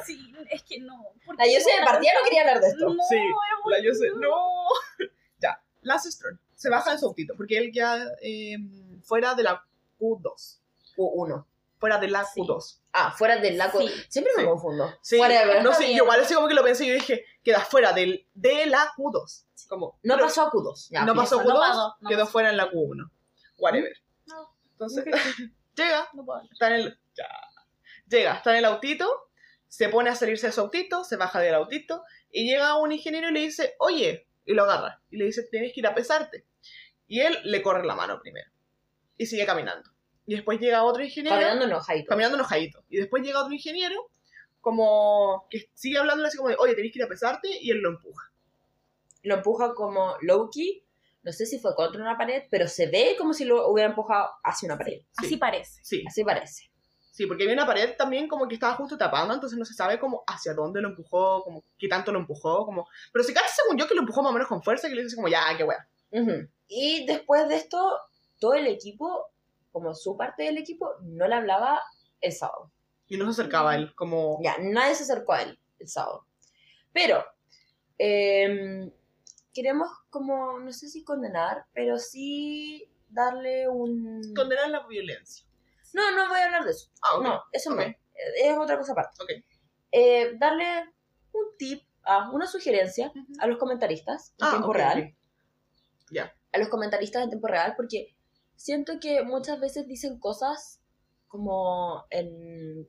[0.05, 1.07] Sí, es que no.
[1.25, 2.85] ¿Por La qué yo sé de partida no quería hablar de esto.
[2.85, 3.17] No, Sí,
[3.65, 4.09] La yo sé.
[4.09, 4.29] duro.
[4.29, 5.07] No.
[5.39, 5.61] ya.
[5.81, 8.57] Lance Stroll se baja en su autito porque él queda eh,
[9.03, 9.63] fuera de la
[9.99, 10.59] Q2.
[10.97, 11.45] U1.
[11.77, 12.41] fuera de la Sí.
[12.41, 12.79] Q2.
[12.91, 13.79] Ah, fuera del lago.
[13.79, 13.89] Sí.
[14.09, 14.49] Siempre me Sí.
[14.49, 14.93] confundo.
[15.01, 15.63] Sí, Whatever.
[15.63, 15.97] no sé, bien.
[15.97, 18.91] yo igual así como que lo pensé y yo dije, queda fuera del, de la
[18.97, 19.45] Q2.
[19.69, 20.87] Como, No pero pasó a Q2.
[20.89, 22.31] Ya, no pasó no Q2, pasó, no quedó pasó.
[22.31, 23.09] fuera en la Q1.
[23.59, 23.93] Whatever.
[24.25, 25.05] No, Entonces,
[25.79, 26.99] llega, no puedo está en el.
[27.15, 27.27] ya.
[28.07, 29.07] Llega, está en el autito,
[29.67, 33.29] se pone a salirse de su autito, se baja del autito, y llega un ingeniero
[33.29, 36.45] y le dice, oye, y lo agarra, y le dice, tienes que ir a pesarte.
[37.07, 38.49] Y él le corre la mano primero,
[39.17, 39.89] y sigue caminando.
[40.25, 42.07] Y después llega otro ingeniero, Caminando enojadito.
[42.07, 42.83] caminando enojadito.
[42.89, 44.11] Y después llega otro ingeniero,
[44.61, 47.79] como que sigue hablando así como de, oye, tienes que ir a pesarte, y él
[47.79, 48.31] lo empuja.
[49.23, 50.83] Lo empuja como Loki.
[51.23, 54.29] No sé si fue contra una pared, pero se ve como si lo hubiera empujado
[54.43, 55.01] hacia una pared.
[55.19, 55.25] Sí.
[55.25, 55.79] Así parece.
[55.83, 56.71] Sí, Así parece.
[57.11, 59.99] sí, porque había una pared también como que estaba justo tapando, entonces no se sabe
[59.99, 62.87] como hacia dónde lo empujó, como qué tanto lo empujó, como...
[63.11, 65.03] Pero si casi según yo que lo empujó más o menos con fuerza, que le
[65.03, 65.87] dice como, ya, qué wea.
[66.11, 66.47] Ujú.
[66.69, 67.99] Y después de esto,
[68.39, 69.25] todo el equipo,
[69.73, 71.81] como su parte del equipo, no le hablaba
[72.21, 72.71] el sábado.
[73.07, 74.39] Y no se acercaba a él, como...
[74.41, 76.25] Ya, nadie se acercó a él el sábado.
[76.93, 77.25] Pero,
[77.97, 78.89] em,
[79.61, 84.21] queremos como, no sé si condenar, pero sí darle un...
[84.33, 85.45] Condenar la violencia.
[85.93, 86.89] No, no voy a hablar de eso.
[87.01, 87.19] Ah.
[87.21, 87.81] No, eso no.
[87.81, 89.21] Es otra cosa aparte.
[89.21, 89.29] Ok.
[89.91, 90.93] Eh, darle
[91.33, 95.15] un tip, ah, una sugerencia a los comentaristas en Ah, tiempo real.
[96.11, 96.33] Ya.
[96.53, 98.15] A los comentaristas en tiempo real, porque
[98.55, 100.81] siento que muchas veces dicen cosas
[101.27, 102.87] como en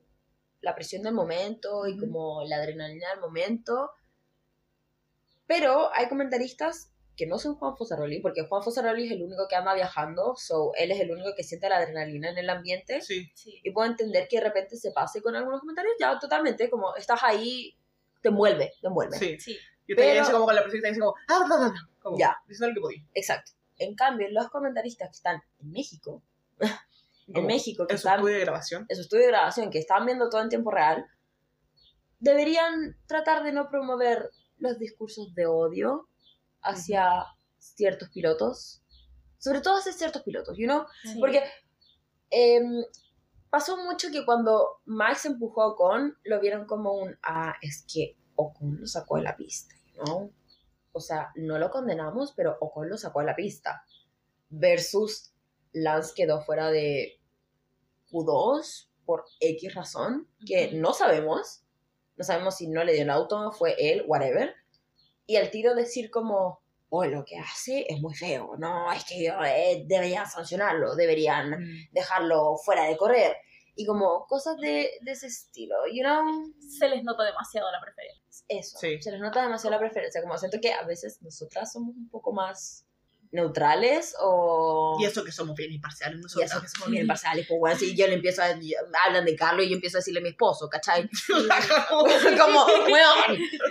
[0.60, 3.90] la presión del momento y como la adrenalina del momento.
[5.51, 9.57] Pero hay comentaristas que no son Juan Fosaroli, porque Juan Fosaroli es el único que
[9.57, 13.28] anda viajando, so él es el único que siente la adrenalina en el ambiente Sí.
[13.34, 13.61] Sí.
[13.64, 17.20] y puedo entender que de repente se pase con algunos comentarios, ya totalmente, como estás
[17.24, 17.76] ahí,
[18.22, 19.18] te envuelve, te envuelve.
[19.18, 19.40] Sí.
[19.40, 19.59] Sí.
[19.88, 21.14] Yo también Pero- como con la presión, así como...
[21.28, 22.36] Ah, bla, bla, bla, como Ya.
[22.46, 23.05] Diciendo lo que podía.
[23.14, 23.51] Exacto.
[23.78, 26.22] En cambio, los comentaristas que están en México,
[26.61, 28.86] en Como México, que En su están estudio de grabación.
[28.88, 31.05] en su estudio de grabación, que están viendo todo en tiempo real,
[32.18, 34.30] deberían tratar de no promover
[34.61, 36.08] los discursos de odio
[36.62, 37.26] hacia
[37.58, 38.82] ciertos pilotos,
[39.38, 40.84] sobre todo hacia ciertos pilotos, you know?
[41.02, 41.18] Sí.
[41.18, 41.42] Porque
[42.30, 42.84] em,
[43.50, 48.16] pasó mucho que cuando Max empujó a Ocon, lo vieron como un, ah, es que
[48.36, 49.74] Ocon lo sacó de la pista,
[50.06, 50.30] ¿no?
[50.92, 53.84] O sea, no lo condenamos, pero Ocon lo sacó de la pista.
[54.48, 55.32] Versus
[55.72, 57.20] Lance quedó fuera de
[58.11, 61.62] Q2 por X razón, que no sabemos.
[62.20, 64.54] No sabemos si no le dio el auto, fue él, whatever.
[65.24, 66.60] Y al tiro decir como,
[66.90, 72.58] oh, lo que hace es muy feo, no, es que eh, deberían sancionarlo, deberían dejarlo
[72.58, 73.38] fuera de correr.
[73.74, 78.44] Y como cosas de, de ese estilo, you know, Se les nota demasiado la preferencia.
[78.48, 78.78] eso.
[78.78, 79.00] Sí.
[79.00, 82.34] Se les nota demasiado la preferencia, como siento que a veces nosotras somos un poco
[82.34, 82.84] más
[83.32, 84.96] neutrales o...
[85.00, 86.50] Y eso que somos bien imparciales Y nosotros.
[86.50, 88.46] eso que somos bien imparciales, pues bueno, si yo le empiezo a...
[89.06, 91.08] Hablan de Carlos y yo empiezo a decirle a mi esposo, ¿cachai?
[91.28, 93.38] como, weón,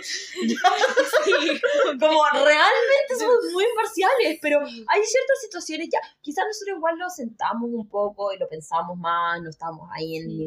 [1.24, 1.60] Sí.
[1.98, 7.70] como realmente somos muy imparciales, pero hay ciertas situaciones ya, quizás nosotros igual lo sentamos
[7.72, 10.46] un poco y lo pensamos más, no estamos ahí en Sí.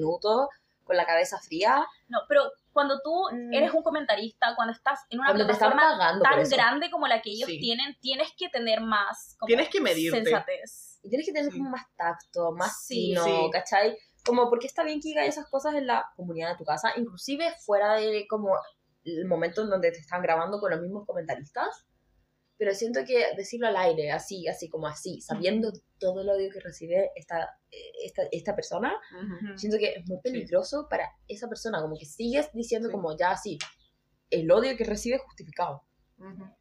[0.84, 3.54] Con la cabeza fría, No, pero cuando tú Mm.
[3.54, 7.50] eres un comentarista, cuando estás en una cuando plataforma tan grande como la que ellos
[7.50, 7.60] Sí.
[7.60, 10.24] tienen, tienes que tener más como Tienes que medirte.
[10.24, 11.00] sensatez.
[11.04, 11.58] Y tienes que tener Sí.
[11.58, 13.14] como más tacto, más Sí.
[13.14, 13.50] fino, Sí.
[13.52, 13.98] ¿cachai?
[14.26, 17.54] Como porque está bien que digas esas cosas en la comunidad de tu casa, inclusive
[17.66, 18.56] fuera de como
[19.06, 21.86] el momento en donde te están grabando con los mismos comentaristas.
[22.64, 26.62] Pero siento que decirlo al aire, así, así como así, sabiendo todo el odio que
[26.62, 27.60] recibe esta,
[28.06, 28.94] esta, esta persona,
[29.58, 32.94] siento que es muy peligroso para esa persona, como que sigues diciendo Sí.
[32.94, 33.58] como ya así,
[34.30, 35.84] el odio que recibe es justificado.
[36.18, 36.56] No,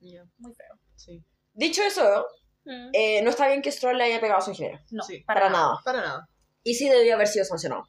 [0.00, 0.76] Ya, muy feo.
[0.96, 1.22] Sí.
[1.52, 2.26] Dicho eso,
[2.64, 2.90] Mm.
[2.94, 4.80] eh, no está bien que Stroll le haya pegado a su ingeniero.
[4.90, 5.20] no, sí.
[5.24, 5.66] para, Para nada.
[5.68, 5.80] nada.
[5.84, 6.28] Para nada.
[6.64, 7.84] y sí debió haber sido sancionado.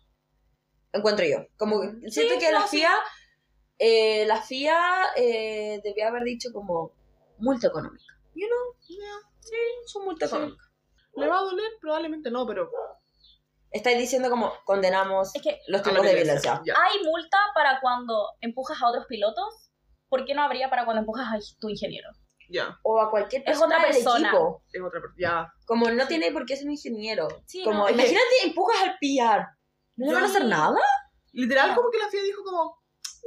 [0.93, 1.47] Encuentro yo.
[1.57, 2.77] Como siento Sí, que la no, sí.
[2.77, 2.93] FIA,
[3.79, 4.77] eh, la FIA
[5.15, 6.91] eh, debió haber dicho como
[7.37, 8.13] multa económica.
[8.33, 8.73] You know,
[9.39, 9.55] sí,
[9.85, 10.35] su multa Sí.
[10.35, 10.63] económica.
[11.15, 11.71] ¿Le va a doler?
[11.79, 12.69] Probablemente no, pero...
[13.71, 16.61] Estáis diciendo como condenamos Es que los tipos de violencia.
[16.65, 16.73] Ya.
[16.81, 19.69] hay multa para cuando empujas a otros pilotos.
[20.07, 22.09] ¿Por qué no habría para cuando empujas a tu ingeniero?
[22.49, 24.29] Ya, O a cualquier Es persona otra del persona.
[24.29, 24.63] equipo.
[24.71, 25.15] es otra persona.
[25.19, 25.53] Ya.
[25.65, 26.07] Como no Sí.
[26.09, 27.27] tiene por qué ser un ingeniero.
[27.47, 27.89] Sí, como, no.
[27.89, 29.47] imagínate, empujas al PR.
[29.97, 30.47] ¿No le van a hacer Sí.
[30.47, 30.79] nada?
[31.33, 31.75] Literal, Ya.
[31.75, 32.81] como que la FIA dijo como...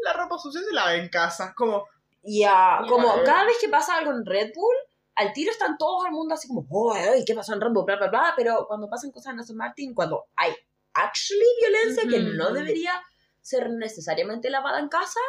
[0.04, 1.52] La ropa sucia se lava en casa.
[1.56, 1.84] Como...
[2.28, 2.86] Ya, Ya.
[2.88, 4.76] como cada vez que pasa algo en Red Bull,
[5.14, 7.84] al tiro están todos al mundo así como, oh, ay, ¿qué pasó en Red Bull?
[7.84, 8.34] Bla, bla, bla.
[8.36, 10.54] Pero cuando pasan cosas en Aston Martin, cuando hay
[10.94, 12.92] actually violencia que no debería
[13.40, 15.20] ser necesariamente lavada en casa,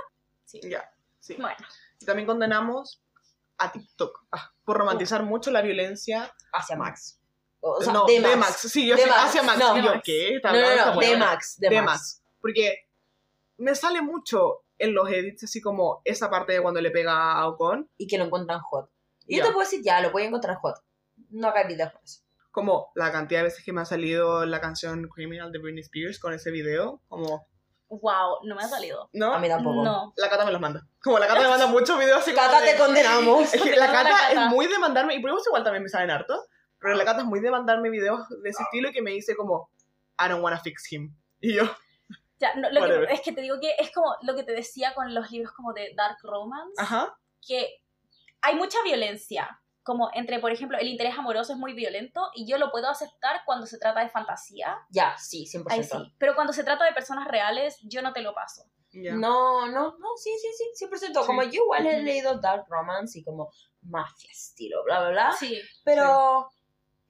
[0.64, 0.90] Ya.
[1.20, 1.36] Sí.
[1.40, 1.58] Bueno,
[2.00, 3.02] Y también condenamos
[3.58, 7.20] a TikTok ah, por romantizar mucho la violencia hacia Max.
[7.62, 8.34] O sea, no, D-Max.
[8.34, 8.56] D-Max.
[8.72, 9.14] Sí, yo D-Max.
[9.16, 9.60] sí, hacia Max.
[9.60, 10.02] No, y yo, Max.
[10.06, 10.36] ¿qué?
[10.36, 11.10] ¿Está No, no, no, hueá?
[11.10, 11.56] D-Max.
[11.60, 11.76] D-Max.
[11.76, 12.24] D-Max.
[12.42, 12.88] Porque
[13.58, 17.48] me sale mucho en los edits así como esa parte de cuando le pega a
[17.48, 17.90] Ocon.
[17.98, 18.90] Y que lo encuentran hot.
[19.28, 19.48] Y yo Ya.
[19.48, 20.76] te puedo decir, ya, lo voy a encontrar hot.
[21.30, 22.22] No hagas videos con eso.
[22.52, 26.20] Como la cantidad de veces que me ha salido la canción Criminal de Britney Spears
[26.20, 27.02] con ese video.
[27.08, 27.48] Como,
[27.90, 29.10] Wow, no me ha salido.
[29.14, 29.34] ¿no?
[29.34, 29.84] A mí tampoco.
[29.84, 30.14] No.
[30.16, 30.88] La Cata me los manda.
[31.04, 33.52] Como la Cata me manda muchos videos así como Cata, de- te condenamos.
[33.54, 34.46] Es que la Cata, la Cata.
[34.46, 36.40] es muy de mandarme, y por eso igual también me saben harto,
[36.80, 39.36] pero la Cata es muy de mandarme videos de ese estilo y que me dice
[39.36, 39.72] como,
[40.24, 41.16] I don't wanna fix him.
[41.40, 41.64] Y yo,
[42.40, 43.08] Ya, no, lo Whatever.
[43.08, 45.52] que, es que te digo que es como lo que te decía con los libros
[45.54, 47.82] como de Dark Romance, ajá, que
[48.42, 52.58] hay mucha violencia, como entre, por ejemplo, el interés amoroso es muy violento y yo
[52.58, 55.66] lo puedo aceptar cuando se trata de fantasía, Ya, sí, 100%.
[55.70, 58.64] ahí sí, pero cuando se trata de personas reales, yo no te lo paso.
[58.92, 59.16] ya.
[59.16, 61.26] No, no, no, sí, sí, sí, 100%.
[61.26, 65.32] Como yo igual he leído Dark Romance y como mafia estilo, bla, bla, bla.
[65.34, 66.50] Sí, Pero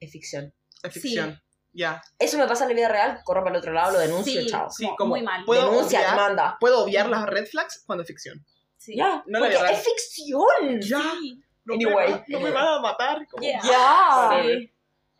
[0.00, 0.52] es ficción.
[0.82, 1.40] Es ficción.
[1.72, 4.40] Ya, Eso me pasa en la vida real, corro para el otro lado, lo denuncio,
[4.40, 4.46] Sí.
[4.48, 4.68] chao.
[4.70, 5.44] sí, Como muy mal.
[5.44, 6.56] Puedo Denuncia, obviar, demanda.
[6.58, 8.44] puedo obviar las red flags cuando es ficción.
[8.76, 8.96] sí.
[8.96, 10.80] Ya, No la porque es ficción.
[10.80, 11.40] Ya, Sí.
[11.64, 12.52] no, Anyway, me, va- no me anyway.
[12.52, 13.26] van a matar.
[13.28, 13.60] como- Yeah.
[13.62, 14.42] Ya.
[14.42, 14.72] Sí.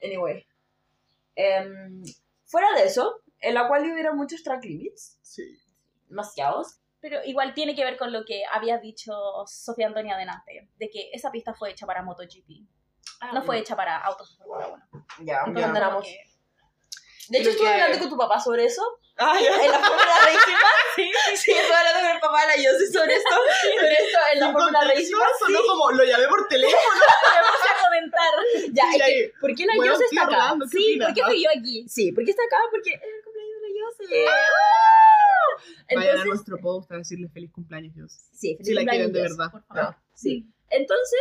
[0.03, 0.47] Anyway.
[1.37, 2.03] Em,
[2.47, 5.43] fuera de eso, en la cual hubiera muchos track limits, Sí.
[6.09, 6.79] demasiados.
[7.01, 9.13] Pero igual tiene que ver con lo que había dicho
[9.47, 12.67] Sofía Antonia delante, de que esa pista fue hecha para MotoGP,
[13.33, 15.07] no fue hecha para autos de Fórmula 1.
[15.21, 15.51] Ya, Entonces, Ya.
[15.63, 16.05] como tenemos.
[16.05, 16.30] que-
[17.31, 18.83] De hecho, estuve que- hablando con tu papá sobre eso.
[19.17, 19.55] Ah, ya.
[19.65, 20.57] En la Fórmula Racing.
[20.97, 23.31] sí, sí, estuve hablando con el papá de la Yossi sobre esto.
[23.31, 25.15] Sobre esto en la Fórmula Racing.
[25.39, 26.77] sonó como, lo llamé por teléfono.
[27.35, 28.33] Me puse a comentar.
[28.73, 30.37] Ya, es que, ¿por qué la Bueno, Yossi está acá?
[30.37, 31.07] Orlando, ¿qué Sí, opinas?
[31.09, 31.89] ¿por qué estoy yo aquí?
[31.89, 32.57] Sí, ¿por qué está acá?
[32.71, 34.25] Porque es el cumpleaños de la Yossi.
[35.95, 38.13] Vayan a Entonces, nuestro post a decirle feliz cumpleaños, Dios.
[38.33, 39.37] sí, feliz Si la quieren de cumpleaños.
[39.37, 39.53] verdad.
[39.53, 39.95] Por favor.
[39.95, 40.47] Ah, sí.
[40.71, 41.21] Entonces,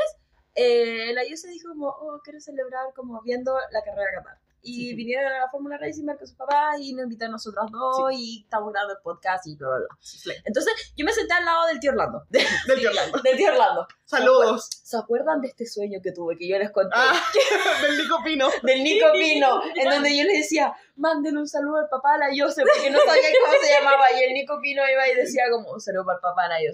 [0.56, 4.38] eh, la Yossi dijo como, oh, quiero celebrar como viendo la carrera de Qatar.
[4.62, 4.96] Y Sí.
[4.96, 8.42] vinieron a la Fórmula Racing con sus papás y nos invitaron a nosotros dos y
[8.44, 9.88] estamos grabando el podcast y bla, bla, bla.
[10.02, 10.32] Sí.
[10.44, 12.26] Entonces, yo me senté al lado del tío Orlando.
[12.30, 13.22] Del tío Orlando.
[13.22, 13.88] del tío Orlando.
[14.06, 14.68] Saludos.
[14.84, 16.90] ¿Se acuerdan de este sueño que tuve que yo les conté?
[16.96, 17.14] Ah,
[17.84, 18.50] del Nico Pino.
[18.64, 22.34] Del Nico Pino, en donde yo le decía, mándenle un saludo al papá de la
[22.34, 24.12] Yose, porque no sabía cómo se llamaba.
[24.14, 26.72] Y el Nico Pino iba y decía como, un saludo para el papá de la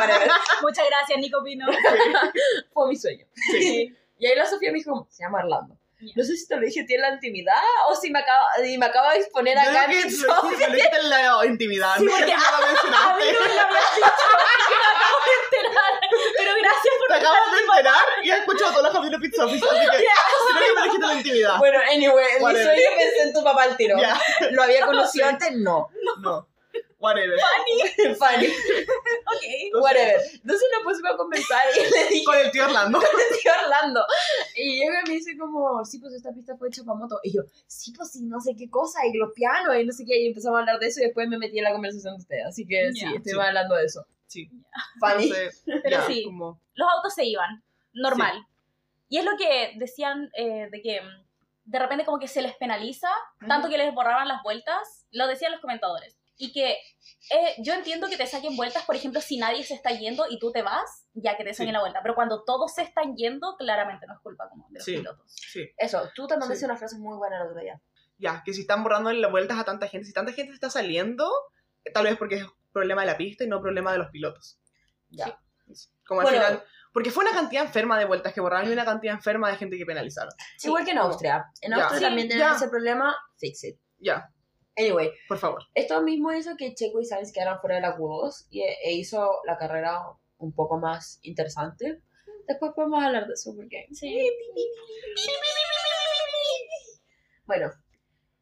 [0.00, 0.30] whatever.
[0.62, 1.66] Muchas gracias, Nico Pino.
[2.72, 3.26] Fue mi sueño.
[3.50, 3.94] Sí.
[4.18, 5.76] Y ahí la Sofía me dijo, se llama Orlando.
[5.98, 7.56] No sé si te lo dije a ti en la intimidad
[7.88, 11.46] o si me acaba, y me de exponer Yo acá creo en que lo la
[11.46, 11.96] intimidad.
[11.96, 13.32] Sí, no porque no lo A mí mencionaste.
[13.32, 14.10] no me lo habías dicho.
[14.68, 15.92] Yo me acabo de enterar.
[16.36, 19.44] Pero gracias por Te acabas de enterar y has escuchado todos los capítulos de Pizza
[19.46, 21.58] Office, así que si no, yo me dijiste en la intimidad.
[21.58, 23.96] Bueno, anyway, mi sueño pensé en tu papá al tiro.
[24.50, 25.52] ¿Lo había conocido antes?
[25.52, 25.88] No.
[26.18, 26.46] no.
[26.98, 27.38] Whatever.
[28.18, 28.46] Funny.
[29.26, 29.82] Ok.
[29.82, 30.16] Whatever.
[30.34, 32.98] Entonces nos pusimos a conversar y le dije, Con el tío Orlando.
[33.42, 34.04] tío Orlando.
[34.54, 37.18] Y llega y me dice como, sí, pues esta pista fue hecha para moto.
[37.22, 40.04] Y yo, sí, pues sí, no sé qué cosa, y los pianos, y no sé
[40.06, 40.22] qué.
[40.22, 42.46] Y empezamos a hablar de eso y después me metí en la conversación de ustedes.
[42.46, 43.48] Así que sí, estuvimos Sí.
[43.48, 44.06] hablando de eso.
[44.26, 44.48] Sí.
[45.00, 45.24] Funny.
[45.24, 46.24] Entonces, Pero sí.
[46.24, 48.46] como- los autos se iban, normal.
[49.08, 51.26] Y es lo que decían eh, de que mm,
[51.70, 53.08] de repente como que se les penaliza,
[53.46, 56.16] tanto que les borraban las vueltas, lo decían los comentadores.
[56.38, 59.90] Y que eh, yo entiendo que te saquen vueltas, por ejemplo, si nadie se está
[59.90, 61.72] yendo y tú te vas, ya que te saquen Sí.
[61.72, 62.00] la vuelta.
[62.02, 64.96] Pero cuando todos se están yendo, claramente no es culpa como de los Sí.
[64.96, 65.32] pilotos.
[65.34, 65.68] Sí.
[65.76, 66.64] Eso, tú mandaste Sí.
[66.64, 67.80] una frase muy buena el otro día.
[68.18, 71.28] Ya, que si están borrando las vueltas a tanta gente, si tanta gente está saliendo,
[71.92, 74.58] tal vez porque es problema de la pista y no problema de los pilotos.
[75.08, 75.38] Ya.
[76.06, 76.38] Como al Bueno.
[76.44, 76.64] final.
[76.92, 79.76] Porque fue una cantidad enferma de vueltas que borraron y una cantidad enferma de gente
[79.76, 80.32] que penalizaron.
[80.56, 80.68] Sí.
[80.68, 81.44] Igual que en Austria.
[81.60, 81.76] En Ya.
[81.76, 82.54] Austria Sí, también tienen ya.
[82.56, 83.78] ese problema, fix it.
[83.98, 84.30] Ya,
[84.76, 85.62] Anyway, por favor.
[85.74, 89.40] esto mismo hizo que Checo y Sainz quedaran fuera de la Q2 y, e hizo
[89.46, 90.02] la carrera
[90.38, 92.02] un poco más interesante.
[92.46, 93.86] Después podemos hablar de eso porque...
[93.92, 94.30] Sí.
[97.46, 97.70] Bueno,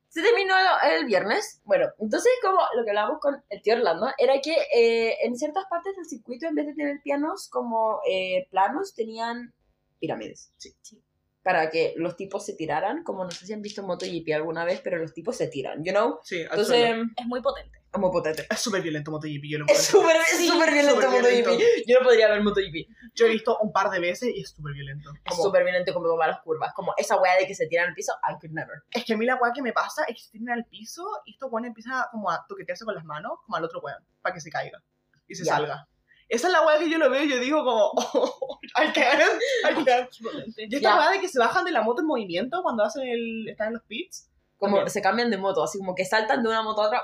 [0.09, 1.61] se terminó el viernes.
[1.65, 5.65] Bueno, entonces como lo que hablábamos con el tío Orlando era que eh, en ciertas
[5.69, 9.53] partes del circuito en vez de tener pianos como eh, planos tenían
[10.01, 10.53] pirámides.
[10.57, 10.75] Sí.
[10.83, 11.03] Sí.
[11.45, 14.81] Para que los tipos se tiraran, como no sé si han visto MotoGP alguna vez,
[14.83, 16.19] pero los tipos se tiran, you know?
[16.25, 17.05] Sí, Entonces, suelo.
[17.17, 17.79] Es muy potente.
[17.93, 18.47] es muy potente.
[18.51, 21.29] Es súper violento MotoGP, yo lo Es súper es Sí, súper violento súper MotoGP.
[21.45, 21.65] violento.
[21.87, 22.89] Yo no podría ver MotoGP.
[23.15, 25.11] Yo he visto un par de veces y es súper violento.
[25.23, 26.73] Es Como- súper violento como tomar las curvas.
[26.75, 28.79] Como esa weá de que se tiran al piso, I could never.
[28.91, 31.05] Es que a mí la weá que me pasa es que se tiran al piso
[31.27, 34.35] y estos weón empieza como a toquetearse con las manos, como al otro weón, para
[34.35, 34.83] que se caiga
[35.29, 35.53] y se Ya.
[35.57, 35.87] salga.
[36.35, 39.23] Esa es la weá que yo lo veo y yo digo como, oh, I can't,
[39.71, 40.11] I can't.
[40.57, 43.49] Y esta weá de que se bajan de la moto en movimiento cuando hacen el,
[43.49, 44.29] están en los pits,
[44.59, 44.91] Como También.
[44.93, 47.03] se cambian de moto, así como que saltan de una moto a otra.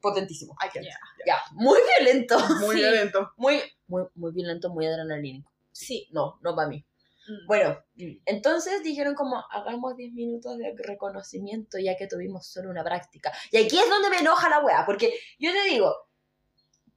[0.00, 0.54] Potentísimo.
[0.64, 0.86] I can't.
[0.86, 0.98] Ya.
[1.26, 2.38] Ya, muy violento.
[2.60, 2.82] Muy Sí.
[2.82, 3.32] violento.
[3.36, 5.50] Muy, muy, muy violento, muy adrenalínico.
[5.72, 6.06] Sí.
[6.12, 6.84] No, no para mí.
[7.28, 7.46] Mm.
[7.46, 7.78] Bueno,
[8.24, 13.32] entonces dijeron como, hagamos 10 minutos de reconocimiento ya que tuvimos solo una práctica.
[13.50, 15.94] Y aquí es donde me enoja la wea, porque yo te digo,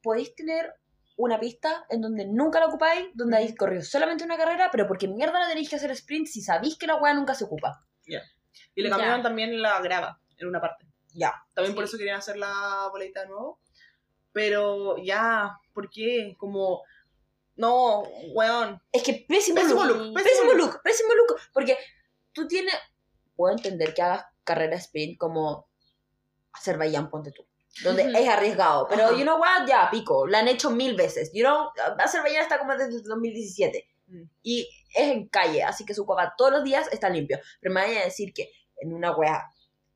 [0.03, 0.73] podéis tener
[1.25, 5.07] una pista en donde nunca la ocupáis, donde hay corrido solamente una carrera, pero porque
[5.07, 7.85] mierda la tenéis que hacer sprint si sabéis que la wea nunca se ocupa.
[8.75, 10.85] Y le cambiaron también la grava en una parte.
[11.13, 11.33] Ya.
[11.53, 13.59] También por eso querían hacer la boleta de nuevo.
[14.31, 16.35] Pero ya, ¿por qué?
[16.37, 16.83] Como,
[17.55, 18.01] no,
[18.33, 18.81] weón.
[18.91, 19.97] Es que pésimo, Pésimo look.
[19.97, 21.39] look, Pésimo, pésimo look, pésimo look.
[21.53, 21.77] Porque
[22.31, 22.73] tú tienes.
[23.35, 25.67] Puedo entender que hagas carrera sprint como
[26.53, 27.45] Azerbaiyán, ponte tú.
[27.83, 28.17] Donde Ujú.
[28.17, 28.87] es arriesgado.
[28.89, 29.13] Pero, Ajá.
[29.15, 30.27] you know what, ya, pico.
[30.27, 31.31] La han hecho mil veces.
[31.33, 33.87] You know, Azerbaiyán está como desde el 2017.
[34.07, 34.23] Mm.
[34.43, 37.39] Y es en calle, así que su copa todos los días está limpio.
[37.59, 39.45] Pero me vayan a decir que en una wea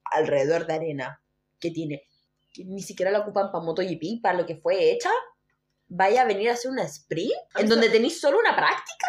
[0.05, 1.21] alrededor de arena
[1.59, 2.07] que tiene,
[2.53, 5.11] que ni siquiera la ocupan para MotoGP, para lo que fue hecha,
[5.87, 9.07] vaya a venir a hacer una sprint en donde tenéis solo una práctica.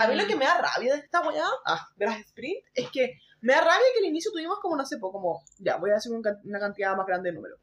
[0.00, 2.90] A mí lo que me da rabia de esta weá, ah, de las sprint, es
[2.90, 5.96] que me da rabia que al inicio tuvimos como, no sé, como, ya, voy a
[5.96, 7.60] hacer una cantidad más grande de números,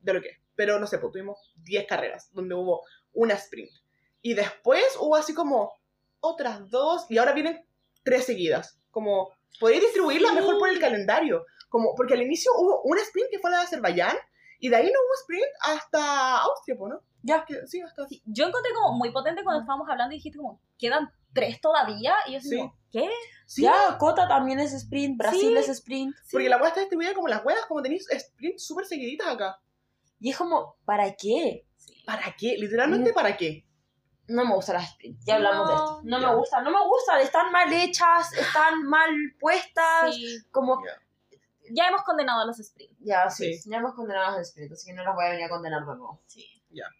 [0.00, 0.38] de lo que es.
[0.56, 3.70] Pero no sé, pues tuvimos 10 carreras donde hubo una sprint.
[4.22, 5.72] Y después hubo así como
[6.20, 7.64] otras dos, y ahora vienen
[8.02, 8.78] tres seguidas.
[8.90, 10.36] Como, podéis distribuirlas Sí.
[10.38, 11.44] mejor por el calendario.
[11.68, 14.16] Como, porque al inicio hubo una sprint que fue la de Azerbaiyán,
[14.58, 17.00] y de ahí no hubo sprint hasta Austria, po, ¿no?
[17.22, 17.44] Ya.
[17.46, 20.60] Que, sí, hasta Sí, yo encontré como muy potente cuando estábamos hablando y dijiste como,
[20.78, 22.14] quedan tres todavía.
[22.26, 22.56] Y yo Sí.
[22.58, 23.08] como, ¿qué?
[23.46, 25.56] Sí, Ya, Cota también es sprint, Brasil Sí.
[25.56, 26.14] es sprint.
[26.30, 29.58] porque la weá está distribuida como las weas, como tenéis sprints súper seguiditas acá.
[30.20, 31.66] Y es como, ¿para qué?
[32.06, 32.56] ¿Para qué?
[32.58, 33.12] Literalmente.
[33.12, 33.64] ¿para qué?
[34.28, 36.00] No me gustan las sprints, ya hablamos de esto.
[36.04, 36.28] No Ya.
[36.28, 39.10] me gustan, no me gustan, están mal hechas, están mal
[39.40, 40.38] puestas, Sí.
[40.52, 40.80] como...
[41.72, 42.96] Ya hemos condenado a los sprints.
[43.00, 43.70] Ya, sí, Sí.
[43.70, 45.80] ya hemos condenado a los sprints, así que no las voy a venir a condenar
[45.80, 46.20] de nuevo.
[46.26, 46.46] Sí.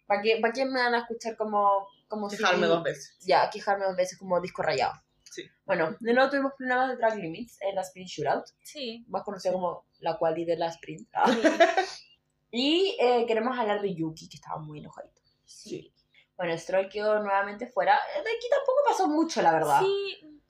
[0.07, 1.87] ¿Para qué, ¿Para qué me van a escuchar como...
[2.09, 3.17] como si- Quejarme dos veces.
[3.21, 4.93] Ya, quejarme dos veces como disco rayado.
[5.23, 5.43] Sí.
[5.65, 9.05] Bueno, de nuevo tuvimos problemas de track limits en la sprint shootout, Sí.
[9.07, 11.07] más conocida como la quali de la sprint.
[11.13, 11.31] Ah.
[11.31, 11.41] Sí.
[12.51, 15.21] Y eh, queremos hablar de Yuki, que estaba muy enojadito.
[15.45, 15.93] Sí.
[16.35, 17.93] Bueno, Stroll quedó nuevamente fuera.
[18.15, 19.79] De aquí tampoco pasó mucho, la verdad.
[19.81, 20.41] Sí.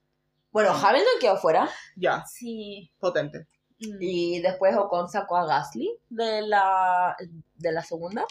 [0.51, 1.69] Bueno, Hamilton quedó fuera.
[1.95, 2.91] Ya, Sí.
[2.99, 3.47] potente.
[3.79, 3.97] Mm.
[3.99, 7.15] Y después Ocon sacó a Gasly de la,
[7.55, 8.25] de la segunda.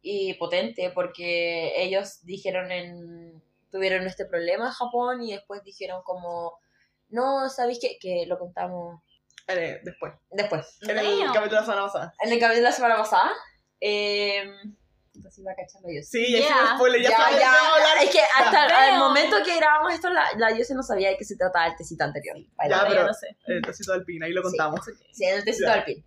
[0.00, 3.42] Y potente, porque ellos dijeron en.
[3.70, 6.54] tuvieron este problema en Japón y después dijeron como.
[7.08, 7.98] No, ¿sabéis qué?
[8.00, 9.00] Que lo contamos
[9.48, 10.12] Eh, después.
[10.30, 10.78] después.
[10.82, 11.32] En el Damn.
[11.32, 12.14] capítulo de la semana pasada.
[12.20, 13.30] En el capítulo de la semana pasada.
[13.80, 14.44] Eh,
[15.14, 16.00] entonces iba a cacharlo yo.
[16.02, 16.44] Sí, ya Ya.
[16.44, 18.04] hicimos spoiler, ya, Ya, sabes de ya, qué vamos a hablar.
[18.04, 18.92] Es que hasta Ya.
[18.92, 21.76] el momento que grabamos esto, la, la Yose no sabía de qué se trataba el
[21.76, 22.36] tecito anterior.
[22.56, 22.92] By the Ya, way.
[22.92, 23.36] Pero- no sé.
[23.46, 24.48] El tecito alpina, ahí lo Sí.
[24.56, 24.80] contamos.
[25.12, 25.72] Sí, en el tecito Ya.
[25.74, 26.04] alpin.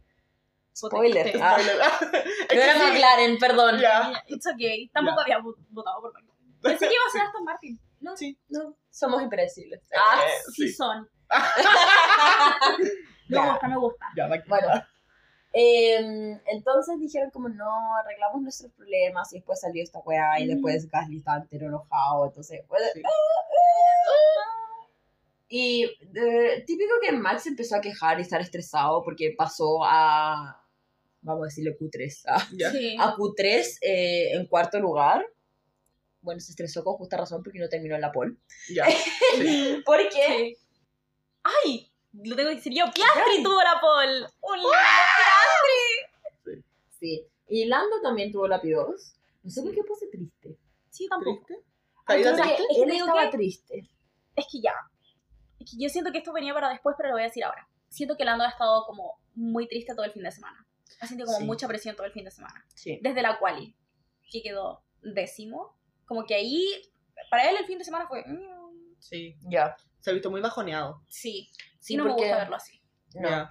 [0.75, 1.23] Spoiler.
[1.25, 1.41] Potente.
[1.43, 1.57] Ah.
[1.59, 1.81] Spoiler.
[2.49, 2.85] Es No era que sí.
[2.85, 3.79] McLaren, perdón.
[3.79, 4.23] Ya.
[4.27, 4.87] It's okay.
[4.89, 6.35] Tampoco había vo- votado por McLaren.
[6.61, 7.79] Pensé que iba a ser Aston Martin.
[8.01, 8.37] No, Sí.
[8.49, 9.81] No, somos impredecibles.
[9.95, 10.73] Ah, Eh, sí, sí.
[10.73, 11.09] son.
[13.27, 13.51] Me Ya.
[13.51, 14.05] gusta, me gusta.
[14.15, 14.67] Ya, Bueno.
[15.57, 20.49] Eh, entonces dijeron como no, arreglamos nuestros problemas y después salió esta weá y Mm.
[20.49, 22.61] después Gasly estaba entero enojado, entonces...
[22.67, 23.01] pues, Sí.
[25.47, 30.61] Y eh, típico que Max empezó a quejar y estar estresado porque pasó a,
[31.21, 32.39] vamos a decirle Q3, a.
[32.71, 32.97] Sí.
[32.99, 35.25] a Q3 eh, en cuarto lugar.
[36.21, 38.35] Bueno, se estresó con justa razón porque no terminó en la pole.
[38.73, 38.85] Ya.
[39.37, 39.81] Sí.
[39.85, 40.57] Porque Sí.
[41.43, 41.91] ¡Ay!
[42.23, 42.85] Lo tengo que decir yo.
[42.93, 44.25] Piastri tuvo la pole.
[44.41, 44.69] Un lindo
[46.43, 46.63] Piastri.
[46.99, 47.25] Sí.
[47.47, 49.13] Y Lando también tuvo la P2.
[49.43, 50.57] No sé por qué puse triste.
[50.89, 51.45] Sí, tampoco.
[51.45, 51.63] ¿Triste?
[52.07, 52.63] Ay, ¿Caída es que triste?
[52.71, 53.89] Es que él estaba que- triste.
[54.35, 54.73] Es que ya.
[55.59, 57.67] Es que yo siento que esto venía para después, pero lo voy a decir ahora.
[57.89, 60.65] Siento que Lando ha estado como muy triste todo el fin de semana.
[60.99, 61.45] Ha sentido como Sí.
[61.45, 62.65] mucha presión todo el fin de semana.
[62.73, 62.99] Sí.
[63.01, 63.75] Desde la quali,
[64.31, 65.75] que quedó décimo.
[66.05, 66.81] Como que ahí,
[67.29, 68.23] para él el fin de semana fue...
[68.25, 69.35] mm, Sí.
[69.49, 69.75] Ya.
[69.99, 71.01] Se ha visto muy bajoneado.
[71.07, 71.49] sí,
[71.85, 72.81] Sí, y no me porque- gusta verlo así.
[73.13, 73.49] No.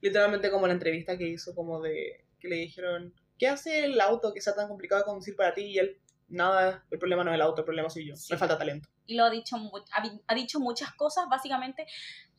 [0.00, 2.24] Literalmente como la entrevista que hizo como de...
[2.40, 5.62] Que le dijeron, ¿qué hace el auto que sea tan complicado de conducir para ti?
[5.62, 8.14] Y él, nada, el problema no es el auto, el problema soy yo.
[8.16, 8.32] Sí.
[8.32, 8.88] Me falta talento.
[9.06, 9.56] y lo ha dicho,
[10.26, 11.86] ha, dicho muchas cosas, básicamente.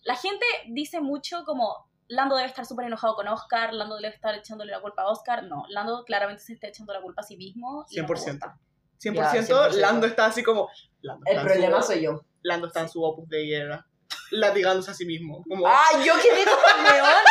[0.03, 4.33] La gente dice mucho como Lando debe estar súper enojado con Oscar, Lando debe estar
[4.35, 5.43] echándole la culpa a Oscar.
[5.43, 7.85] No, Lando claramente se está echando la culpa a sí mismo.
[7.89, 8.31] y no me 100%.
[8.31, 8.57] gusta.
[8.99, 9.71] 100%, Ya, 100%.
[9.75, 10.69] Lando está así como...
[11.01, 12.25] Lando El está problema su- soy yo.
[12.41, 13.85] Lando está en su opus de guerra.
[14.31, 15.43] Latigándose a sí mismo.
[15.47, 17.23] Como, ¡Ay, yo quedé como león!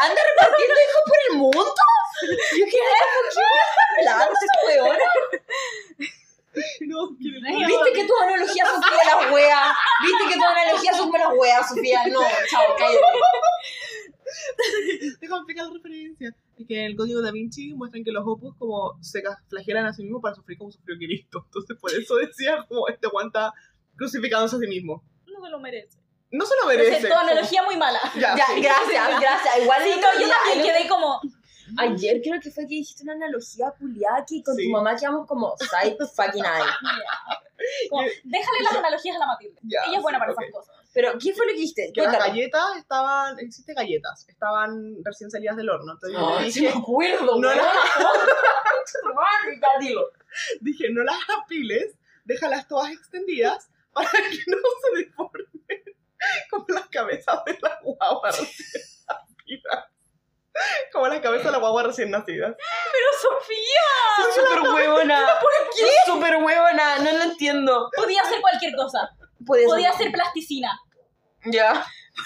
[0.00, 1.74] ¡Anda repartiendo hijos por el mundo!
[2.22, 5.04] Yo quedé como, ¿qué voy a estar hablando esta weona?
[6.80, 9.76] no, ¿Viste que tus analogías son como las weas?
[10.02, 12.06] ¿Viste que tus analogías son como las weas, Sofía?
[12.08, 12.20] No,
[12.50, 13.00] chao, cállate.
[15.20, 16.36] Déjame explicar la referencia.
[16.58, 19.92] Es que en el código da Vinci muestran que los opus como se flagelan a
[19.92, 21.42] sí mismos para sufrir como sufrió Cristo.
[21.46, 23.52] Entonces por eso decía como este Juan está
[23.96, 25.02] crucificándose a sí mismo.
[25.26, 26.01] No se lo merece.
[26.32, 27.06] No se lo merece.
[27.08, 28.00] tu analogía muy mala.
[28.16, 28.60] Ya, Ya, sí.
[28.62, 29.58] gracias, gracias.
[29.62, 31.20] Igual Sí, no, yo también el quedé como...
[31.78, 34.64] Ayer creo que fue que dijiste una analogía culiada que con Sí.
[34.66, 36.70] tu mamá quedamos como side fucking eye.
[37.90, 39.58] como, déjale las analogías a la Matilde.
[39.62, 40.40] Ya, Ella es buena sí, para ok.
[40.42, 40.76] esas cosas.
[40.92, 41.90] Pero, ¿qué fue lo que dijiste?
[41.94, 45.92] Que las galletas estaban, existe galletas, estaban recién salidas del horno.
[45.92, 47.56] Entonces yo Ay, le sí dije, me acuerdo, No weón.
[47.56, 47.64] la-
[49.14, 50.10] Madre, ya dilo.
[50.60, 51.94] dije, no las apiles,
[52.24, 55.46] déjalas todas extendidas para que no se deformen
[56.50, 58.68] como las cabezas de las guaguas recién
[59.08, 59.84] nacidas.
[60.92, 62.54] Como las cabezas de las guaguas recién nacidas.
[62.56, 65.38] Pero Sofía, Sos súper huevona.
[65.40, 65.86] ¿Por qué?
[66.06, 67.90] súper huevona, no lo entiendo.
[67.96, 69.08] podía ser cualquier cosa.
[69.46, 70.78] Puede Podía ser plasticina.
[71.46, 71.84] Ya.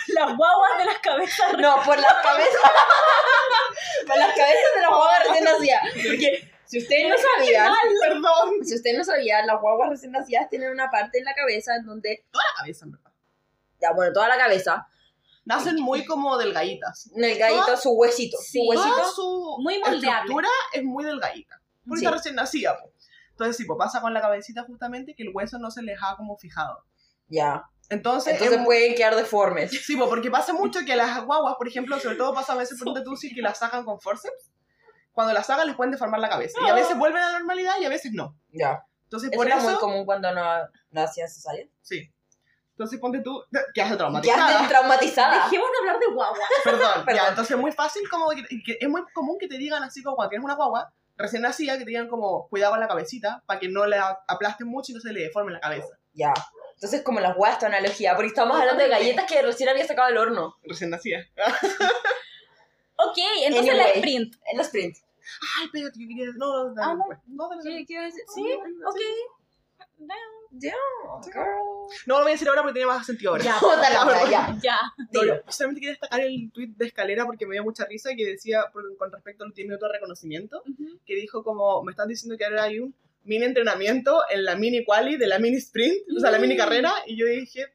[0.09, 1.53] Las guaguas de las cabezas.
[1.59, 2.61] No, por las cabezas.
[4.07, 5.83] por las cabezas de las guaguas recién nacidas.
[5.95, 8.65] Porque si ustedes no sabían, Perdón.
[8.65, 11.87] si ustedes no sabían, las guaguas recién nacidas tienen una parte en la cabeza en
[11.87, 13.06] donde, La cabeza, en verdad.
[13.81, 14.87] Ya bueno, toda la cabeza,
[15.45, 17.09] Nacen muy como delgaditas.
[17.15, 18.37] el gallito, su huesito.
[18.39, 18.59] Sí.
[18.59, 18.91] Su huesito.
[18.97, 20.09] Toda su Muy moldeable.
[20.23, 21.63] estructura es muy delgadita.
[21.87, 22.05] Porque Sí.
[22.05, 22.91] está recién nacida, po.
[23.31, 26.17] Entonces, sí, pues pasa con la cabecita justamente que el hueso no se les ha
[26.17, 26.83] como fijado.
[27.29, 27.63] Ya.
[27.91, 29.71] Entonces, Entonces es pueden quedar deformes.
[29.85, 32.81] Sí, pues porque pasa mucho que las guaguas, por ejemplo, sobre todo pasa a veces
[32.83, 34.51] por tú sí que las sacan con forceps.
[35.13, 36.59] Cuando las sacan les pueden deformar la cabeza.
[36.61, 38.37] Y a veces vuelven a la normalidad y a veces no.
[38.53, 38.85] Ya.
[39.05, 39.71] Entonces, Eso por era eso...
[39.71, 40.43] muy común cuando no,
[40.91, 41.67] no hacían cesárea.
[41.83, 42.11] Sí.
[42.79, 43.43] Entonces, ponte tú...
[43.51, 44.47] Quedaste Ya traumatizada.
[44.49, 45.49] Dejemos traumatizada.
[45.51, 46.39] de hablar de guagua.
[46.63, 46.91] Perdón.
[47.07, 47.23] Perdón.
[47.23, 48.29] Ya, entonces es muy fácil como...
[48.31, 51.41] que- que es muy común que te digan así como cuando tienes una guagua recién
[51.41, 54.93] nacida, que te digan como cuidado con la cabecita para que no la aplasten mucho
[54.93, 55.89] y no se le deforme la cabeza.
[56.13, 56.35] Ya.
[56.75, 60.09] Entonces, como las guas, tu analogía, porque estamos hablando de galletas que recién había sacado
[60.09, 60.57] del horno.
[60.65, 61.21] Recién nacida.
[62.99, 64.37] Ok, entonces la sprint.
[64.47, 64.97] En la sprint.
[65.59, 66.27] Ay, espérate, yo quería...
[66.37, 66.97] No, no, Ah, no.
[66.97, 67.05] no.
[67.07, 67.19] pues.
[67.27, 67.85] No, dale, dale.
[67.87, 68.23] ¿Qué iba a decir?
[68.35, 69.01] Sí, ok.
[70.51, 70.75] Ya,
[71.33, 71.45] girl.
[72.07, 73.45] No lo voy a decir ahora porque tiene más sentido ahora.
[73.45, 74.57] Ya, Puta la Ya, ya.
[74.63, 74.79] ya.
[75.13, 78.25] No, yo solamente quería destacar el tweet de escalera porque me dio mucha risa que
[78.27, 80.63] decía por- con respecto a los 10 minutos de reconocimiento,
[81.05, 82.95] que dijo como, me están diciendo que ahora hay un
[83.25, 86.59] mini entrenamiento en la mini quali de la mini sprint, o sea, la mini Mm.
[86.59, 87.67] carrera, y yo dije,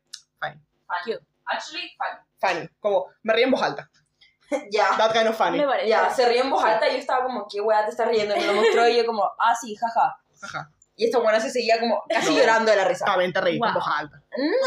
[0.41, 1.17] fine, Funny.
[1.45, 2.19] Actually, funny.
[2.59, 3.89] funny, como, me ríe en voz alta,
[4.71, 4.95] Ya.
[4.97, 5.61] that kind of funny.
[5.87, 8.35] Ya, se ríe en voz alta y yo estaba como, ¿qué weá te estás riendo?
[8.35, 10.17] Me lo mostró y yo como, ah, sí, jaja.
[10.41, 12.39] ajá, Y esta buena se seguía como casi No.
[12.39, 13.05] llorando de la risa.
[13.05, 13.73] también te reí Wow.
[13.73, 14.21] voz alta,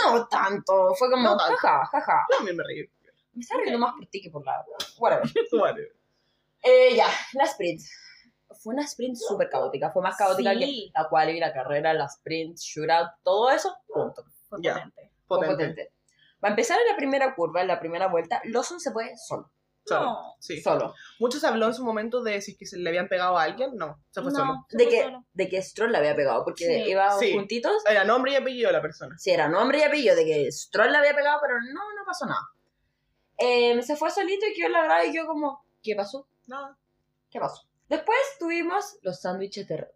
[0.05, 1.57] No tanto, fue como, No tanto.
[1.59, 2.27] jaja, jaja.
[2.29, 2.91] yo también me reí,
[3.35, 4.65] Me está riendo más por ti que por la...
[4.99, 5.31] Whatever.
[6.63, 7.83] Eh, ya, la sprint.
[8.61, 10.91] Fue una sprint súper caótica, fue más caótica Sí.
[10.93, 14.25] que la quali, la carrera, la sprint, shootout, todo eso, punto.
[14.49, 14.75] Fue Ya.
[14.75, 15.13] potente.
[15.29, 15.93] Fue potente, potente.
[16.43, 19.51] Va a empezar en la primera curva, en la primera vuelta, Lawson se fue solo.
[19.85, 20.35] Solo, No.
[20.41, 20.95] sí, Solo.
[21.19, 23.43] mucho se habló en su momento de si es que se le habían pegado a
[23.43, 25.25] alguien, no, se fue solo, No, se De que, solo.
[25.33, 26.91] de que Stroll le había pegado, porque Sí.
[26.91, 27.33] iban Sí.
[27.35, 27.83] juntitos.
[27.89, 30.91] era nombre y apellido de la persona, Sí, era nombre y apellido de que Stroll
[30.93, 32.41] le había pegado, pero no, no pasó nada.
[33.39, 36.29] Eh, se fue solito y quedó en la grada y yo como, ¿qué pasó?
[36.47, 36.79] nada,
[37.31, 37.63] ¿Qué pasó?
[37.89, 39.89] Después tuvimos los sándwiches de Red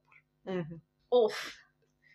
[0.45, 0.61] Bull.
[0.61, 0.81] Ujú.
[1.11, 1.35] Uf.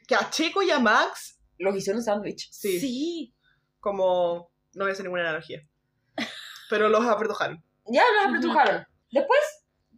[0.06, 2.50] que a Checo y a Max, Los hicieron sándwich.
[2.52, 3.34] sí, Sí.
[3.80, 5.66] como, no voy a hacer ninguna analogía,
[6.74, 7.64] pero los apretujaron.
[7.86, 8.84] Ya los apretujaron.
[9.12, 9.40] Después...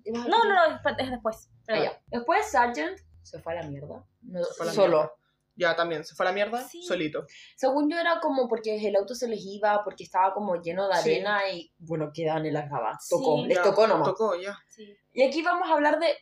[0.07, 1.49] No, no, no, es es después.
[1.69, 2.01] Ah, ya.
[2.07, 4.03] Después Sargent se fue a la mierda.
[4.23, 4.97] No, Se fue a la solo.
[4.97, 5.11] mierda.
[5.55, 6.83] Ya también, se fue a la mierda Sí.
[6.83, 7.25] solito.
[7.55, 10.95] Según yo era como porque el auto se les iba, porque estaba como lleno de
[10.95, 10.99] Sí.
[11.13, 12.97] arena y bueno, quedan en la grava.
[12.99, 13.15] Sí.
[13.15, 14.09] Tocó, les Ya, tocó nomás.
[14.09, 14.59] Tocó, ya.
[14.67, 14.93] Sí.
[15.13, 16.13] Y aquí vamos a hablar de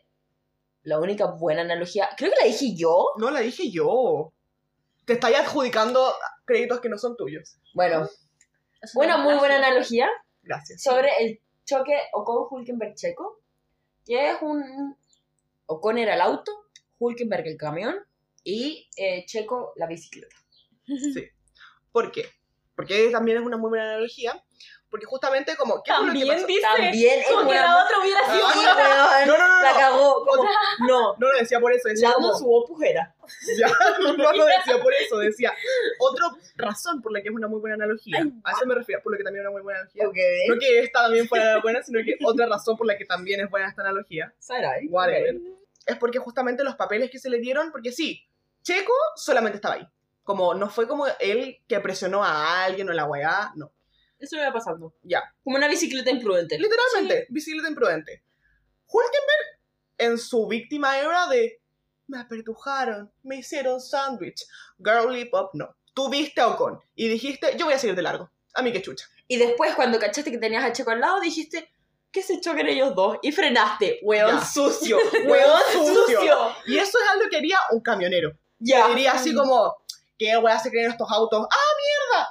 [0.84, 2.10] la única buena analogía.
[2.16, 3.08] Creo que la dije yo.
[3.18, 4.32] No la dije yo.
[5.06, 6.14] Te estáis adjudicando
[6.46, 7.58] créditos que no son tuyos.
[7.74, 8.08] Bueno,
[8.82, 10.08] Es buena, muy buena analogía
[10.44, 10.84] Gracias.
[10.84, 13.42] sobre el choque Ocon-Hulkenberg-Checo,
[14.06, 14.96] que es un...
[15.66, 16.52] Ocon era el auto,
[17.00, 17.96] Hulkenberg el camión
[18.44, 20.36] y eh, Checo la bicicleta.
[20.86, 21.24] Sí.
[21.92, 22.26] ¿Por qué?
[22.76, 24.44] Porque también es una muy buena analogía.
[24.94, 25.82] Porque justamente como...
[25.82, 26.46] ¿qué fue lo que También pasó?
[26.48, 26.62] dice.
[26.62, 27.62] También es Como que buena...
[27.66, 28.76] la otra hubiera sido Ah, buena.
[28.76, 29.78] weón, No, no, no, La no.
[29.80, 30.26] cagó.
[30.26, 30.44] Como,
[30.88, 32.28] no, No lo decía por eso, decía la como...
[32.28, 33.16] amo su pujera.
[33.60, 33.68] Ya,
[34.02, 35.52] no, no lo decía por eso, decía
[35.98, 36.26] otra
[36.58, 38.20] razón por la que es una muy buena analogía.
[38.20, 40.08] Ay, A eso me refiero, por lo que también es una muy buena analogía.
[40.08, 40.16] Ok.
[40.50, 43.50] No que esta también fuera buena, sino que otra razón por la que también es
[43.50, 44.32] buena esta analogía.
[44.38, 44.86] Sarai.
[44.90, 45.38] Whatever.
[45.88, 48.24] Es porque justamente los papeles que se le dieron, porque sí,
[48.62, 49.88] Checo solamente estaba ahí.
[50.24, 53.72] Como no fue como él que presionó a alguien o la weá, no.
[54.24, 54.94] Eso me va pasando.
[55.04, 55.22] Ya.
[55.44, 56.58] Como una bicicleta imprudente.
[56.58, 58.24] Literalmente, bicicleta imprudente.
[58.88, 59.60] Hulkenberg,
[59.98, 61.60] en su víctima era de
[62.08, 64.46] me apertujaron, me hicieron sándwich.
[64.82, 65.76] Girly pop, no.
[65.94, 68.32] Tú viste a Ocon y dijiste, yo voy a seguir de largo.
[68.54, 69.06] A mí que chucha.
[69.28, 71.70] Y después, cuando cachaste que tenías a Checo al lado, dijiste
[72.10, 73.18] que se choquen ellos dos.
[73.24, 74.00] Y frenaste.
[74.04, 74.46] Weón Ya.
[74.46, 74.98] sucio.
[75.28, 76.56] Weón Weón sucio.
[76.66, 78.32] Y eso es algo que haría un camionero.
[78.60, 78.88] Ya.
[78.88, 79.76] Diría así como,
[80.18, 81.46] ¿qué weá se creen estos autos?
[81.52, 82.30] ¡Ah, mierda!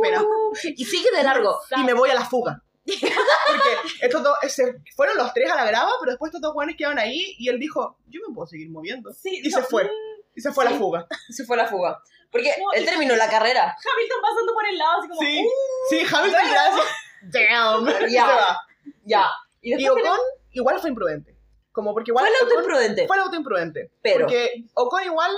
[0.00, 0.24] pena.
[0.64, 1.58] Y sigue de largo.
[1.76, 2.62] Y me voy a la fuga.
[2.84, 3.70] Porque
[4.00, 6.98] estos dos se fueron los tres a la grava, pero después estos dos jóvenes quedaron
[6.98, 9.12] ahí y él dijo, yo me puedo seguir moviendo.
[9.12, 9.88] Sí, Y no, se fue.
[10.34, 11.06] Y se fue a la fuga.
[11.30, 12.00] Se fue a la fuga.
[12.30, 13.62] Porque No, él terminó la carrera.
[13.64, 15.20] Hamilton pasando por el lado, así como.
[15.20, 15.90] Sí, "Uh".
[15.90, 16.86] sí, Hamilton gracias.
[17.22, 18.08] Damn.
[18.10, 18.26] Ya.
[18.26, 18.58] va.
[19.04, 19.30] Ya.
[19.60, 20.18] Y Y Ocon
[20.52, 21.36] igual fue imprudente.
[21.70, 23.06] Como porque igual fue el auto Ocon- imprudente.
[23.06, 23.92] fue el auto imprudente.
[24.02, 24.20] Pero.
[24.26, 25.30] Porque Ocon igual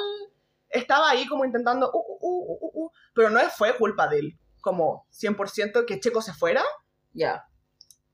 [0.71, 4.39] estaba ahí como intentando, uh, uh, uh, uh, uh, pero no fue culpa de él.
[4.65, 6.65] Como 100% que Checo se fuera,
[7.13, 7.45] Ya.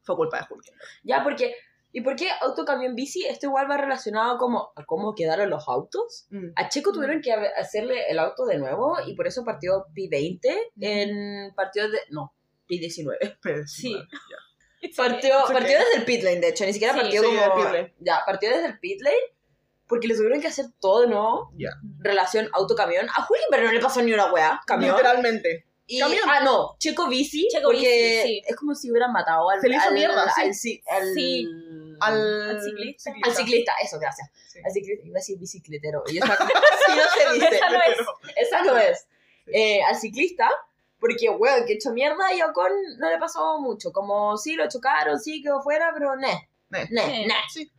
[0.03, 0.89] fue culpa de Hulkenberg.
[1.05, 1.55] Ya, porque.
[1.93, 3.27] ¿Y por qué auto camión bici?
[3.27, 6.27] Esto igual va relacionado como a cómo quedaron los autos.
[6.31, 6.51] Mm.
[6.55, 10.39] A Checo tuvieron que ha- hacerle el auto de nuevo y por eso partió P20
[10.81, 11.99] en partió de.
[12.11, 12.33] No,
[12.69, 13.39] P19.
[13.43, 13.93] Pero Sí.
[13.95, 14.07] ya.
[14.97, 15.55] Partió, okay.
[15.57, 17.39] partió desde el pit lane, de hecho, ni siquiera Sí, partió como.
[17.41, 17.95] del pit lane.
[17.99, 19.17] Ya, partió desde el pit lane
[19.87, 21.51] porque le tuvieron que hacer todo de nuevo.
[21.59, 21.71] Ya.
[21.99, 23.07] Relación auto-camión.
[23.09, 24.93] A Julien no le pasó ni una weá, camión.
[24.93, 25.67] Literalmente.
[25.93, 26.21] Y, Camión.
[26.29, 27.81] ah, no, Checo bici, Checo porque
[28.23, 28.43] bici, sí.
[28.47, 30.41] es como si hubieran matado al, Se le hizo al, mierda, sí.
[30.41, 31.47] al, ci- al- Sí.
[32.01, 33.13] Al, Al ciclista.
[33.25, 34.31] al ciclista, eso, gracias.
[34.49, 34.59] Sí.
[34.65, 36.03] Al ciclista, iba a decir bicicletero.
[36.07, 37.03] Y yo estaba como, sí, no
[37.33, 37.57] se dice.
[37.57, 38.37] Esa no es.
[38.37, 39.07] Esa no es.
[39.53, 40.49] Eh, al ciclista,
[40.99, 43.91] porque, weón, que hecho mierda y Ocon no le pasó mucho.
[43.93, 46.87] Como, sí, lo chocaron, sí, quedó fuera, pero ne, Ne.
[46.91, 47.27] ne, Sí.
[47.27, 47.35] ne.
[47.53, 47.73] Sí.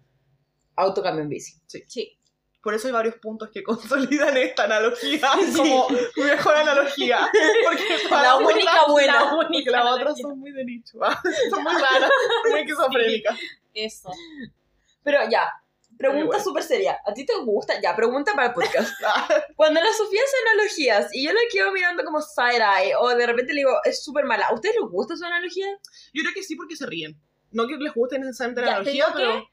[0.75, 1.53] Auto camión bici.
[1.65, 2.17] Sí.
[2.61, 7.29] Por eso hay varios puntos que consolidan esta analogía como mejor analogía.
[7.65, 9.25] Porque La única buena.
[9.25, 10.99] La única otras son muy de nicho.
[11.03, 11.19] ¿ah?
[11.49, 12.09] Son muy raras,
[12.49, 13.39] muy esquizofrénicas.
[13.73, 14.11] Eso.
[15.03, 15.49] Pero ya,
[15.97, 16.41] pregunta Igual.
[16.43, 16.99] súper seria.
[17.05, 17.81] ¿A ti te gusta?
[17.81, 18.91] Ya, pregunta para el podcast.
[19.05, 23.25] Ah, Cuando la Sofía hace analogías y yo la quedo mirando como side-eye o de
[23.25, 25.67] repente le digo, es súper mala, ¿a ustedes les gusta su analogía?
[26.13, 27.19] Yo creo que sí porque se ríen.
[27.51, 29.50] No que les guste necesariamente la Ya, analogía, pero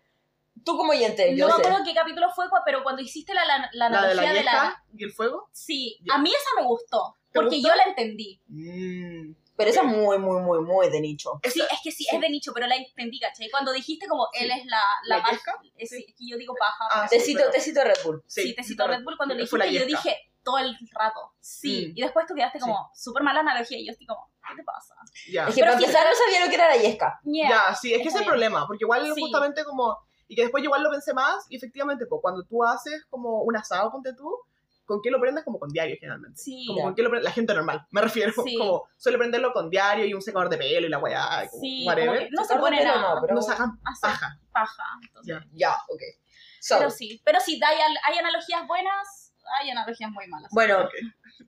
[0.65, 1.69] Tú como oyente, yo No me sé.
[1.69, 4.43] acuerdo qué capítulo fue, pero cuando hiciste la, la, la la de la analogía de
[4.45, 4.53] la.
[4.53, 5.49] vieja y el fuego.
[5.53, 6.15] Sí, Ya.
[6.15, 7.17] a mí esa me gustó.
[7.33, 7.69] ¿Te Porque gustó?
[7.69, 8.41] yo la entendí.
[8.49, 9.35] Mm.
[9.57, 11.41] Pero esa es muy, muy, muy, muy de nicho.
[11.43, 12.15] Sí, es que sí, sí.
[12.15, 13.51] es de nicho, pero la entendí, ¿cachai?
[13.51, 15.33] Cuando dijiste como él es la, ¿La la paja.
[15.35, 15.53] yesca?
[15.77, 16.05] Es, Sí.
[16.09, 16.85] es que yo digo paja.
[16.93, 18.23] Ah, pero- sí, Tecito, pero- tecito Red Bull.
[18.27, 20.11] sí, te cito Red Bull cuando le Fue la dijiste, yo yesca.
[20.11, 21.89] dije todo el rato, sí.
[21.89, 21.99] Mm.
[21.99, 24.95] Y después tú quedaste como súper mala analogía y yo estoy como, ¿qué te pasa?
[25.31, 25.49] Ya.
[25.49, 27.21] Es que Pero para empezar no sabía lo que era la yesca.
[27.25, 27.49] Yeah.
[27.51, 29.21] Ya, sí, es que ese es el problema, porque igual Sí.
[29.21, 29.99] justamente como,
[30.29, 33.43] y que después yo igual lo pensé más, y efectivamente, pues cuando tú haces como
[33.43, 34.31] un asado, ponte tú,
[34.85, 35.45] ¿con qué lo prendes?
[35.45, 36.39] Como con diario generalmente.
[36.39, 36.65] Sí.
[36.67, 36.85] Como Ya.
[36.85, 38.57] con qué lo prende la gente normal, me refiero, Sí.
[38.57, 41.85] como suele prenderlo con diario y un secador de pelo y la weá, como Sí,
[41.85, 42.19] como whatever.
[42.25, 43.15] que no se pone nada.
[43.17, 44.39] no, pero- No sacan paja.
[44.53, 44.85] paja.
[45.07, 45.35] entonces.
[45.35, 45.47] Ya.
[45.53, 46.01] Ya, ok.
[46.61, 50.51] So, Pero sí, pero sí, hay, hay analogías buenas, hay analogías muy malas.
[50.53, 50.91] bueno, Ok.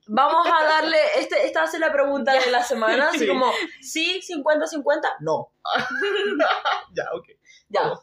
[0.07, 3.27] vamos a darle, este, esta va a ser la pregunta de la semana, así Sí.
[3.27, 3.51] como,
[3.81, 5.15] ¿sí, 50-50?
[5.19, 5.51] No.
[6.95, 7.25] ya, ok.
[7.69, 7.93] Ya.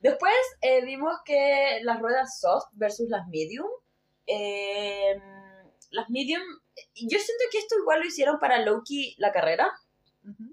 [0.00, 3.68] Después eh, vimos que las ruedas soft versus las medium.
[4.26, 5.20] eh,
[5.90, 6.42] las medium,
[6.94, 9.72] yo siento que esto igual lo hicieron para Loki la carrera.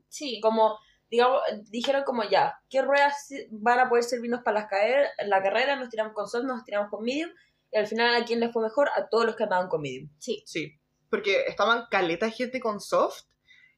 [0.08, 0.40] Sí.
[0.42, 0.78] Como,
[1.10, 5.76] digamos, dijeron como ya, ¿qué ruedas van a poder servirnos para las caer, la carrera?
[5.76, 7.32] Nos tiramos con soft, nos tiramos con medium.
[7.72, 8.90] Y al final, ¿a quién les fue mejor?
[8.96, 10.10] A todos los que andaban con medium.
[10.20, 10.44] Sí.
[10.46, 10.80] Sí,
[11.10, 13.24] porque estaban caleta gente con soft,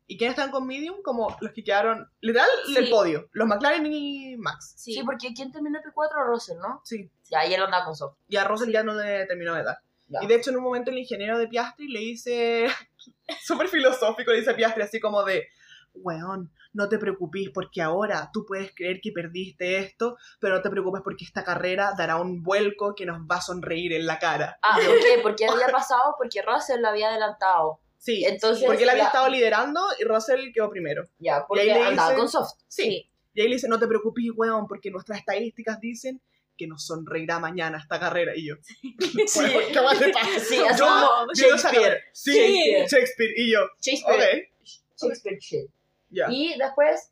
[0.07, 2.77] y quienes estaban con medium, como los que quedaron, literal, Sí.
[2.77, 4.73] el podio, los McLaren y Max.
[4.77, 4.93] Sí.
[4.93, 6.25] Sí, porque ¿quién terminó P4?
[6.27, 6.81] Russell, ¿no?
[6.83, 8.17] Sí, Ya, ayer andaba con soft.
[8.27, 9.77] y a Russell ya no le terminó de dar.
[10.07, 10.19] Ya.
[10.21, 12.67] Y de hecho, en un momento el ingeniero de Piastri le dice,
[13.43, 15.47] súper filosófico, le dice a Piastri así como de,
[15.95, 20.69] weón, no te preocupes porque ahora tú puedes creer que perdiste esto, pero no te
[20.69, 24.59] preocupes porque esta carrera dará un vuelco que nos va a sonreír en la cara.
[24.61, 25.19] Ah, ¿por qué?
[25.23, 27.79] Porque había pasado porque Russell lo había adelantado.
[28.05, 31.09] Sí, Entonces, porque él había la- estado liderando y Russell quedó primero.
[31.17, 32.51] Ya, porque ahí le andaba con soft.
[32.67, 33.09] Sí.
[33.33, 36.21] Y ahí le dice, no te preocupes, weón, porque nuestras estadísticas dicen
[36.55, 38.33] que nos sonreirá mañana esta carrera.
[38.35, 38.75] Y yo, Sí.
[39.73, 40.39] ¿qué más pasa?
[40.39, 42.03] Sí, Yo, Shakespeare.
[42.13, 43.33] Sí, Shakespeare.
[43.37, 44.51] Y yo, Shakespeare.
[44.61, 44.67] ok,
[45.01, 45.69] Shakespeare shit.
[46.29, 47.11] Y después,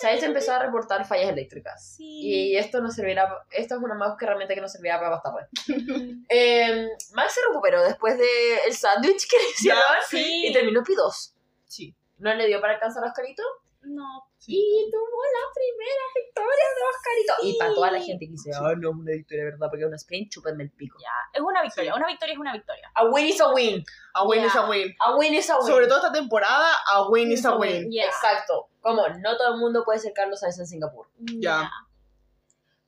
[0.00, 1.96] Science empezó a reportar fallas eléctricas.
[1.98, 3.44] Y esto nos servirá.
[3.50, 5.48] Esto es una mouse que realmente que nos servirá para bastarle.
[6.28, 8.28] eh, em, Max se recuperó después del
[8.66, 9.82] el sándwich que le hicieron
[10.12, 11.32] y terminó P2.
[11.66, 11.94] Sí.
[12.18, 13.42] No le dio para alcanzar a Oscarito,
[13.88, 14.24] no.
[14.38, 14.52] Sí.
[14.54, 17.34] Y tuvo la primera victoria de Oscarito.
[17.42, 17.48] Sí.
[17.50, 19.66] Y para toda la gente que dice, ah, no es una victoria, ¿verdad?
[19.70, 20.98] Porque es una sprint, chúpenme el pico.
[21.00, 21.94] Ya, es una victoria.
[21.94, 22.90] Una victoria es una victoria.
[22.94, 23.84] A win is a win.
[24.14, 24.94] A win is a win.
[25.00, 25.66] A win is a win.
[25.66, 27.90] Sobre todo esta temporada, a win is a win.
[27.90, 28.06] Yeah.
[28.06, 28.68] Exacto.
[28.80, 31.08] Como no todo el mundo puede ser Carlos Sainz en Singapur.
[31.18, 31.70] Ya.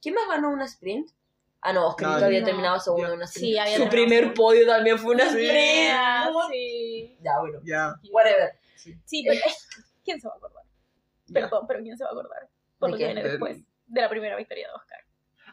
[0.02, 1.10] ¿Quién más ganó una sprint?
[1.60, 2.26] Ah, no, Oscarito Nadie.
[2.26, 2.46] había No.
[2.46, 3.46] terminado segundo en una sprint.
[3.48, 4.42] Sí, había Su terminado primer segundo.
[4.42, 5.52] podio también fue una sprint.
[5.52, 7.18] Yeah, sí.
[7.20, 7.58] Ya, bueno.
[7.64, 7.94] Ya.
[8.12, 8.52] Whatever.
[8.76, 9.40] Sí, pero
[10.04, 10.62] ¿quién se va a acordar?
[11.32, 12.48] Perdón, pero ¿quién se va a acordar?
[12.78, 14.98] Por ¿De lo que viene después de la primera victoria de Oscar.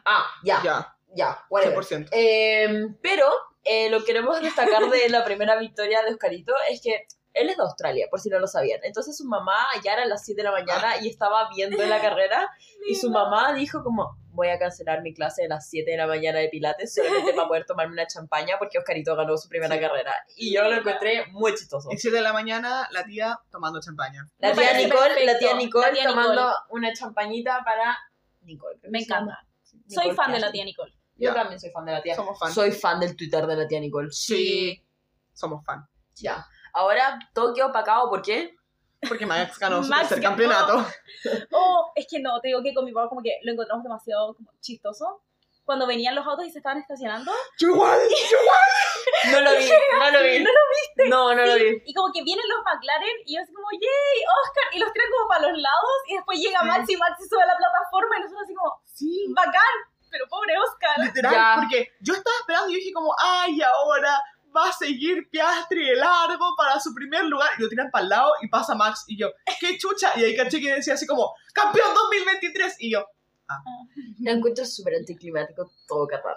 [0.04, 1.44] Ah, ya, ya, Ya.
[1.48, 1.78] whatever.
[1.78, 2.08] 100%.
[2.12, 3.26] Eh, pero
[3.64, 7.06] eh, lo que queremos destacar de la primera victoria de Oscarito es que
[7.36, 8.80] él es de Australia, por si no lo sabían.
[8.82, 12.48] Entonces su mamá ya era las 7 de la mañana y estaba viendo la carrera
[12.88, 16.06] y su mamá dijo como, voy a cancelar mi clase de las 7 de la
[16.06, 19.80] mañana de Pilates solamente para poder tomarme una champaña porque Oscarito ganó su primera Sí.
[19.80, 20.12] carrera.
[20.36, 21.88] Y yo lo encontré muy chistoso.
[21.90, 24.26] Y 7 de la mañana, la tía tomando champaña.
[24.38, 26.54] La tía Nicole, la tía Nicole La tía tomando Nicole.
[26.70, 27.96] una champañita para
[28.42, 28.78] Nicole.
[28.90, 29.46] Me encanta.
[29.88, 30.92] Soy Nicole fan de la tía Nicole.
[31.18, 31.34] Yo Ya.
[31.34, 32.14] también soy fan de la tía.
[32.14, 32.52] Somos fan.
[32.52, 34.10] Soy fan del Twitter de la tía Nicole.
[34.10, 34.82] Sí.
[35.32, 35.86] Somos fan.
[36.16, 36.46] Ya.
[36.76, 38.54] Ahora, Tokio opacado, ¿por qué?
[39.08, 40.84] Porque Max ganó su tercer campeonato.
[41.50, 44.34] Oh, es que no, te digo que con mi papá como que lo encontramos demasiado
[44.36, 45.22] como chistoso.
[45.64, 47.32] Cuando venían los autos y se estaban estacionando.
[47.58, 47.98] Yo igual.
[49.32, 49.66] No lo vi,
[49.98, 50.38] no lo vi.
[50.38, 51.08] ¿No lo viste?
[51.08, 51.82] No, no lo vi.
[51.86, 54.18] Y como que vienen los McLaren y yo así como, ¡yay!
[54.44, 54.66] ¡Oscar!
[54.74, 56.66] Y los traen como para los lados y después llega Sí.
[56.68, 59.26] Max y Max sube a la plataforma y nosotros así como, Sí.
[59.34, 59.74] ¡bacán!
[60.10, 60.98] Pero pobre Oscar.
[61.00, 61.54] Literal, Ya.
[61.58, 64.20] porque yo estaba esperando y yo dije como, ay, ahora
[64.56, 67.50] va a seguir Piastri de largo para su primer lugar.
[67.58, 69.28] Y lo tiran para el lado y pasa Max y yo,
[69.60, 70.12] qué chucha.
[70.18, 72.76] Y ahí caché que decía así como, campeón 2023.
[72.80, 73.04] Y yo,
[74.20, 76.36] Lo encuentro súper anticlimático todo Qatar.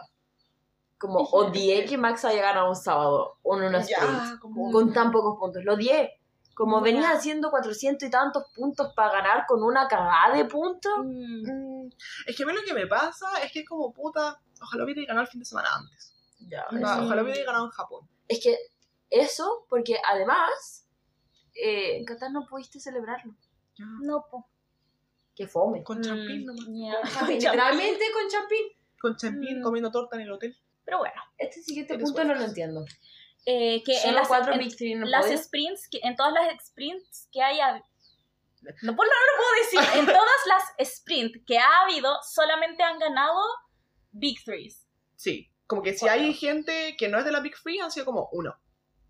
[0.98, 4.12] Como odié que Max haya ganado un sábado o en una sprint.
[4.12, 4.72] ya, como...
[4.72, 5.64] Con tan pocos puntos.
[5.64, 6.16] Lo odié.
[6.54, 10.91] Como venía haciendo 400 y tantos puntos para ganar con una cagada de puntos.
[11.06, 11.90] Mm, Mm,
[12.28, 15.02] Es que a mí lo que me pasa es que es como puta, ojalá hubiera
[15.04, 16.09] ganado el fin de semana antes.
[16.40, 16.78] Ya, Sí.
[16.78, 18.10] Ojalá hubiera ganado en Japón.
[18.28, 18.57] Es que
[19.10, 20.88] eso, porque además
[21.56, 23.34] eh, en Qatar no pudiste celebrarlo.
[23.78, 23.86] Ya.
[24.02, 24.48] No, po.
[25.36, 25.84] Qué fome.
[25.84, 26.66] Con champín nomás.
[26.70, 27.28] Ya.
[27.28, 28.66] Literalmente con champín.
[28.99, 29.64] Con champín, Mm.
[29.64, 30.57] comiendo torta en el hotel.
[30.86, 32.41] Pero bueno, Este siguiente Eres punto no buena.
[32.41, 32.86] lo entiendo.
[33.45, 37.30] eh, que Solo en las, cuatro en el las sprints, que, en todas las sprints
[37.32, 37.74] que haya...
[38.82, 39.80] No, pues no lo puedo decir.
[39.99, 43.40] En todas las sprints que ha habido, solamente han ganado
[44.11, 44.86] Big Threes.
[45.16, 48.06] Sí, como que si hay gente que no es de la Big Free, han sido
[48.08, 48.56] como uno,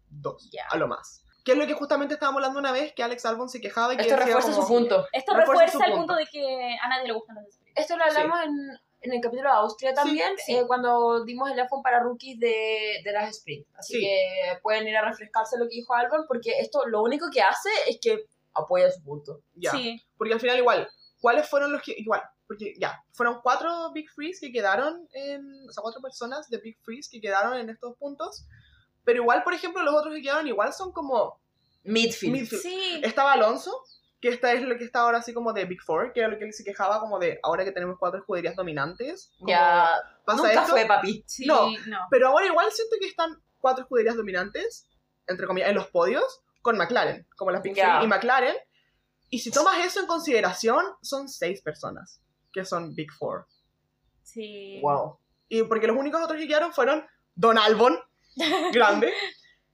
[0.10, 0.66] dos, Ya.
[0.70, 1.24] a lo más.
[1.46, 3.98] Que es lo que justamente estábamos hablando una vez, que Alex Albon se quejaba y
[3.98, 5.08] que Esto refuerza como- su punto.
[5.14, 6.08] Esto Refuerza refuerza su el punto.
[6.08, 7.80] punto de que a nadie le gustan los sprints.
[7.80, 8.52] Esto lo hablamos en,
[9.02, 10.58] en el capítulo de Austria también, sí.
[10.58, 13.70] eh, cuando dimos el iPhone para rookies de, de las sprints.
[13.76, 14.02] Así Sí.
[14.02, 17.70] que pueden ir a refrescarse lo que dijo Albon, porque esto lo único que hace
[17.88, 19.42] es que apoya su punto.
[19.56, 20.04] Ya, Sí.
[20.18, 20.90] porque al final igual,
[21.22, 25.72] ¿cuáles fueron los que, igual, porque ya, fueron cuatro Big Frees que quedaron en, o
[25.72, 28.48] sea, cuatro personas de Big Frees que quedaron en estos puntos,
[29.04, 31.40] pero igual, por ejemplo, los otros que quedaron igual son como
[31.84, 32.34] Midfield.
[32.34, 32.64] midfield.
[32.64, 33.02] Sí.
[33.04, 33.84] Estaba Alonso,
[34.20, 36.40] que esta es lo que está ahora así como de Big Four, que era lo
[36.40, 39.32] que él se quejaba como de ahora que tenemos cuatro escuderías dominantes.
[39.38, 39.88] como Ya,
[40.26, 40.72] pasa nunca esto.
[40.72, 41.24] fue papi.
[41.28, 41.70] Sí, No.
[41.86, 42.00] no.
[42.10, 44.88] Pero ahora igual siento que están cuatro escuderías dominantes,
[45.28, 47.76] entre comillas, en los podios, con McLaren, como las Big.
[47.76, 48.56] Three y McLaren.
[49.30, 52.20] Y si tomas eso en consideración, son seis personas
[52.52, 53.46] que son Big Four.
[54.24, 54.80] Sí.
[54.82, 55.18] Wow.
[55.48, 57.06] Y porque los únicos otros que quedaron fueron
[57.36, 58.00] Don Albon,
[58.74, 59.14] grande,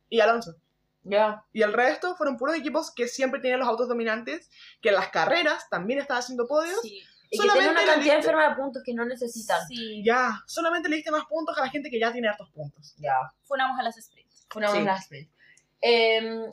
[0.09, 0.55] y Alonso.
[1.03, 1.43] Ya.
[1.53, 4.49] Y el resto fueron puros equipos que siempre tienen los autos dominantes,
[4.81, 6.79] que en las carreras también están haciendo podios.
[6.81, 7.03] Sí.
[7.29, 9.67] Y que tiene Solamente una cantidad enferma de puntos que no necesitan.
[9.67, 10.03] Sí.
[10.05, 12.95] Ya, solamente le diste más puntos a la gente que ya tiene hartos puntos.
[12.97, 13.15] Ya.
[13.43, 14.47] Funamos a las sprints.
[14.55, 14.79] Una Sí.
[14.79, 15.29] más sprint.
[15.81, 16.45] Em,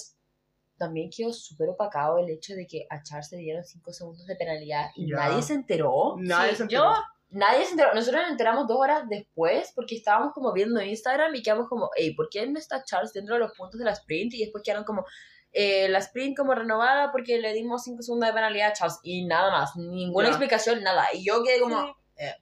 [0.84, 4.34] también quedó súper opacado el hecho de que a Charles le dieron 5 segundos de
[4.36, 5.16] penalidad y Ya.
[5.16, 6.16] nadie se enteró.
[6.18, 6.82] Nadie Sí, se enteró.
[6.84, 6.94] yo
[7.34, 7.94] Nadie se enteró.
[7.94, 12.14] Nosotros nos enteramos dos horas después porque estábamos como viendo Instagram y quedamos como, hey,
[12.14, 14.34] ¿por qué no está Charles dentro de los puntos de la sprint?
[14.34, 15.06] Y después quedaron como,
[15.52, 19.24] eh, la sprint como renovada porque le dimos 5 segundos de penalidad a Charles y
[19.24, 19.74] nada más.
[19.76, 20.30] Ninguna Ya.
[20.32, 21.06] explicación, nada.
[21.14, 21.92] Y yo quedé como, Sí.
[22.18, 22.34] eh,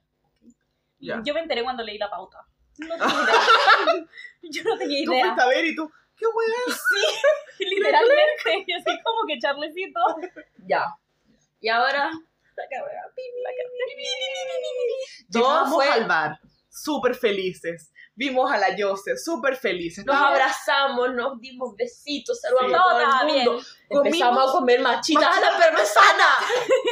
[0.99, 1.21] Ya.
[1.23, 2.39] Yo me enteré cuando leí la pauta.
[2.77, 4.07] No tenía idea.
[4.41, 5.23] Yo no tenía Tú idea.
[5.25, 5.89] fuiste a ver y tú,
[6.21, 6.77] qué weá.
[7.57, 8.63] Sí, literalmente.
[8.67, 9.99] Y así como que Charlesito.
[10.67, 10.85] ya.
[11.59, 12.11] Y ahora,
[15.29, 16.39] Llegamos fue al bar,
[16.69, 17.91] súper felices.
[18.13, 20.05] Vimos a la Yose, súper felices.
[20.05, 22.75] Nos No, abrazamos, nos dimos besitos, saludamos Sí.
[22.75, 23.45] a todo el bien.
[23.45, 23.63] mundo.
[23.89, 25.65] Empezamos Comimos a comer machitas a la machitas.
[25.65, 26.25] parmesana.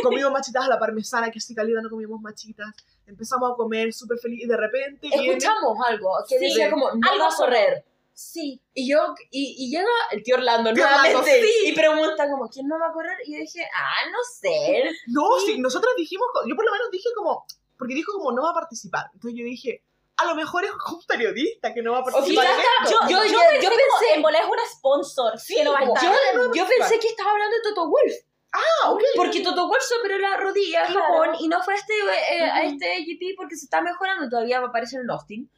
[0.02, 2.70] Comimos machitas a la parmesana, que así calidad no comíamos machitas.
[3.06, 5.28] Empezamos a comer súper feliz y de repente viene...
[5.38, 6.46] Escuchamos algo que Sí.
[6.46, 7.86] decía como, no Algo a correr.
[8.22, 8.62] Sí.
[8.74, 9.00] Y yo,
[9.32, 11.68] y, y llega el tío Orlando Tío nuevamente Orlando, sí.
[11.68, 13.18] y pregunta como, ¿quién no va a correr?
[13.26, 14.92] Y yo dije, ah, no sé.
[15.08, 17.46] No, sí, nosotros dijimos, yo por lo menos dije como,
[17.78, 19.06] porque dijo como no va a participar.
[19.14, 19.86] Entonces yo dije,
[20.18, 22.46] a lo mejor es un periodista que no va a participar.
[22.46, 23.00] en esto.
[23.08, 25.80] yo, Yo, yo, pensé, yo como, pensé, en volar es una sponsor que no va
[25.80, 26.04] a estar.
[26.36, 28.16] yo, yo pensé que estaba hablando de Toto Wolf.
[28.52, 29.04] Ah, ok.
[29.16, 31.08] Porque Toto Wolf se operó la rodilla en Claro.
[31.08, 32.74] Japón y no fue a este, eh, a Ujú.
[32.74, 34.28] este GP porque se está mejorando.
[34.28, 35.50] Todavía va a aparecer en Austin.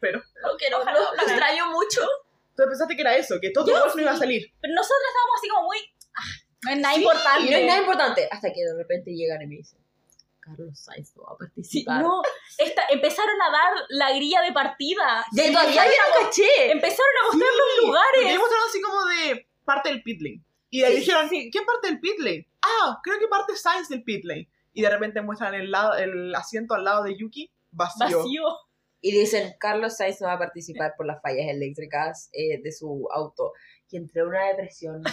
[0.00, 2.00] Pero, Lo quiero, Ojalá, lo, lo extraño mucho.
[2.50, 4.52] entonces pensaste que era eso, que todo Wolf no iba a salir.
[4.60, 5.78] Pero nosotros estábamos así como muy.
[6.14, 6.20] ah,
[6.64, 7.46] no es nada Sí, importante.
[7.46, 8.28] Y no es nada importante.
[8.30, 9.78] Hasta que de repente llegan y me dicen,
[10.40, 12.02] Carlos Sainz no va a Sí, participar.
[12.02, 12.22] no,
[12.58, 15.24] esta- empezaron a dar la grilla de partida.
[15.32, 16.70] Ya, Sí, todavía yo no caché.
[16.72, 18.26] Empezaron a mostrar los Porque lugares.
[18.26, 20.42] ahí mostraron así como de parte del pit lane.
[20.70, 22.48] Y de ahí Sí, dijeron, ¿quién parte del pit lane?
[22.62, 24.48] Ah, creo que parte Sainz del pit lane.
[24.74, 28.18] Y de repente muestran el, lado, el asiento al lado de Yuki vacío.
[28.18, 28.42] Vacío.
[29.02, 33.08] Y dicen, Carlos Sainz no va a participar por las fallas eléctricas eh, de su
[33.12, 33.52] auto.
[33.90, 35.02] Y entró en una depresión.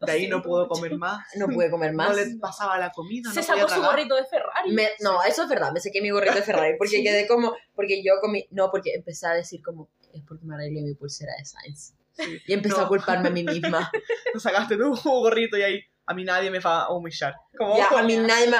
[0.00, 1.26] De ahí no pudo comer más.
[1.34, 2.10] no pude comer más.
[2.10, 3.30] No le pasaba la comida.
[3.32, 4.72] Se no sacó su gorrito de Ferrari.
[4.72, 7.02] Me- no, eso es verdad, me saqué mi gorrito de Ferrari porque Sí.
[7.02, 10.82] quedé como, porque yo comí, no, porque empecé a decir como, es porque me arreglé
[10.82, 11.94] mi pulsera de Sainz.
[12.12, 12.38] Sí.
[12.46, 12.82] Y empecé No.
[12.84, 13.90] a culparme a mí misma.
[14.32, 17.34] Te sacaste tu gorrito y ahí a mí nadie me va a humillar.
[17.56, 18.56] Como, Ya, a mí nadie me,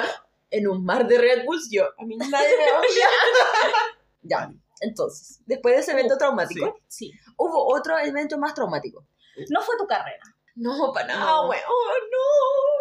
[0.50, 3.08] en un mar de Red Bulls, yo, a mí nadie me va a humillar.
[4.22, 4.50] Ya,
[4.80, 7.10] entonces, después de ese evento Uh, traumático, Sí.
[7.36, 9.06] hubo otro evento más traumático.
[9.50, 10.22] No fue tu carrera.
[10.56, 11.48] No, para nada, No.
[11.48, 11.62] weón,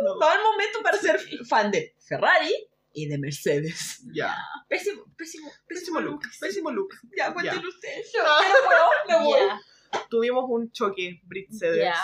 [0.01, 0.14] no.
[0.14, 0.19] No.
[0.19, 2.53] No el momento para ser fan de Ferrari
[2.93, 4.01] y de Mercedes.
[4.14, 4.35] Ya.
[4.68, 6.22] Pésimo, pésimo, Pésimo look.
[6.39, 6.89] Pésimo look.
[7.15, 7.34] Ya, Ya.
[7.34, 8.11] cuéntenlo ustedes.
[8.14, 9.39] Yo no puedo, me voy.
[9.47, 9.61] Ya,
[10.09, 11.84] Tuvimos un choque, Mercedes.
[11.84, 11.95] ya.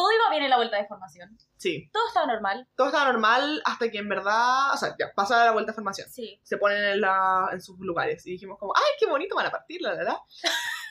[0.00, 1.36] Todo iba bien en la vuelta de formación.
[1.58, 1.90] Sí.
[1.92, 2.66] Todo estaba normal.
[2.74, 6.08] Todo estaba normal hasta que en verdad, o sea, ya, pasa la vuelta de formación.
[6.08, 6.40] Sí.
[6.42, 9.50] Se ponen en, la, en sus lugares y dijimos como, ay, qué bonito van a
[9.50, 10.16] partir, la verdad.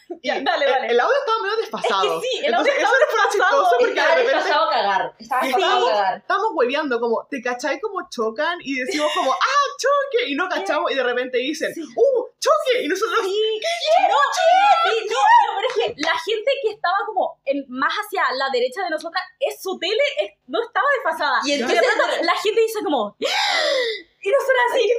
[0.24, 0.88] Ya, dale, el, dale.
[0.88, 2.04] el audio estaba medio desfasado.
[2.04, 4.74] Es que sí, el Entonces, audio eso fue chistoso porque de Estaba repente desfasado a
[4.74, 5.16] cagar.
[5.20, 6.18] Estaba desfasado a cagar.
[6.18, 8.58] estábamos hueveando, como, ¿te cachai como chocan?
[8.64, 10.30] Y decimos como, ¡ah, choque!
[10.30, 11.82] Y no cachamos y de repente dicen, Sí.
[11.82, 12.84] ¡uh, choque!
[12.84, 13.62] Y nosotros, Sí,
[14.10, 18.24] no, sí, no, no, pero es que la gente que estaba como en- más hacia
[18.36, 21.40] la derecha de nosotras, es su tele es- no estaba desfasada.
[21.46, 23.16] Y Y de entonces- pronto la gente dice como,
[24.22, 24.94] y nosotras así,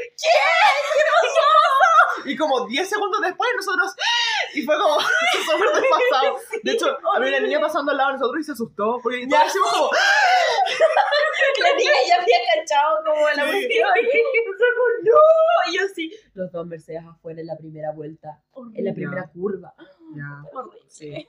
[2.25, 3.95] y como 10 segundos después nosotros,
[4.55, 6.39] y fue como, súper desfasado.
[6.63, 9.45] De hecho, había una niña pasando al lado de nosotros y se asustó, porque todos
[9.45, 13.63] decimos como, La niña ya había cachado como la cuestión.
[13.71, 15.19] Y nosotros como, no.
[15.71, 16.13] Y yo sí.
[16.35, 18.43] Los dos Mercedes afuera en la primera vuelta.
[18.75, 19.75] En la primera curva.
[20.15, 20.43] ya,
[20.89, 21.27] sí.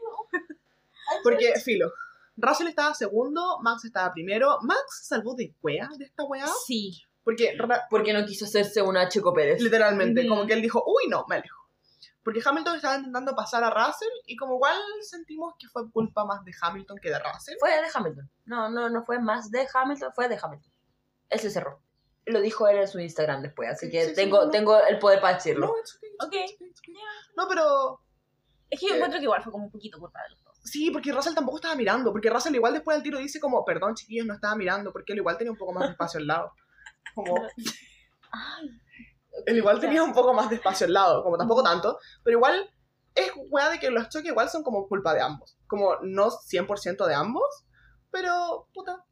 [1.24, 1.92] Porque, filo,
[2.38, 4.60] Russell estaba segundo, Max estaba primero.
[4.62, 7.04] Max salvó de cuea de esta weá, Sí.
[7.24, 7.58] Porque
[7.90, 9.62] Porque no quiso hacerse una Checo Pérez.
[9.62, 10.30] literalmente, Ujú.
[10.30, 11.60] como que él dijo, uy, no, me alejo.
[12.24, 16.44] Porque Hamilton estaba intentando pasar a Russell y como igual sentimos que fue culpa más
[16.46, 17.56] de Hamilton que de Russell.
[17.60, 18.30] Fue de Hamilton.
[18.46, 20.72] No, no, no fue más de Hamilton, fue de Hamilton.
[21.30, 21.82] Él se cerró.
[22.28, 24.52] Lo dijo él en su Instagram después, así que Sí, sí, tengo, no.
[24.52, 25.66] tengo el poder para decirlo.
[25.68, 26.28] No, it's okay, it's Ok.
[26.28, 27.04] okay, it's okay, okay.
[27.36, 28.00] No, pero
[28.70, 30.60] Es que yo encuentro que igual fue como un poquito culpa de los dos.
[30.64, 33.96] sí, porque Russell tampoco estaba mirando, porque Russell igual después del tiro dice como, perdón
[33.96, 36.54] chiquillos, no estaba mirando, porque él igual tenía un poco más de espacio al lado.
[37.16, 37.36] Como,
[38.32, 38.70] Ay,
[39.46, 42.70] él igual tenía un poco más de espacio al lado, como tampoco tanto, pero igual
[43.16, 45.58] es weá de que los choques igual son como culpa de ambos.
[45.68, 47.44] Como no 100% de ambos,
[48.10, 49.04] pero puta.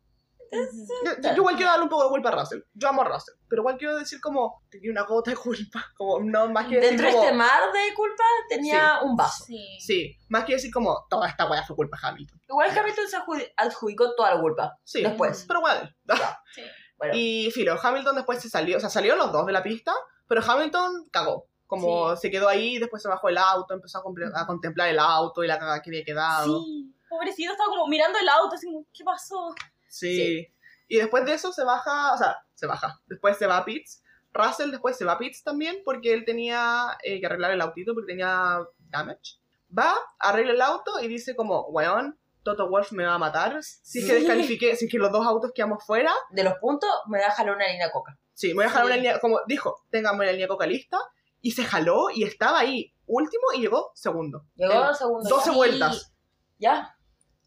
[0.51, 2.61] Yo, yo igual quiero darle un poco de culpa a Russell.
[2.73, 6.19] Yo amo a Russell, pero igual quiero decir como tenía una gota de culpa, como
[6.23, 9.43] no más que decir Dentro de como, este mar de culpa tenía un vaso.
[9.45, 9.77] Sí.
[9.79, 12.41] sí, más que decir como toda esta weá fue culpa de Hamilton.
[12.49, 14.79] Igual Hamilton se adjudi- adjudicó toda la culpa.
[14.83, 15.45] Sí, Después.
[15.47, 15.95] pero igual.
[16.55, 16.63] Sí.
[16.99, 19.93] Bueno, Y filo, Hamilton después se salió, o sea, salieron los dos de la pista,
[20.27, 21.47] pero Hamilton cagó.
[21.65, 25.47] Como se quedó ahí, después se bajó el auto, empezó a, contemplar el auto y
[25.47, 26.63] la cagada que había quedado.
[26.63, 26.93] Sí.
[27.07, 29.53] Pobrecito, estaba como mirando el auto, así como, ¿qué pasó?
[29.87, 30.15] Sí.
[30.15, 30.47] Sí.
[30.87, 32.99] Y después de eso se baja, o sea, se baja.
[33.05, 34.03] Después se va a pits.
[34.33, 37.93] Russell después se va a pits también porque él tenía eh, que arreglar el autito
[37.93, 38.59] porque tenía
[38.89, 39.37] damage.
[39.75, 43.57] Va, arregla el auto y dice como, weón, Toto Wolf me va a matar.
[43.61, 44.19] Si es que Sí.
[44.19, 47.31] descalifique, si es que los dos autos quedamos fuera, de los puntos me va a
[47.31, 48.17] jalar una línea coca.
[48.33, 48.87] Sí, me voy a dejar Sí.
[48.87, 50.97] una línea, como dijo, téngame una línea coca lista.
[51.41, 54.45] Y se jaló y estaba ahí, último y llegó segundo.
[54.55, 55.29] Llegó segundos.
[55.29, 55.55] 12 ya.
[55.55, 56.13] vueltas.
[56.57, 56.95] Ya,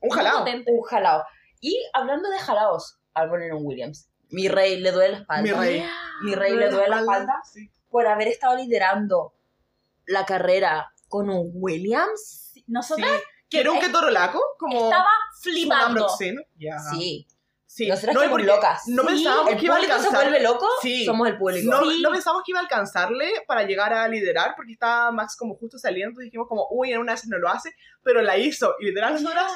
[0.01, 0.45] Un jalado.
[0.67, 1.23] Un jalao.
[1.61, 4.09] Y hablando de jalaos, Albon en Williams.
[4.31, 5.43] Mi rey le duele la espalda.
[5.43, 5.85] Mi rey.
[6.25, 7.71] Mi rey le duele la espalda Sí.
[7.91, 9.35] por haber estado liderando
[10.07, 12.55] la carrera con un Williams.
[12.67, 13.23] Nosotras Sí.
[13.53, 15.09] Que era un es- ketorolaco, como estaba
[15.41, 16.09] flipando.
[16.59, 16.79] Ya.
[16.79, 17.27] Sí.
[17.67, 17.89] Sí.
[17.89, 18.83] Nosotras No, porque locas.
[18.89, 19.09] No Sí.
[19.09, 20.29] pensábamos El que iba a público se alcanzar.
[20.31, 21.05] vuelve loco, Sí.
[21.07, 21.71] somos el público.
[21.71, 22.03] No, Sí.
[22.03, 25.79] no pensamos que iba a alcanzarle para llegar a liderar porque estaba Max como justo
[25.79, 26.11] saliendo.
[26.11, 28.75] Entonces dijimos como, uy, en una vez no lo hace, pero la hizo.
[28.79, 29.51] Y literal nosotras,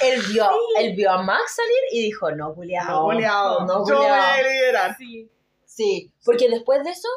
[0.00, 0.50] Él vio,
[0.80, 2.88] él vio a Max salir y dijo, no, Julián.
[2.88, 3.64] no, goleado.
[3.64, 4.96] No, Yo voy a liderar.
[4.96, 5.30] Sí.
[5.64, 7.08] Sí, porque después de eso,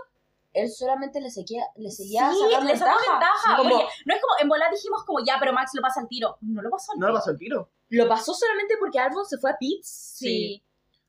[0.56, 3.57] él solamente le seguía, le seguía sí, sacando le sacó ventaja.
[3.57, 6.07] Como- Porque no es como, en volar dijimos como, ya, pero Max lo pasa al
[6.07, 6.38] tiro.
[6.41, 7.69] No lo pasó al No lo pasó el tiro.
[7.90, 9.88] Lo pasó solamente porque Albon se fue a pits.
[10.18, 10.61] Sí.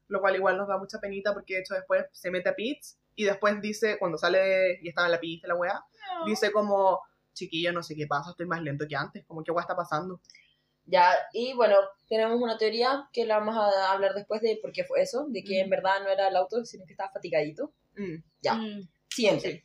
[0.09, 2.97] lo cual igual nos da mucha penita porque de hecho después se mete a pits
[3.17, 5.85] y después dice, cuando sale y estaba en la pista la weá,
[6.27, 7.01] dice como,
[7.35, 10.21] chiquillo, no sé qué pasa, estoy más lento que antes, como que weá está pasando.
[10.85, 11.75] Ya, y bueno,
[12.09, 15.43] tenemos una teoría que la vamos a hablar después de por qué fue eso, de
[15.43, 15.65] que Mm.
[15.65, 17.73] en verdad no era el auto, sino que estaba fatigadito.
[17.97, 18.23] Mm.
[18.43, 18.55] Ya.
[18.55, 18.89] Mm.
[19.11, 19.65] Siguiente.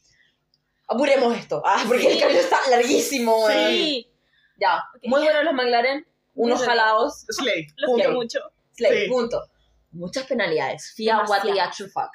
[0.88, 1.62] Apuremos esto.
[1.66, 3.48] Ah, porque el camino está larguísimo.
[3.50, 4.08] Sí,
[4.58, 4.78] Ya.
[4.96, 5.02] Ok.
[5.06, 6.06] Muy buenos los McLaren.
[6.34, 7.26] Unos Muy jalados.
[7.30, 7.68] Slay.
[7.78, 7.96] lo punto.
[8.04, 8.40] quiero mucho.
[8.76, 9.10] Slay, Sí.
[9.10, 9.42] punto.
[9.92, 10.94] Muchas penalidades.
[10.96, 12.12] FIA, what the actual fuck.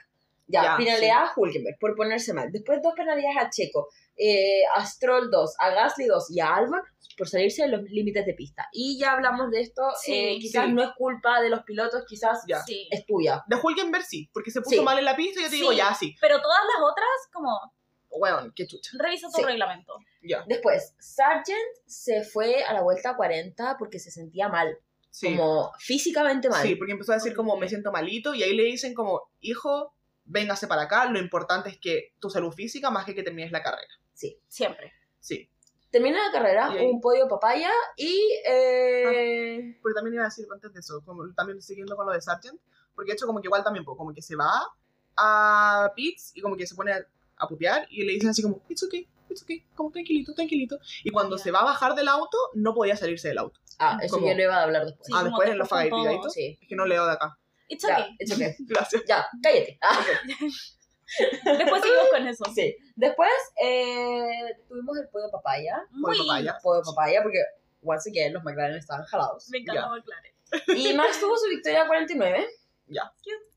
[0.46, 2.50] Ya, Ya, penalidad a Hulkenberg por ponerse mal.
[2.52, 6.80] Después dos penalidades a Checo, eh, a Stroll 2, a Gasly 2 y a Albon
[7.16, 8.68] por salirse de los límites de pista.
[8.72, 10.72] Y ya hablamos de esto, Sí, eh, quizás sí.
[10.72, 12.62] no es culpa de los pilotos, quizás Ya.
[12.62, 12.88] Sí.
[12.90, 13.42] es tuya.
[13.46, 15.94] De Hulkenberg sí, porque se puso mal en la pista y yo te digo, ya,
[15.94, 16.14] sí.
[16.20, 17.72] Pero todas las otras, como,
[18.10, 18.90] Weón, qué chucha.
[18.98, 19.94] revisa tu reglamento.
[20.22, 24.78] Ya, Después, Sargent se fue a la vuelta 40 porque se sentía mal,
[25.22, 26.66] como físicamente mal.
[26.66, 29.94] Sí, porque empezó a decir como me siento malito y ahí le dicen como, hijo,
[30.24, 33.62] véngase para acá, lo importante es que tu salud física más que que termines la
[33.62, 33.92] carrera.
[34.48, 34.92] Siempre.
[35.20, 35.48] Sí,
[35.90, 38.32] Termina la carrera, Y ahí- un podio papaya y...
[38.46, 42.20] eh, pero también iba a decir antes de eso, como también siguiendo con lo de
[42.20, 42.60] Sargent,
[42.94, 44.50] porque de hecho como que igual también, pues, como que se va
[45.16, 47.06] a Pitts y como que se pone a,
[47.38, 50.78] a putear y le dicen así como, it's okay, it's okay, como tranquilito, tranquilito.
[51.04, 51.44] Y cuando Ya.
[51.44, 53.60] se va a bajar del auto, no podía salirse del auto.
[53.78, 55.06] Ah, eso Como- yo le iba a hablar después.
[55.06, 56.32] Sí, ah, como después en los un fagatiditos.
[56.32, 56.58] Sí.
[56.60, 57.38] Es que no leo de acá.
[57.68, 58.16] It's Ya, okay.
[58.18, 58.54] it's okay.
[58.66, 59.02] Gracias.
[59.06, 59.78] Ya, cállate.
[59.82, 60.04] Ah,
[61.58, 62.44] Después seguimos con eso.
[62.54, 62.76] sí.
[62.96, 63.30] Después
[63.62, 65.82] eh, tuvimos el podio papaya.
[65.90, 66.58] Muy- papaya.
[66.62, 67.38] Podio papaya porque,
[67.82, 69.48] once again, los McLaren estaban jalados.
[69.50, 70.32] Me encanta McLaren.
[70.76, 72.46] Y Max tuvo su victoria 49.
[72.88, 73.02] Ya.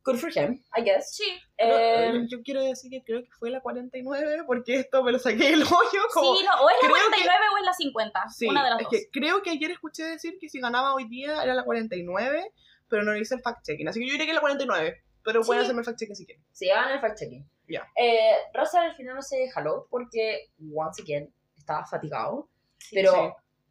[0.03, 1.15] Good for him, I guess.
[1.15, 1.23] Sí.
[1.57, 5.19] Eh, eh, yo quiero decir que creo que fue la 49 porque esto me lo
[5.19, 6.35] saqué del hoyo como...
[6.35, 8.29] Sí, no, o es la creo que- 49 o es la 50.
[8.29, 8.91] Sí, una de las es dos.
[8.91, 12.51] que creo que ayer escuché decir que si ganaba hoy día era la 49,
[12.89, 13.87] pero no hice el fact-checking.
[13.87, 15.65] Así que yo diría que es la 49, pero pueden Sí.
[15.65, 16.43] hacerme el fact-checking si quieren.
[16.51, 17.47] Sí, hagan el fact-checking.
[17.67, 17.87] Ya.
[17.95, 22.49] Eh, Russell al final no se jaló porque, once again, estaba fatigado.
[22.79, 22.95] Sí.
[22.95, 23.19] Pero Sí.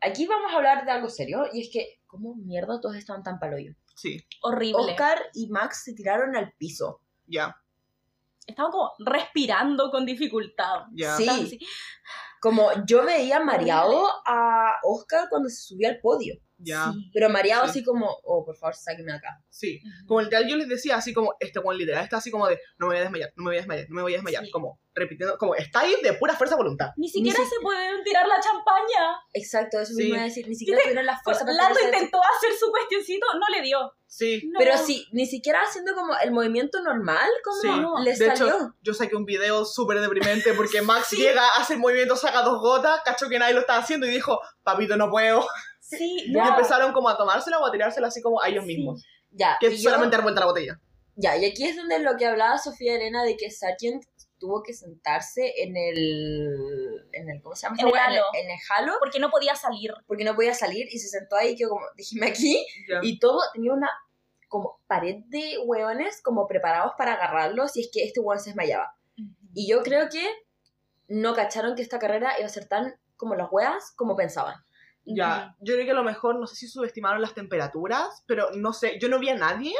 [0.00, 3.38] aquí vamos a hablar de algo serio y es que, ¿cómo mierda todos estaban tan
[3.38, 3.72] paloyo?
[3.96, 4.92] Sí, Horrible.
[4.92, 7.00] Oscar y Max se tiraron al piso.
[7.26, 7.54] ya,
[8.46, 10.84] Estaban como respirando con dificultad.
[10.94, 11.14] ya.
[11.16, 11.58] Sí.
[12.40, 16.36] Como yo veía mareado a Oscar cuando se subía al podio.
[16.60, 17.10] Ya, Sí.
[17.14, 17.70] Pero mareado Sí.
[17.70, 19.40] así como, oh, por favor, sáquenme de acá.
[19.48, 19.80] sí.
[20.06, 22.86] Como literal yo les decía, así como, este Juan literal está así como de, no
[22.86, 24.44] me voy a desmayar, no me voy a desmayar, no me voy a desmayar.
[24.44, 24.50] Sí.
[24.50, 26.88] Como repitiendo, como está ahí de pura fuerza de voluntad.
[26.96, 29.16] Ni siquiera si- se pueden tirar la champaña.
[29.32, 29.98] Exacto, eso Sí.
[30.02, 30.48] mismo iba a decir.
[30.48, 33.92] Ni siquiera tuvieron la fuerza para Lando intentó hacer su cuestioncito, no le dio.
[34.08, 34.42] Sí.
[34.50, 34.58] No.
[34.58, 38.00] Pero sí, ni siquiera haciendo como el movimiento normal, como Sí, no.
[38.02, 38.46] le de salió.
[38.48, 42.60] hecho, yo saqué un video súper deprimente porque Max llega, hace el movimiento, saca dos
[42.60, 45.46] gotas, cachó que nadie lo estaba haciendo y dijo, papito, no puedo.
[45.96, 46.24] Sí.
[46.26, 48.76] Y empezaron como a tomársela o a tirársela así como a ellos Sí.
[48.76, 49.04] mismos.
[49.30, 50.80] ya, Que es solamente dar vuelta a la botella.
[51.16, 54.04] ya, y aquí es donde lo que hablaba Sofía Elena de que Sargent
[54.38, 57.76] tuvo que sentarse en el, en el ¿cómo se llama?
[57.80, 58.22] En el halo.
[58.34, 59.92] En el halo, Porque no podía salir.
[60.06, 63.00] porque no podía salir y se sentó ahí y quedó como, dijime aquí, Ya.
[63.02, 63.90] y todo tenía una
[64.48, 68.94] como pared de hueones como preparados para agarrarlo si es que este hueón se desmayaba.
[69.54, 70.24] Y yo creo que
[71.08, 74.54] no cacharon que esta carrera iba a ser tan como las hueas como pensaban.
[75.14, 78.72] Ya, yo creo que a lo mejor, no sé si subestimaron las temperaturas, pero no
[78.72, 79.74] sé, yo no vi a nadie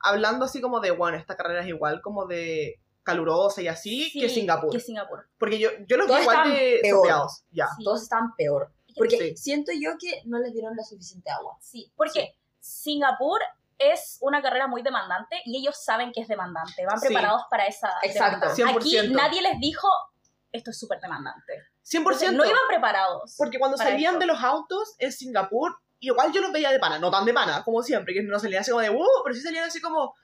[0.00, 4.20] hablando así como de, bueno, esta carrera es igual como de calurosa y así Sí,
[4.20, 4.70] que Singapur.
[4.72, 5.28] Que Singapur.
[5.38, 6.96] Porque yo, yo los vi Todos igual estaban de peor.
[6.98, 7.44] sopeados.
[7.50, 7.84] Ya, Sí.
[7.84, 8.72] Todos estaban peor.
[8.96, 9.36] Porque Sí.
[9.36, 11.56] siento yo que no les dieron la suficiente agua.
[11.60, 13.40] Sí, porque Singapur
[13.78, 16.84] es una carrera muy demandante y ellos saben que es demandante.
[16.86, 17.06] Van Sí.
[17.08, 18.48] preparados para esa Exacto.
[18.48, 18.54] demanda.
[18.54, 19.00] 100%.
[19.00, 19.88] Aquí nadie les dijo,
[20.52, 21.54] esto es súper demandante.
[21.84, 22.32] 100%.
[22.32, 23.34] No iban preparados.
[23.36, 24.18] Porque cuando salían esto.
[24.20, 27.62] de los autos en Singapur, igual yo los veía de pana, no tan de pana
[27.64, 30.14] como siempre, que no salían así como de, uh, pero sí salían así como,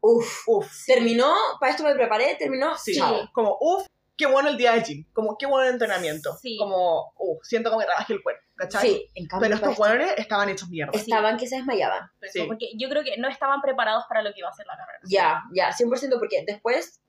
[0.00, 0.48] Uf.
[0.48, 3.28] uff, Terminó, para esto me preparé, terminó, sí, chao.
[3.34, 3.86] como, uff,
[4.16, 6.56] qué bueno el día de gym, como, qué bueno el entrenamiento, Sí.
[6.58, 8.80] como, uff, siento como que trabajé el cuerpo, ¿cachai?
[8.88, 10.92] Sí, en cambio Pero estos jugadores estaban hechos mierda.
[10.94, 12.10] estaban que se desmayaban.
[12.32, 12.44] Sí.
[12.46, 15.00] Porque yo creo que no estaban preparados para lo que iba a ser la carrera.
[15.04, 17.00] Ya, ya, 100%, porque después,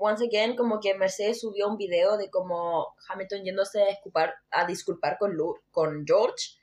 [0.00, 4.64] once again, como que Mercedes subió un video de como Hamilton yéndose a disculpar, a
[4.66, 6.56] disculpar con, Lu- con George,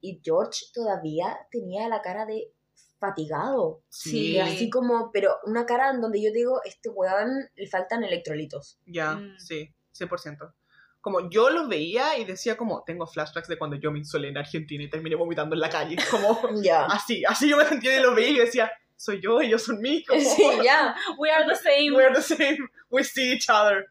[0.00, 2.50] y George todavía tenía la cara de
[2.98, 3.82] fatigado.
[3.88, 8.04] Sí, Y así como, pero una cara en donde yo digo, este weón le faltan
[8.04, 8.78] electrolitos.
[8.86, 9.38] ya, Mm.
[9.38, 10.52] sí, 100%.
[11.00, 14.38] Como yo los veía y decía como, tengo flashbacks de cuando yo me insolé en
[14.38, 16.84] Argentina y terminé vomitando en la calle, como, Ya.
[16.86, 18.70] así, así yo me sentía y los veía y decía,
[19.02, 20.94] soy yo, ellos son mí, como, Sí, ya.
[21.18, 21.90] We are the same.
[21.96, 22.58] we're the same,
[22.88, 23.86] we see each other.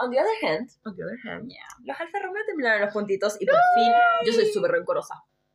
[0.00, 1.52] On the other hand, On the other hand,
[1.84, 3.92] los Alfa Romeo terminaron los puntitos y por fin
[4.26, 5.14] yo soy súper rencorosa.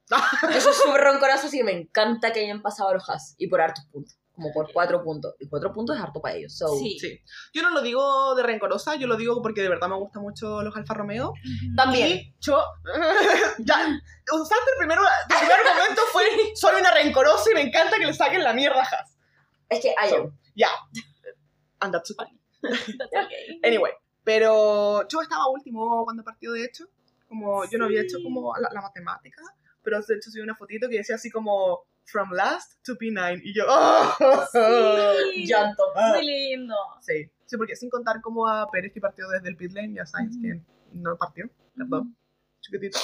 [0.54, 3.62] Yo soy súper rencorosa, así que me encanta que hayan pasado los Haas y por
[3.62, 4.16] hartos puntos.
[4.36, 5.36] Como por cuatro puntos.
[5.40, 6.58] Y cuatro puntos es harto para ellos.
[6.58, 6.98] So, Sí.
[7.00, 7.20] Sí.
[7.54, 10.64] Yo no lo digo de rencorosa, yo lo digo porque de verdad me gustan mucho
[10.64, 11.34] los Alfa Romeo.
[11.76, 12.08] También.
[12.18, 12.64] Y yo,
[13.60, 13.76] ya,
[14.34, 16.24] usaste el primero, tu primer argumento fue,
[16.56, 19.06] soy una rencorosa y me encanta que le saquen la mierda a.
[19.70, 20.70] Es que hay So, Ya.
[21.80, 22.28] And that's okay.
[22.62, 22.88] That's
[23.26, 23.60] okay.
[23.64, 23.92] Anyway,
[24.24, 26.86] pero yo estaba último cuando partió, de hecho.
[27.28, 28.24] Como yo no había hecho Sí.
[28.24, 29.42] como la, la matemática,
[29.82, 33.42] pero de hecho subí una fotito que decía así como From last to P9.
[33.44, 34.14] Y yo, ¡oh!
[34.52, 35.46] Sí.
[35.48, 35.84] Llanto.
[35.96, 36.76] Muy lindo.
[37.02, 40.00] Sí, sí, porque sin contar como a Pérez que partió desde el pit lane y
[40.00, 40.42] a Sainz Ujú.
[40.44, 40.62] que
[40.94, 42.16] no partió, perdón,
[42.62, 43.00] chiquitito.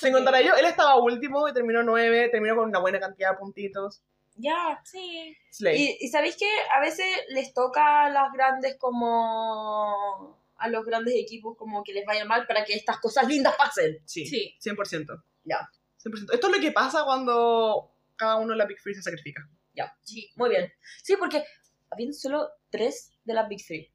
[0.00, 3.38] Sin contar a él estaba último y terminó nueve, terminó con una buena cantidad de
[3.38, 4.02] puntitos.
[4.36, 4.80] Ya.
[4.84, 5.36] Sí.
[5.50, 5.76] Slay.
[5.76, 6.46] Y, y sabéis que
[6.76, 12.04] a veces les toca a las grandes como a los grandes equipos como que les
[12.06, 13.98] vaya mal para que estas cosas lindas pasen.
[14.04, 14.56] sí, Sí.
[14.62, 15.22] 100%.
[15.44, 15.68] Ya.
[16.04, 16.32] 100%.
[16.32, 19.48] Esto es lo que pasa cuando cada uno en la Big Free se sacrifica.
[19.74, 19.96] Ya.
[20.02, 20.30] Sí.
[20.36, 20.70] Muy bien.
[21.02, 21.44] Sí, porque
[21.90, 23.92] habían solo tres de las Big Three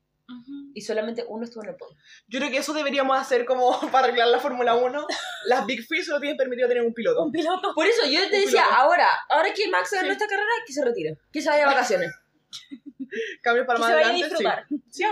[0.73, 1.95] y solamente uno estuvo en el podio.
[2.27, 5.05] Yo creo que eso deberíamos hacer como para arreglar la Fórmula 1.
[5.45, 7.23] Las Big Free solo tienen permitido tener un piloto.
[7.23, 7.73] Un piloto.
[7.75, 8.75] Por eso yo te Un decía, piloto.
[8.75, 10.11] ahora, ahora que Max ganó Sí.
[10.13, 12.11] esta carrera, que se retire, que se vaya de vacaciones.
[13.43, 14.27] Cambios para Que más se vaya a adelante.
[14.35, 14.65] disfrutar.
[14.89, 15.03] Sí.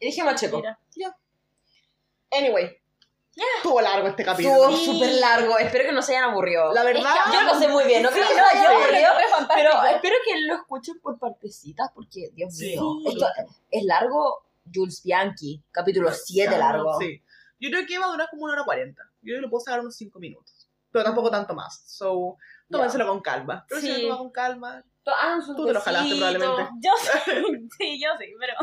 [0.00, 0.58] Y dije a Checo.
[0.58, 0.78] Mira.
[2.30, 2.76] Anyway,
[3.56, 4.54] Estuvo largo este capítulo.
[4.70, 4.84] estuvo Sí.
[4.86, 5.58] súper largo.
[5.58, 6.72] Espero que no se hayan aburrido.
[6.72, 9.10] La verdad, Yo lo sé muy bien, no creo que Sí, se no, yo aburrido.
[9.54, 12.66] Pero espero que lo escuchen por partecitas porque, Dios Sí.
[12.70, 13.08] mío, Sí.
[13.08, 13.26] esto
[13.70, 14.44] es largo.
[14.72, 16.98] Jules Bianchi, capítulo 7 largo.
[16.98, 17.22] Sí.
[17.60, 19.02] Yo creo que va a durar como una hora cuarenta.
[19.20, 20.68] Yo creo que lo puedo sacar unos cinco minutos.
[20.90, 21.82] Pero tampoco tanto más.
[21.86, 22.36] So,
[22.70, 23.64] tómenselo con calma.
[23.68, 24.02] Pero si Sí.
[24.02, 24.84] lo tomas con calma.
[25.44, 26.68] Su Tú te lo jalaste, probablemente.
[26.80, 26.90] Yo
[27.78, 28.54] sí, yo sí, pero.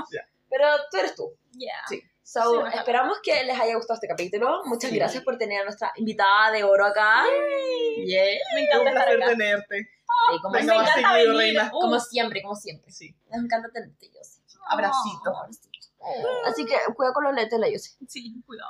[0.49, 1.31] Pero tú eres tú.
[1.57, 1.73] Yeah.
[1.87, 2.01] Sí.
[2.31, 4.61] So, Sí, esperamos que les haya gustado este capítulo.
[4.65, 4.95] Muchas Sí.
[4.95, 7.23] gracias por tener a nuestra invitada de oro acá.
[8.05, 8.23] Yeah.
[8.55, 9.27] Me encanta un estar placer acá.
[9.31, 9.77] tenerte.
[9.81, 11.59] Sí, como, Venga, me encanta seguido, venir.
[11.61, 12.89] Uh, como siempre, como siempre.
[12.91, 13.13] Sí.
[13.29, 14.39] Nos encanta tenerte, yo sé.
[14.65, 15.33] Abracito.
[16.45, 17.91] Así que cuida con los lentes, la yo sé.
[18.07, 18.69] Sí, cuidado.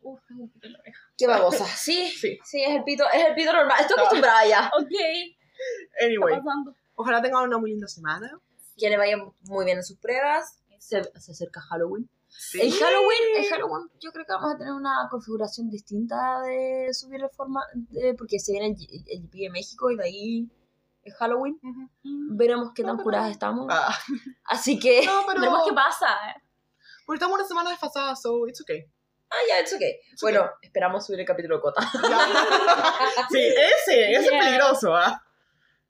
[0.00, 1.00] Uf, tengo un pito en la oreja.
[1.18, 1.64] Qué babosa.
[1.76, 2.38] Sí, Sí.
[2.44, 3.76] sí, es el pito, es el pito normal.
[3.80, 4.70] Estoy acostumbrada ya.
[4.78, 5.36] Ok, ¿qué
[6.06, 6.40] Anyway,
[6.94, 8.30] ojalá tengan una muy linda semana.
[8.78, 10.58] Que le vaya muy bien en sus pruebas.
[10.78, 12.08] Se, se acerca Halloween.
[12.34, 12.60] Sí.
[12.60, 17.22] En Halloween, en Halloween yo creo que vamos a tener una configuración distinta de subir
[17.22, 18.72] el forma, de- porque se viene el,
[19.06, 20.50] el GP de México y de ahí
[21.04, 21.58] es Halloween.
[21.62, 21.90] Ujú.
[22.02, 22.36] Mm.
[22.36, 23.66] Veremos qué tan No, pero- curadas estamos.
[23.70, 23.94] Ah,
[24.46, 25.40] Así que, no, pero.
[25.40, 26.06] Veremos qué pasa.
[26.30, 26.42] eh.
[27.06, 28.84] Porque estamos una semana desfasada, so it's okay.
[29.30, 29.92] ah, ya, it's okay.
[30.12, 31.82] It's Bueno, esperamos subir el capítulo de Cota.
[33.30, 34.40] Sí, ese, ese es Yeah.
[34.40, 35.22] peligroso, ¿ah?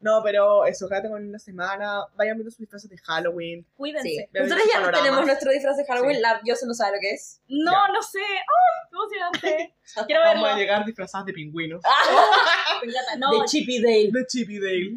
[0.03, 2.05] No, pero eso, ojalá tengan una semana.
[2.17, 3.65] Vayan viendo sus disfraces de Halloween.
[3.77, 4.09] Cuídense.
[4.09, 4.27] Sí.
[4.35, 5.01] Nosotros ya panoramas.
[5.03, 6.17] tenemos nuestro disfraz de Halloween.
[6.17, 6.21] Sí.
[6.23, 7.41] La no sabe lo que es.
[7.49, 7.93] No, Ya.
[7.93, 8.19] no sé.
[8.21, 9.75] ¡Ay, qué emocionante!
[10.07, 10.59] Quiero Vamos a verlo.
[10.61, 11.83] llegar disfrazadas de pingüinos.
[12.83, 13.17] Me encanta.
[13.17, 14.11] No, de Chippy Dale.
[14.13, 14.91] De Chippy Dale.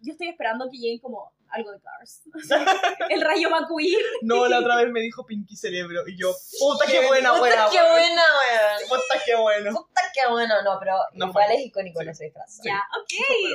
[0.00, 2.22] yo estoy esperando que lleguen como algo de Cars.
[3.10, 3.98] el rayo McQueen.
[4.22, 6.06] No, la otra vez me dijo Pinky Cerebro.
[6.06, 7.68] Y yo, puta, qué buena, Puta, buena.
[7.70, 8.88] qué buena, weón.
[8.88, 9.70] Puta, qué bueno.
[9.72, 10.62] Puta, qué bueno.
[10.62, 11.54] No, pero No igual fue.
[11.56, 12.08] es icónico Sí.
[12.08, 12.60] ese disfraz.
[12.64, 13.12] Ya, ok,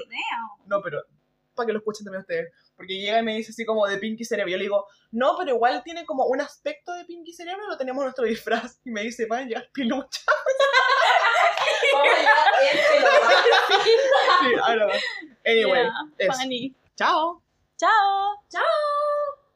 [0.09, 0.67] damn.
[0.67, 1.01] No, pero
[1.55, 2.51] para que lo escuchen también ustedes.
[2.75, 4.49] Porque llega y me dice así como de Pinky Cerebro.
[4.51, 7.67] Yo le digo, no, pero igual tiene como un aspecto de Pinky Cerebro.
[7.67, 8.79] Lo tenemos en nuestro disfraz.
[8.83, 10.21] Y me dice, van a llegar pilucha.
[11.93, 12.35] Vamos a llegar
[12.89, 13.43] pelota.
[13.83, 14.93] Sí, ahora va.
[15.45, 15.83] Anyway,
[16.19, 16.75] Yeah, funny.
[16.95, 17.40] Chao.
[17.81, 18.37] Chao.
[18.51, 18.80] Chao.